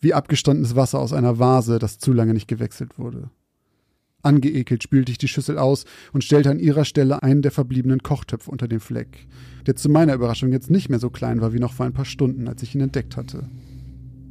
[0.00, 3.30] wie abgestandenes Wasser aus einer Vase, das zu lange nicht gewechselt wurde.
[4.22, 8.50] Angeekelt spülte ich die Schüssel aus und stellte an ihrer Stelle einen der verbliebenen Kochtöpfe
[8.50, 9.28] unter den Fleck,
[9.66, 12.04] der zu meiner Überraschung jetzt nicht mehr so klein war wie noch vor ein paar
[12.04, 13.48] Stunden, als ich ihn entdeckt hatte.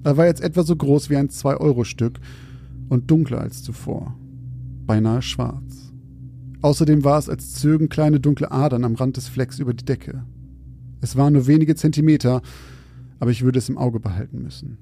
[0.04, 2.20] Er war jetzt etwa so groß wie ein Zwei-Euro-Stück
[2.90, 4.18] und dunkler als zuvor.
[4.86, 5.94] Beinahe schwarz.
[6.62, 10.26] Außerdem war es, als zögen kleine dunkle Adern am Rand des Flecks über die Decke.
[11.00, 12.42] Es waren nur wenige Zentimeter,
[13.20, 14.78] aber ich würde es im Auge behalten müssen.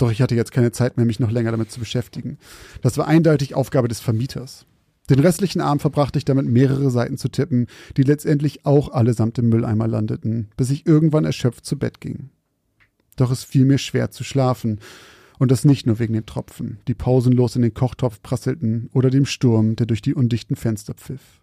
[0.00, 2.38] Doch ich hatte jetzt keine Zeit mehr, mich noch länger damit zu beschäftigen.
[2.80, 4.64] Das war eindeutig Aufgabe des Vermieters.
[5.10, 7.66] Den restlichen Abend verbrachte ich damit, mehrere Seiten zu tippen,
[7.98, 12.30] die letztendlich auch allesamt im Mülleimer landeten, bis ich irgendwann erschöpft zu Bett ging.
[13.16, 14.80] Doch es fiel mir schwer zu schlafen,
[15.38, 19.26] und das nicht nur wegen den Tropfen, die pausenlos in den Kochtopf prasselten, oder dem
[19.26, 21.42] Sturm, der durch die undichten Fenster pfiff.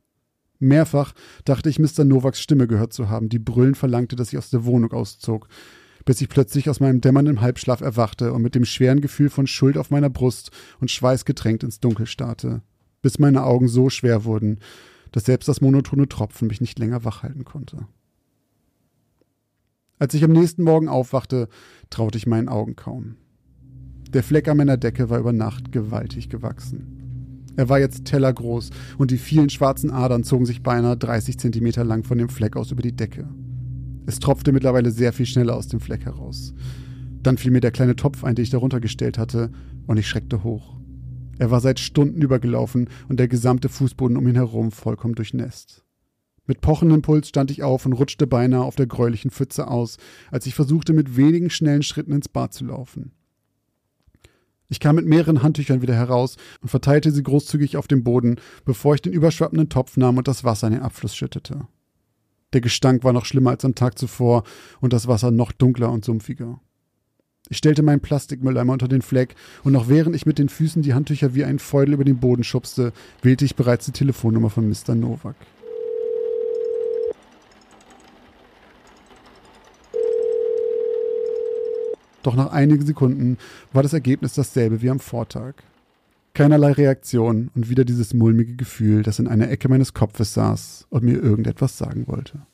[0.57, 1.13] Mehrfach
[1.45, 2.05] dachte ich, Mr.
[2.05, 5.47] Novaks Stimme gehört zu haben, die brüllend verlangte, dass ich aus der Wohnung auszog,
[6.07, 9.77] bis ich plötzlich aus meinem dämmernden Halbschlaf erwachte und mit dem schweren Gefühl von Schuld
[9.77, 12.61] auf meiner Brust und Schweiß getränkt ins Dunkel starrte,
[13.01, 14.59] bis meine Augen so schwer wurden,
[15.11, 17.87] dass selbst das monotone Tropfen mich nicht länger wachhalten konnte.
[19.99, 21.49] Als ich am nächsten Morgen aufwachte,
[21.89, 23.17] traute ich meinen Augen kaum.
[24.13, 27.43] Der Fleck an meiner Decke war über Nacht gewaltig gewachsen.
[27.57, 32.05] Er war jetzt tellergroß und die vielen schwarzen Adern zogen sich beinahe 30 Zentimeter lang
[32.05, 33.27] von dem Fleck aus über die Decke.
[34.07, 36.53] Es tropfte mittlerweile sehr viel schneller aus dem Fleck heraus.
[37.21, 39.51] Dann fiel mir der kleine Topf ein, den ich darunter gestellt hatte,
[39.85, 40.77] und ich schreckte hoch.
[41.39, 45.83] Er war seit Stunden übergelaufen und der gesamte Fußboden um ihn herum vollkommen durchnässt.
[46.45, 49.97] Mit pochendem Puls stand ich auf und rutschte beinahe auf der gräulichen Pfütze aus,
[50.31, 53.11] als ich versuchte, mit wenigen schnellen Schritten ins Bad zu laufen.
[54.69, 58.95] Ich kam mit mehreren Handtüchern wieder heraus und verteilte sie großzügig auf dem Boden, bevor
[58.95, 61.67] ich den überschwappenden Topf nahm und das Wasser in den Abfluss schüttete.
[62.53, 64.43] Der Gestank war noch schlimmer als am Tag zuvor
[64.79, 66.61] und das Wasser noch dunkler und sumpfiger.
[67.49, 70.93] Ich stellte meinen Plastikmülleimer unter den Fleck und noch während ich mit den Füßen die
[70.93, 74.95] Handtücher wie ein Feudel über den Boden schubste, wählte ich bereits die Telefonnummer von Mr.
[74.95, 75.35] Novak.
[82.23, 83.37] Doch nach einigen Sekunden
[83.71, 85.53] war das Ergebnis dasselbe wie am Vortag.
[86.37, 91.03] Keinerlei Reaktion und wieder dieses mulmige Gefühl, das in einer Ecke meines Kopfes saß und
[91.03, 92.45] mir irgendetwas sagen wollte.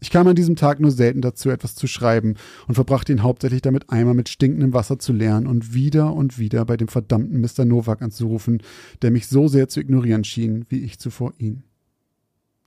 [0.00, 2.36] Ich kam an diesem Tag nur selten dazu, etwas zu schreiben
[2.68, 6.64] und verbrachte ihn hauptsächlich damit, einmal mit stinkendem Wasser zu leeren und wieder und wieder
[6.64, 7.64] bei dem verdammten Mr.
[7.64, 8.62] Novak anzurufen,
[9.02, 11.64] der mich so sehr zu ignorieren schien, wie ich zuvor ihn.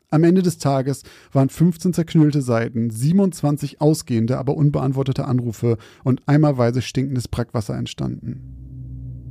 [0.09, 6.81] Am Ende des Tages waren 15 zerknüllte Seiten, 27 ausgehende, aber unbeantwortete Anrufe und eimerweise
[6.81, 8.64] stinkendes Brackwasser entstanden.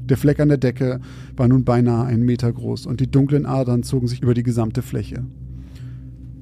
[0.05, 1.01] Der Fleck an der Decke
[1.35, 4.83] war nun beinahe einen Meter groß und die dunklen Adern zogen sich über die gesamte
[4.83, 5.25] Fläche.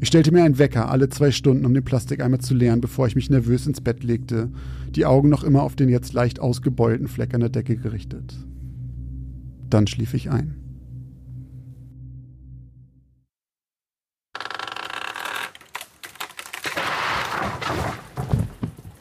[0.01, 3.15] Ich stellte mir einen Wecker alle zwei Stunden, um den Plastikeimer zu leeren, bevor ich
[3.15, 4.51] mich nervös ins Bett legte,
[4.97, 8.35] die Augen noch immer auf den jetzt leicht ausgebeulten Fleck an der Decke gerichtet.
[9.71, 10.57] Dann schlief ich ein.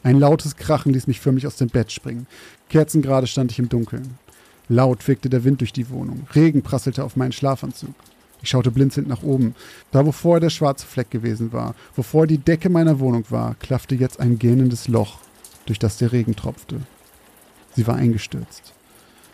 [0.04, 2.28] Ein lautes Krachen ließ mich förmlich aus dem Bett springen.
[2.70, 4.18] Kerzengerade stand ich im Dunkeln.
[4.72, 6.26] Laut fegte der Wind durch die Wohnung.
[6.34, 7.94] Regen prasselte auf meinen Schlafanzug.
[8.42, 9.54] Ich schaute blinzelnd nach oben.
[9.92, 13.56] Da, wo vorher der schwarze Fleck gewesen war, wo vorher die Decke meiner Wohnung war,
[13.56, 15.20] klaffte jetzt ein gähnendes Loch,
[15.66, 16.80] durch das der Regen tropfte.
[17.76, 18.72] Sie war eingestürzt.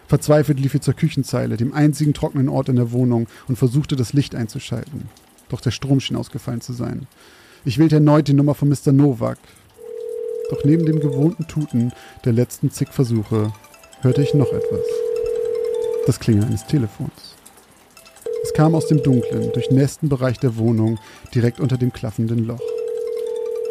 [0.07, 4.13] Verzweifelt lief ich zur Küchenzeile, dem einzigen trockenen Ort in der Wohnung, und versuchte das
[4.13, 5.03] Licht einzuschalten.
[5.49, 7.05] Doch der Strom schien ausgefallen zu sein.
[7.63, 8.91] Ich wählte erneut die Nummer von Mr.
[8.91, 9.37] Novak.
[10.49, 11.91] Doch neben dem gewohnten Tuten
[12.25, 13.53] der letzten zig Versuche
[14.01, 15.06] hörte ich noch etwas.
[16.07, 17.35] Das Klingeln eines Telefons.
[18.41, 20.99] Es kam aus dem dunklen, durchnässten Bereich der Wohnung,
[21.35, 22.61] direkt unter dem klaffenden Loch.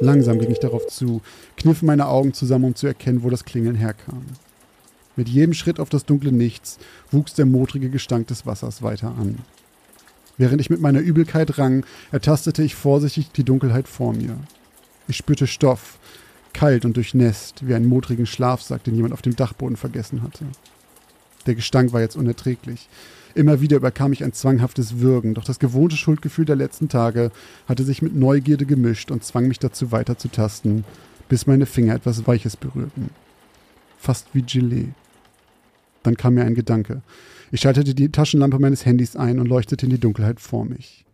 [0.01, 1.23] Langsam ging ich darauf zu,
[1.57, 4.23] kniff meine Augen zusammen, um zu erkennen, wo das Klingeln herkam.
[5.17, 6.79] Mit jedem Schritt auf das dunkle Nichts
[7.11, 9.39] wuchs der modrige Gestank des Wassers weiter an.
[10.37, 14.37] Während ich mit meiner Übelkeit rang, ertastete ich vorsichtig die Dunkelheit vor mir.
[15.09, 15.99] Ich spürte Stoff,
[16.53, 20.45] kalt und durchnässt, wie einen modrigen Schlafsack, den jemand auf dem Dachboden vergessen hatte.
[21.47, 22.89] Der Gestank war jetzt unerträglich.
[23.35, 27.31] Immer wieder überkam ich ein zwanghaftes Würgen, doch das gewohnte Schuldgefühl der letzten Tage
[27.69, 30.85] hatte sich mit Neugierde gemischt und zwang mich dazu weiter zu tasten,
[31.29, 33.11] bis meine Finger etwas Weiches berührten.
[33.99, 34.89] Fast wie Gelee.
[36.03, 37.03] Dann kam mir ein Gedanke.
[37.53, 41.06] Ich schaltete die Taschenlampe meines Handys ein und leuchtete in die Dunkelheit vor mich.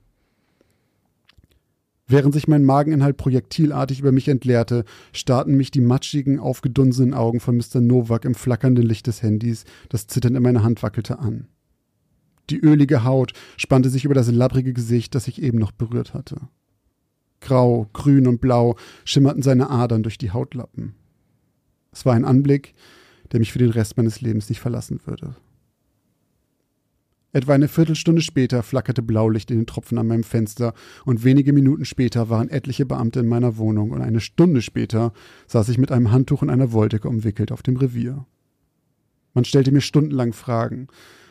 [2.12, 4.84] Während sich mein Mageninhalt projektilartig über mich entleerte,
[5.14, 7.80] starrten mich die matschigen, aufgedunsenen Augen von Mr.
[7.80, 11.48] Novak im flackernden Licht des Handys, das zitternd in meiner Hand wackelte, an.
[12.50, 16.36] Die ölige Haut spannte sich über das labbrige Gesicht, das ich eben noch berührt hatte.
[17.40, 20.94] Grau, grün und blau schimmerten seine Adern durch die Hautlappen.
[21.92, 22.74] Es war ein Anblick,
[23.32, 25.34] der mich für den Rest meines Lebens nicht verlassen würde.
[27.34, 30.74] Etwa eine Viertelstunde später flackerte Blaulicht in den Tropfen an meinem Fenster
[31.06, 35.14] und wenige Minuten später waren etliche Beamte in meiner Wohnung und eine Stunde später
[35.46, 38.26] saß ich mit einem Handtuch und einer Wolldecke umwickelt auf dem Revier.
[39.32, 40.88] Man stellte mir stundenlang Fragen.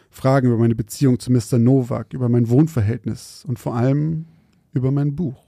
[0.09, 1.59] Fragen über meine Beziehung zu Mr.
[1.59, 4.25] Novak, über mein Wohnverhältnis und vor allem
[4.73, 5.45] über mein Buch.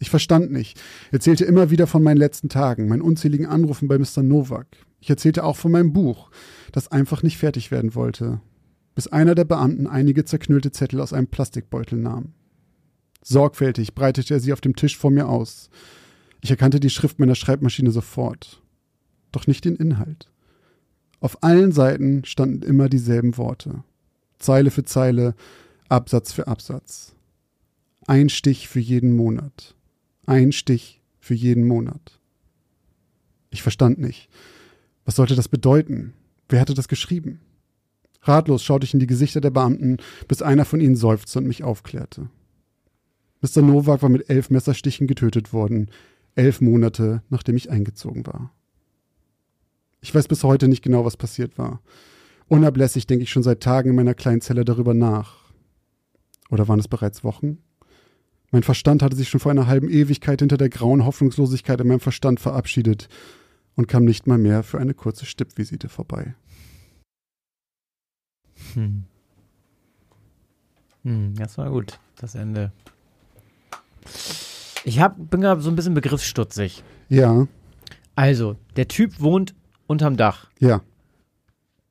[0.00, 0.82] Ich verstand nicht,
[1.12, 4.24] erzählte immer wieder von meinen letzten Tagen, meinen unzähligen Anrufen bei Mr.
[4.24, 4.66] Novak.
[5.00, 6.30] Ich erzählte auch von meinem Buch,
[6.72, 8.40] das einfach nicht fertig werden wollte,
[8.94, 12.32] bis einer der Beamten einige zerknüllte Zettel aus einem Plastikbeutel nahm.
[13.22, 15.70] Sorgfältig breitete er sie auf dem Tisch vor mir aus.
[16.42, 18.62] Ich erkannte die Schrift meiner Schreibmaschine sofort,
[19.32, 20.30] doch nicht den Inhalt.
[21.20, 23.82] Auf allen Seiten standen immer dieselben Worte.
[24.38, 25.34] Zeile für Zeile,
[25.88, 27.14] Absatz für Absatz.
[28.06, 29.74] Ein Stich für jeden Monat.
[30.26, 32.20] Ein Stich für jeden Monat.
[33.48, 34.28] Ich verstand nicht.
[35.06, 36.12] Was sollte das bedeuten?
[36.50, 37.40] Wer hatte das geschrieben?
[38.24, 39.98] Ratlos schaute ich in die Gesichter der Beamten,
[40.28, 42.28] bis einer von ihnen seufzte und mich aufklärte.
[43.40, 43.62] Mr.
[43.62, 45.90] Nowak war mit elf Messerstichen getötet worden,
[46.34, 48.50] elf Monate nachdem ich eingezogen war.
[50.00, 51.80] Ich weiß bis heute nicht genau, was passiert war.
[52.48, 55.44] Unablässig denke ich schon seit Tagen in meiner kleinen Zelle darüber nach.
[56.50, 57.58] Oder waren es bereits Wochen?
[58.50, 62.00] Mein Verstand hatte sich schon vor einer halben Ewigkeit hinter der grauen Hoffnungslosigkeit in meinem
[62.00, 63.08] Verstand verabschiedet
[63.76, 66.34] und kam nicht mal mehr für eine kurze Stippvisite vorbei.
[68.74, 69.04] Hm.
[71.02, 72.72] Hm, das war gut, das Ende.
[74.84, 76.82] Ich hab, bin gerade so ein bisschen begriffsstutzig.
[77.08, 77.46] Ja,
[78.16, 79.54] Also, der Typ wohnt
[79.86, 80.80] unterm Dach ja.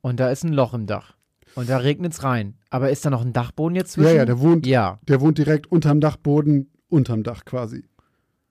[0.01, 1.15] und da ist ein Loch im Dach.
[1.55, 2.55] Und da regnet's rein.
[2.71, 4.09] Aber ist da noch ein Dachboden jetzt zwischen?
[4.09, 4.99] Ja, ja, der wohnt, Ja.
[5.07, 7.85] der wohnt direkt unterm Dachboden, unterm Dach quasi.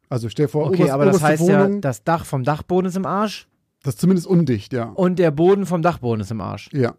[0.09, 2.97] Also stell vor, Okay, oberst, aber das heißt ja, Wohnung, das Dach vom Dachboden ist
[2.97, 3.49] im Arsch
[3.83, 4.85] das ist zumindest undicht, ja.
[4.91, 6.71] und der Boden vom Dachboden ist im Arsch.
[6.73, 6.95] Ja.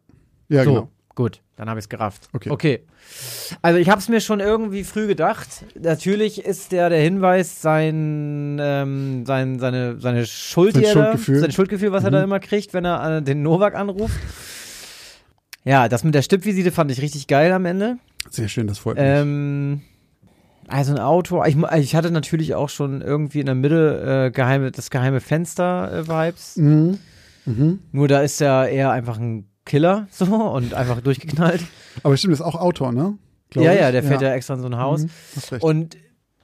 [0.49, 0.89] Ja, so, genau.
[1.15, 2.27] Gut, dann habe ich es gerafft.
[2.33, 2.49] Okay.
[2.49, 2.79] Okay.
[3.61, 5.47] Also ich habe es mir schon irgendwie früh gedacht.
[5.79, 11.39] Natürlich ist der der Hinweis sein, ähm, sein seine seine Schuld, Sein da- Schuldgefühl.
[11.39, 12.23] sein Schuldgefühl, was er da Mhm.
[12.25, 14.15] immer kriegt, wenn er äh, den Novak anruft.
[15.65, 17.97] Ja, das mit der Stippvisite fand ich richtig geil am Ende.
[18.29, 19.05] Sehr schön, das freut mich.
[19.05, 19.81] Ähm,
[20.67, 21.43] also ein Auto.
[21.45, 26.57] Ich, ich hatte natürlich auch schon irgendwie in der Mitte äh, geheime, das geheime Fenster-Vibes.
[26.57, 26.99] Mhm.
[27.45, 27.79] Mhm.
[27.91, 31.61] Nur da ist er eher einfach ein Killer so und einfach durchgeknallt.
[32.03, 33.17] Aber stimmt, das ist auch Autor, ne?
[33.49, 33.79] Glaub ja, ich.
[33.79, 34.33] ja, der fährt ja.
[34.33, 35.03] extra in so ein Haus.
[35.03, 35.57] Mhm.
[35.59, 35.97] Und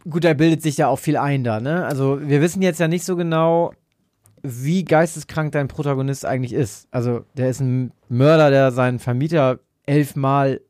[0.08, 1.86] gut, da bildet sich ja auch viel ein da, ne?
[1.86, 3.74] Also wir wissen jetzt ja nicht so genau,
[4.44, 6.88] wie geisteskrank dein Protagonist eigentlich ist.
[6.92, 10.62] Also der ist ein Mörder, der seinen Vermieter elfmal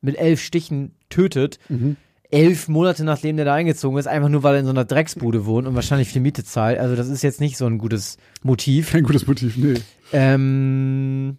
[0.00, 1.58] mit elf Stichen tötet.
[1.68, 1.96] Mhm.
[2.30, 5.44] Elf Monate nachdem der da eingezogen ist, einfach nur weil er in so einer Drecksbude
[5.44, 6.78] wohnt und wahrscheinlich viel Miete zahlt.
[6.78, 8.92] Also das ist jetzt nicht so ein gutes Motiv.
[8.92, 9.74] Kein gutes Motiv, nee.
[10.14, 11.36] Ähm,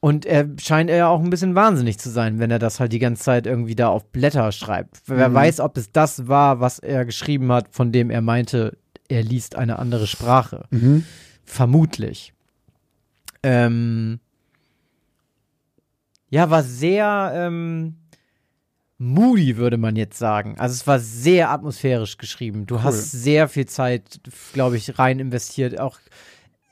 [0.00, 2.98] und er scheint ja auch ein bisschen wahnsinnig zu sein, wenn er das halt die
[3.00, 5.00] ganze Zeit irgendwie da auf Blätter schreibt.
[5.06, 5.34] Wer Mhm.
[5.34, 8.78] weiß, ob es das war, was er geschrieben hat, von dem er meinte,
[9.08, 10.66] er liest eine andere Sprache.
[10.70, 11.04] Mhm.
[11.44, 12.32] Vermutlich.
[13.42, 14.20] Ähm,
[16.30, 17.96] ja, war sehr ähm,
[18.98, 20.56] moody, würde man jetzt sagen.
[20.58, 22.66] Also es war sehr atmosphärisch geschrieben.
[22.66, 24.20] Du hast sehr viel Zeit,
[24.52, 25.78] glaube ich, rein investiert.
[25.80, 25.98] Auch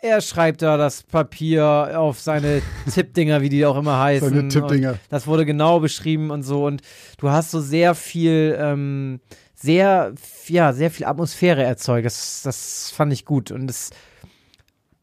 [0.07, 4.29] er schreibt da das Papier auf seine Tippdinger, wie die auch immer heißen.
[4.29, 4.93] Seine Tippdinger.
[4.93, 6.67] Und das wurde genau beschrieben und so.
[6.67, 6.83] Und
[7.19, 9.21] du hast so sehr viel ähm,
[9.57, 10.15] sehr,
[10.49, 12.07] ja, sehr viel Atmosphäre erzeugt.
[12.07, 13.51] Das, das fand ich gut.
[13.51, 13.91] Und es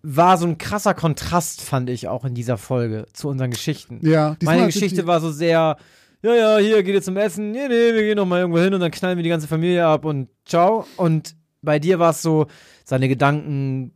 [0.03, 3.99] war so ein krasser Kontrast, fand ich auch in dieser Folge zu unseren Geschichten.
[4.03, 5.77] Ja, Meine Geschichte war so sehr,
[6.21, 8.73] ja, ja, hier geht ihr zum Essen, nee, nee, wir gehen noch mal irgendwo hin
[8.73, 10.85] und dann knallen wir die ganze Familie ab und ciao.
[10.97, 12.47] Und bei dir war es so,
[12.83, 13.93] seine Gedanken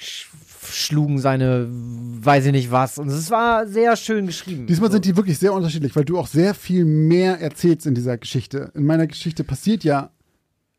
[0.00, 2.98] durchschlugen seine, weiß ich nicht was.
[2.98, 4.66] Und es war sehr schön geschrieben.
[4.66, 8.18] Diesmal sind die wirklich sehr unterschiedlich, weil du auch sehr viel mehr erzählst in dieser
[8.18, 8.70] Geschichte.
[8.74, 10.10] In meiner Geschichte passiert ja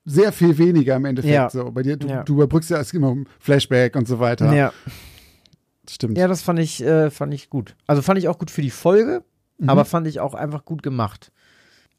[0.05, 1.33] sehr viel weniger im Endeffekt.
[1.33, 1.49] Ja.
[1.49, 1.71] So.
[1.71, 2.23] Bei dir, du, Ja.
[2.23, 4.53] du überbrückst ja es immer Flashback und so weiter.
[4.53, 4.73] ja.
[5.89, 6.17] Stimmt.
[6.17, 7.75] ja, das fand ich, äh, fand ich gut.
[7.85, 9.23] Also fand ich auch gut für die Folge,
[9.57, 9.67] Mhm.
[9.69, 11.31] aber fand ich auch einfach gut gemacht.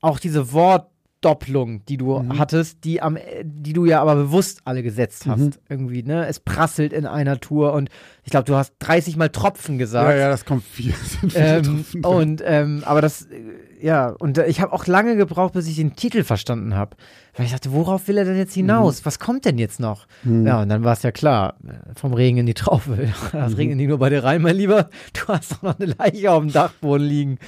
[0.00, 0.52] Auch diese
[1.22, 2.38] Wortdopplung, die du Mhm.
[2.38, 5.52] hattest, die am, die du ja aber bewusst alle gesetzt hast, Mhm.
[5.68, 6.26] irgendwie, ne?
[6.26, 7.88] Es prasselt in einer Tour und
[8.24, 10.10] ich glaube, du hast 30 Mal Tropfen gesagt.
[10.10, 10.92] ja, ja, das kommt viel.
[11.20, 12.12] sind viele Ähm, Tropfen drin.
[12.12, 13.40] und ähm, aber das, äh,
[13.84, 16.96] ja, und äh, ich habe auch lange gebraucht, bis ich den Titel verstanden habe.
[17.36, 19.00] Weil ich dachte, worauf will er denn jetzt hinaus?
[19.00, 19.06] Mhm.
[19.06, 20.06] Was kommt denn jetzt noch?
[20.24, 22.92] Ja, und dann war es ja klar, äh, vom Regen in die Traufe.
[23.02, 23.12] Mhm.
[23.32, 24.88] Das regnet nicht nur bei dir rein, mein Lieber.
[25.14, 27.38] Du hast doch noch eine Leiche auf dem Dachboden liegen,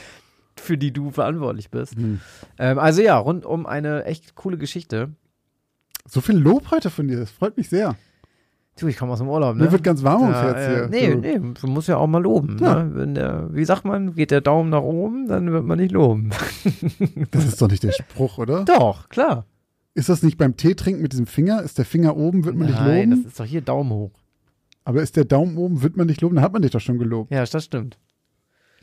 [0.61, 1.99] für die du verantwortlich bist.
[1.99, 2.21] Mhm.
[2.59, 5.11] Ähm, also ja, rundum eine echt coole Geschichte.
[6.07, 7.97] so viel Lob heute von dir, das freut mich sehr.
[8.77, 9.65] Du, ich komme aus dem Urlaub, ne?
[9.65, 10.89] Mir wird ganz warm ums Ja, Herz äh, hier.
[10.89, 12.59] nee, Du- nee, du musst ja auch mal loben.
[12.61, 12.83] Ja.
[12.83, 12.91] Ne?
[12.97, 16.31] Wenn der, wie sagt man, geht der Daumen nach oben, dann wird man nicht loben.
[17.31, 18.65] Das ist doch nicht der Spruch, oder?
[18.65, 19.47] Doch, klar.
[19.95, 21.63] Ist das nicht beim Tee trinken mit diesem Finger?
[21.63, 23.23] Ist der Finger oben, wird man Nein, loben?
[23.23, 24.11] das ist doch hier Daumen hoch.
[24.85, 26.35] Aber ist der Daumen oben, wird man dich loben?
[26.35, 27.31] Dann hat man dich doch schon gelobt.
[27.31, 27.97] Ja, das stimmt.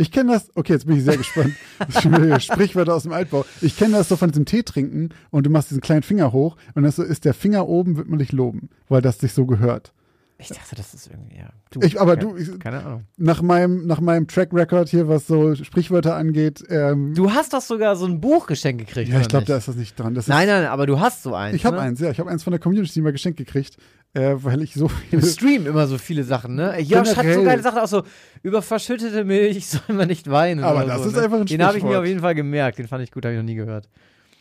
[0.01, 1.53] Ich kenne das, okay, jetzt bin ich sehr gespannt.
[2.41, 3.45] Sprichwörter aus dem Altbau.
[3.61, 6.57] Ich kenne das so von diesem Tee trinken und du machst diesen kleinen Finger hoch
[6.73, 9.45] und das so ist der Finger oben, wird man dich loben, weil das sich so
[9.45, 9.93] gehört.
[10.41, 11.49] Ich dachte, das ist irgendwie, ja.
[11.69, 13.05] Du, Ich, aber keine, du, ich, Keine Ahnung.
[13.17, 17.61] nach meinem, nach meinem Track Record hier, was so Sprichwörter angeht, ähm, Du hast doch
[17.61, 20.13] sogar so ein Buch geschenkt gekriegt, ja, ich glaube, da ist das nicht dran.
[20.15, 21.55] Das Nein, ist, nein, aber du hast so eins.
[21.55, 21.83] ich habe ne?
[21.83, 23.77] eins, ja, ich habe eins von der Community mal geschenkt gekriegt,
[24.13, 26.79] äh, weil ich so Im viele Stream immer so viele Sachen, ne?
[26.81, 28.03] Josh hat so geile Sachen auch so,
[28.43, 30.63] über verschüttete Milch soll man nicht weinen.
[30.63, 31.23] Aber das so, ist ne?
[31.23, 33.35] einfach ein Den habe ich mir auf jeden Fall gemerkt, den fand ich gut, habe
[33.35, 33.87] ich noch nie gehört.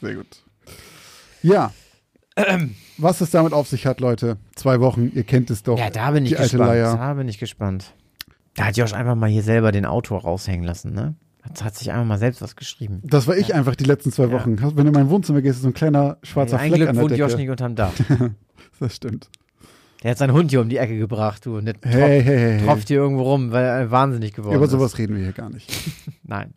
[0.00, 0.26] Sehr gut.
[1.42, 1.72] Ja.
[2.98, 4.36] Was es damit auf sich hat, Leute.
[4.54, 5.78] Zwei Wochen, ihr kennt es doch.
[5.78, 6.74] Ja, da bin ich gespannt.
[6.76, 7.94] Da bin ich gespannt.
[8.54, 11.14] Da hat Josh einfach mal hier selber den Autor raushängen lassen, ne?
[11.42, 13.00] Hat, hat sich einfach mal selbst was geschrieben.
[13.02, 14.32] Das war ich einfach die letzten zwei Ja.
[14.32, 14.60] Wochen.
[14.60, 16.94] Wenn du in mein Wohnzimmer gehst, ist so ein kleiner schwarzer Ein Fleck Glück an
[16.96, 17.22] der wohnt Decke.
[17.22, 17.92] Josh nicht unterm Dach.
[18.78, 19.28] Das stimmt.
[20.02, 21.56] Der hat seinen Hund hier um die Ecke gebracht, du.
[21.58, 22.64] Und der Hey, tropft, hey, hey.
[22.66, 24.70] tropft hier irgendwo rum, weil er wahnsinnig geworden Ja, über ist.
[24.70, 25.70] sowas reden wir hier gar nicht.
[26.22, 26.54] Nein.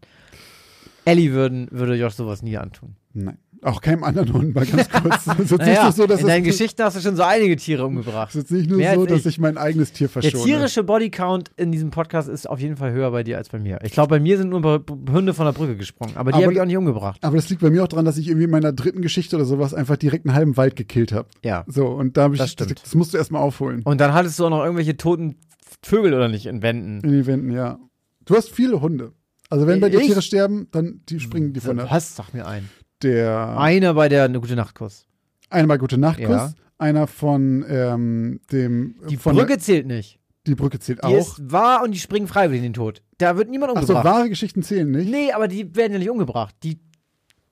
[1.06, 2.96] Ellie würden, würde Josh sowas nie antun.
[3.14, 3.38] Nein.
[3.64, 5.26] Auch keinem anderen Hund, mal ganz kurz.
[5.58, 8.30] Naja, so, in deinen Geschichten hast du schon so einige Tiere umgebracht.
[8.36, 9.26] es ist nicht nur Mehr so, dass ich.
[9.26, 10.44] ich mein eigenes Tier Der verschone.
[10.44, 13.80] tierische Bodycount in diesem Podcast ist auf jeden Fall höher bei dir als bei mir.
[13.84, 16.60] Ich glaube, bei mir sind nur Hunde von der Brücke gesprungen, aber die habe ich
[16.62, 17.24] auch nicht umgebracht.
[17.24, 19.46] Aber das liegt bei mir auch daran, dass ich irgendwie in meiner dritten Geschichte oder
[19.46, 21.28] sowas einfach direkt einen halben Wald gekillt habe.
[21.44, 21.64] Ja.
[21.68, 23.82] So, und da habe ich, Das das musst du erstmal aufholen.
[23.84, 25.38] Und dann hattest du auch noch irgendwelche toten
[25.82, 27.02] Vögel oder nicht in Wänden.
[27.02, 27.80] In den Wänden, ja.
[28.26, 29.14] Du hast viele Hunde.
[29.50, 30.00] Also wenn bei dir?
[30.00, 31.90] Tiere sterben, dann die springen die von der.
[31.92, 32.16] Was?
[32.16, 32.70] Sag mir ein.
[33.04, 35.06] Der Einer bei der eine gute Nachtkuss.
[35.50, 36.54] einmal gute Nachtkuss, Ja.
[36.78, 40.20] einer von ähm, dem Die von Brücke Der, zählt nicht.
[40.48, 41.18] die Brücke zählt Die auch.
[41.18, 43.02] ist wahr und die springen freiwillig in den Tod.
[43.18, 44.06] Da wird niemand Achso, umgebracht.
[44.06, 45.10] wahre Geschichten zählen nicht.
[45.10, 46.56] nee, aber die werden ja nicht umgebracht.
[46.64, 46.80] Die,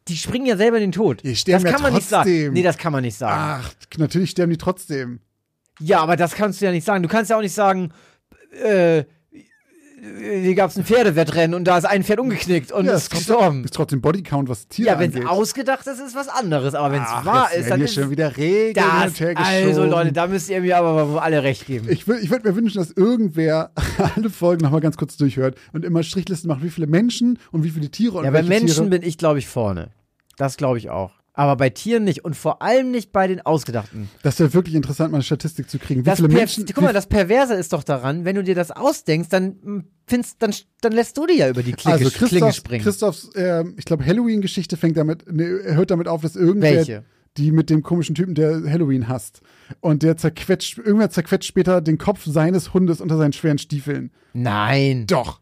[0.08, 1.24] die springen ja selber in den Tod.
[1.24, 2.24] Die sterben das ja kann man nicht sagen.
[2.30, 2.54] trotzdem.
[2.54, 3.64] Nee, das kann man nicht sagen.
[3.66, 5.20] Ach, natürlich sterben die trotzdem.
[5.80, 7.04] Ja, aber das kannst du ja nicht sagen.
[7.04, 7.92] Du kannst ja auch nicht sagen,
[8.64, 9.04] äh,
[10.02, 13.64] hier gab es ein Pferdewettrennen und da ist ein Pferd umgeknickt und Ja, ist gestorben.
[13.64, 16.74] Ist trotzdem Bodycount, was Tiere Ja, wenn es ausgedacht ist, ist was anderes.
[16.74, 19.22] Aber wenn es wahr ist, dann ist schon wieder Regeln das.
[19.36, 19.86] Also.
[19.86, 21.88] Leute, da müsst ihr mir aber alle recht geben.
[21.90, 23.72] Ich, ich würde mir wünschen, dass irgendwer
[24.16, 27.70] alle Folgen nochmal ganz kurz durchhört und immer Strichlisten macht, wie viele Menschen und wie
[27.70, 28.90] viele Tiere und ja, bei Menschen Tiere.
[28.90, 29.92] bin ich, glaube ich, vorne.
[30.38, 31.21] Das glaube ich auch.
[31.34, 34.10] Aber bei Tieren nicht und vor allem nicht bei den Ausgedachten.
[34.22, 36.02] Das wäre wirklich interessant, mal eine Statistik zu kriegen.
[36.02, 36.66] Wie Das viele per Menschen.
[36.66, 40.42] Guck mal, das Perverse ist doch daran, wenn du dir das ausdenkst, dann mm, findest,
[40.42, 42.84] dann, dann lässt du dir ja über die Klinge, also Klinge springen.
[42.84, 47.06] Christophs, ähm, ich glaube, Halloween-Geschichte fängt damit, ne, hört damit auf, dass irgendwer Welche?
[47.38, 49.42] die mit dem komischen Typen, der Halloween hasst.
[49.80, 54.12] Und der zerquetscht, irgendwer zerquetscht später den Kopf seines Hundes unter seinen schweren Stiefeln.
[54.34, 55.08] Nein.
[55.08, 55.41] Doch.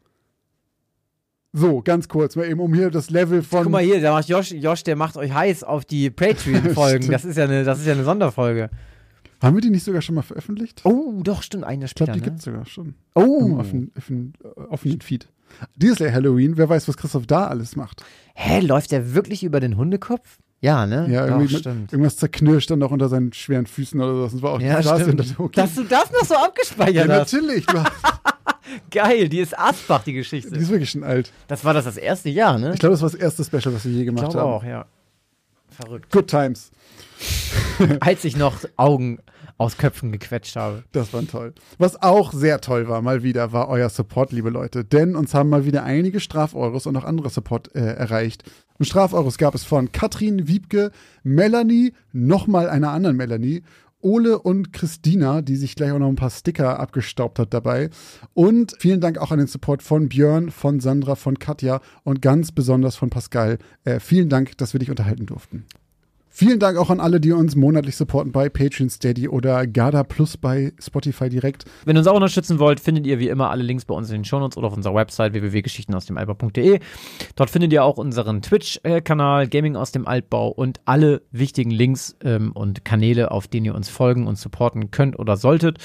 [1.51, 3.63] So, ganz kurz, mal eben um hier das Level von.
[3.63, 7.07] Guck mal hier, da macht Josh, Josh, der macht euch heiß auf die Patreon-Folgen.
[7.11, 8.69] Das ist ja eine, das ist ja eine Sonderfolge.
[9.41, 10.81] Haben wir die nicht sogar schon mal veröffentlicht?
[10.83, 12.23] Oh, doch, stimmt, ein Jahr ich glaube, später.
[12.23, 12.31] die ne?
[12.31, 12.93] gibt's sogar schon.
[13.15, 13.59] Oh.
[13.59, 15.27] äh, offenen Feed.
[15.75, 18.03] Dieses Jahr Halloween, wer weiß, was Christoph da alles macht.
[18.35, 20.37] Hä, läuft der wirklich über den Hundekopf?
[20.61, 21.07] Ja, ne?
[21.09, 21.93] Ja, doch, irgendwie mit, stimmt.
[21.93, 24.23] irgendwas zerknirscht dann noch unter seinen schweren Füßen oder so.
[24.35, 25.05] Das war auch Ja, krass.
[25.15, 25.61] das- okay.
[25.61, 27.33] Dass du das noch so ja, abgespeichert hast.
[27.33, 27.65] natürlich.
[27.65, 27.91] Du hast,
[28.91, 30.55] Geil, die ist Asbach, die die Geschichte.
[30.55, 31.31] ist wirklich schon alt.
[31.47, 32.73] Das war das das erste Jahr, ne?
[32.73, 34.53] Ich glaube, das war das erste Special, was wir je Ich gemacht glaube haben.
[34.53, 34.85] auch, ja.
[35.69, 36.11] Verrückt.
[36.11, 36.71] Good times.
[37.99, 39.19] Als ich noch Augen
[39.57, 40.83] aus Köpfen gequetscht habe.
[40.93, 41.53] Das war toll.
[41.77, 44.85] Was auch sehr toll war, mal wieder, war euer Support, liebe Leute.
[44.85, 48.43] Denn uns haben mal wieder einige Strafeuros und auch andere Support äh, erreicht.
[48.77, 50.91] Und Strafeuros gab es von Katrin Wiebke,
[51.23, 53.63] Melanie, nochmal einer anderen Melanie,
[54.01, 57.89] Ole und Christina, die sich gleich auch noch ein paar Sticker abgestaubt hat dabei.
[58.33, 62.51] Und vielen Dank auch an den Support von Björn, von Sandra, von Katja und ganz
[62.51, 63.57] besonders von Pascal.
[63.83, 65.65] Äh, vielen Dank, dass wir dich unterhalten durften.
[66.31, 70.37] Vielen Dank auch an alle, die uns monatlich supporten bei Patreon Steady oder Garda Plus
[70.37, 71.65] bei Spotify direkt.
[71.85, 74.17] Wenn ihr uns auch unterstützen wollt, findet ihr wie immer alle Links bei uns in
[74.17, 76.79] den Shownotes oder auf unserer Website www.geschichtenausdemalbau.de.
[77.35, 82.51] Dort findet ihr auch unseren Twitch-Kanal Gaming aus dem Altbau und alle wichtigen Links ähm,
[82.51, 85.79] und Kanäle, auf denen ihr uns folgen und supporten könnt oder solltet.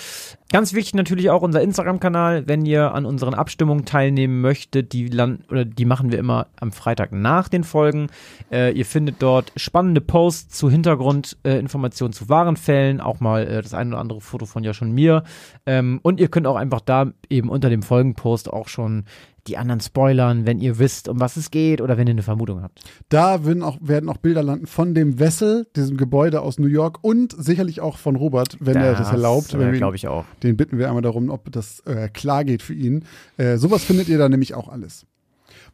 [0.53, 5.51] Ganz wichtig natürlich auch unser Instagram-Kanal, wenn ihr an unseren Abstimmungen teilnehmen möchtet, die land
[5.51, 8.09] oder die machen wir immer am Freitag nach den Folgen.
[8.53, 13.63] Äh, ihr findet dort spannende Posts zu Hintergrundinformationen äh, zu wahren Fällen, auch mal äh,
[13.63, 15.25] das ein oder andere Foto von ja schon mir.
[15.67, 19.05] Ähm, und ihr könnt auch einfach da eben unter dem Folgenpost auch schon
[19.47, 22.63] die anderen spoilern, wenn ihr wisst, um was es geht oder wenn ihr eine Vermutung
[22.63, 22.81] habt.
[23.09, 26.99] Da werden auch, werden auch Bilder landen von dem Wessel, diesem Gebäude aus New York
[27.03, 29.55] und sicherlich auch von Robert, wenn er das erlaubt.
[29.55, 30.25] Äh, glaube ich auch.
[30.43, 33.05] Den bitten wir einmal darum, ob das äh, klar geht für ihn.
[33.37, 35.07] Äh, sowas findet ihr da nämlich auch alles.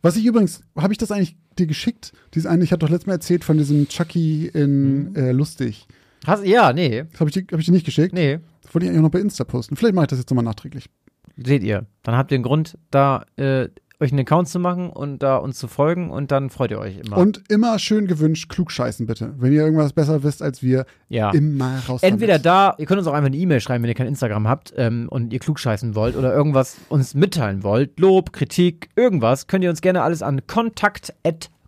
[0.02, 2.12] Was ich übrigens, habe ich das eigentlich dir geschickt?
[2.34, 5.86] Dieses eine, ich hatte doch letztes Mal erzählt von diesem Chucky in äh, Lustig.
[6.26, 8.14] Hast, ja, nee, Das habe ich, dir- hab ich dir nicht geschickt?
[8.14, 8.38] nee.
[8.62, 9.74] Das wollte ich eigentlich auch noch bei Insta posten.
[9.76, 10.88] Vielleicht mache ich das jetzt nochmal nachträglich.
[11.36, 11.86] Seht ihr.
[12.02, 13.68] Dann habt ihr einen Grund, da äh,
[14.00, 16.98] euch einen Account zu machen und da uns zu folgen und dann freut ihr euch
[16.98, 17.18] immer.
[17.18, 19.34] Und immer schön gewünscht, klug scheißen bitte.
[19.38, 21.30] Wenn ihr irgendwas besser wisst als wir, ja.
[21.30, 22.02] immer raus.
[22.02, 22.46] Entweder damit.
[22.46, 25.08] da, ihr könnt uns auch einfach eine E-Mail schreiben, wenn ihr kein Instagram habt ähm,
[25.10, 29.80] und ihr klugscheißen wollt oder irgendwas uns mitteilen wollt, Lob, Kritik, irgendwas, könnt ihr uns
[29.80, 31.12] gerne alles an kontakt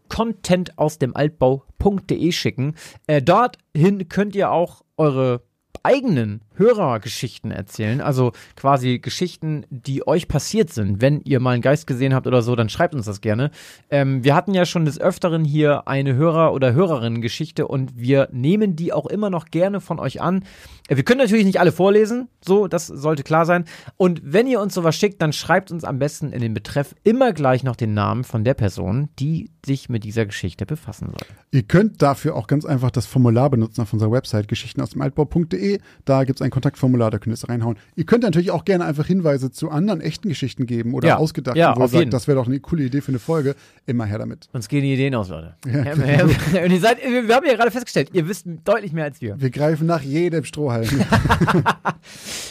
[0.09, 2.75] content aus dem Altbau.de schicken.
[3.07, 5.43] Äh, dorthin könnt ihr auch eure
[5.83, 11.01] eigenen Hörergeschichten erzählen, also quasi Geschichten, die euch passiert sind.
[11.01, 13.51] Wenn ihr mal einen Geist gesehen habt oder so, dann schreibt uns das gerne.
[13.91, 18.77] Ähm, wir hatten ja schon des Öfteren hier eine Hörer- oder Hörerinnen-Geschichte und wir nehmen
[18.77, 20.45] die auch immer noch gerne von euch an.
[20.89, 23.65] Äh, wir können natürlich nicht alle vorlesen, so, das sollte klar sein.
[23.97, 27.33] Und wenn ihr uns sowas schickt, dann schreibt uns am besten in den Betreff immer
[27.33, 31.29] gleich noch den Namen von der Person, die sich mit dieser Geschichte befassen soll.
[31.53, 35.03] Ihr könnt dafür auch ganz einfach das Formular benutzen auf unserer Website geschichten aus dem
[35.03, 35.79] Altbau.de.
[36.05, 37.77] Da gibt es ein Kontaktformular, da könnt ihr es reinhauen.
[37.97, 41.59] Ihr könnt natürlich auch gerne einfach Hinweise zu anderen echten Geschichten geben oder Ja, ausgedachten,
[41.59, 42.05] ja, wo ihr auf jeden.
[42.05, 43.55] sagt, das wäre doch eine coole Idee für eine Folge.
[43.86, 44.48] Immer her damit.
[44.52, 45.55] Uns gehen die Ideen aus, Leute.
[45.66, 46.24] Ja, Ja,
[46.64, 49.40] und ihr seid, wir haben ja gerade festgestellt, ihr wisst deutlich mehr als wir.
[49.40, 50.89] Wir greifen nach jedem Strohhalm.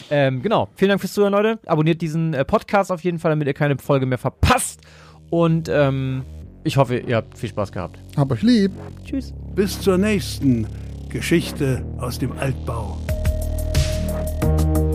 [0.10, 0.68] Ähm, genau.
[0.76, 1.60] Vielen Dank fürs Zuhören, Leute.
[1.66, 4.82] Abonniert diesen äh, Podcast auf jeden Fall, damit ihr keine Folge mehr verpasst.
[5.30, 6.24] Und ähm,
[6.64, 7.98] ich hoffe, ihr habt viel Spaß gehabt.
[8.18, 8.72] Hab euch lieb.
[9.06, 9.34] Tschüss.
[9.56, 10.68] Bis zur nächsten
[11.10, 12.98] Geschichte aus dem Altbau.
[14.12, 14.91] Für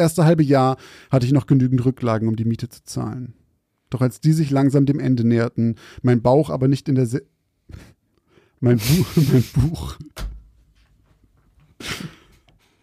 [0.00, 0.76] erste halbe Jahr
[1.10, 3.34] hatte ich noch genügend Rücklagen, um die Miete zu zahlen.
[3.90, 7.22] Doch als die sich langsam dem Ende näherten, mein Bauch aber nicht in der Se
[8.60, 9.96] mein Buch, mein Buch,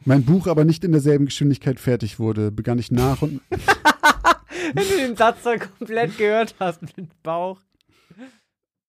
[0.05, 3.41] mein Buch aber nicht in derselben Geschwindigkeit fertig wurde, begann ich nach und
[4.73, 7.59] Wenn du den Satz dann komplett gehört hast mit Bauch.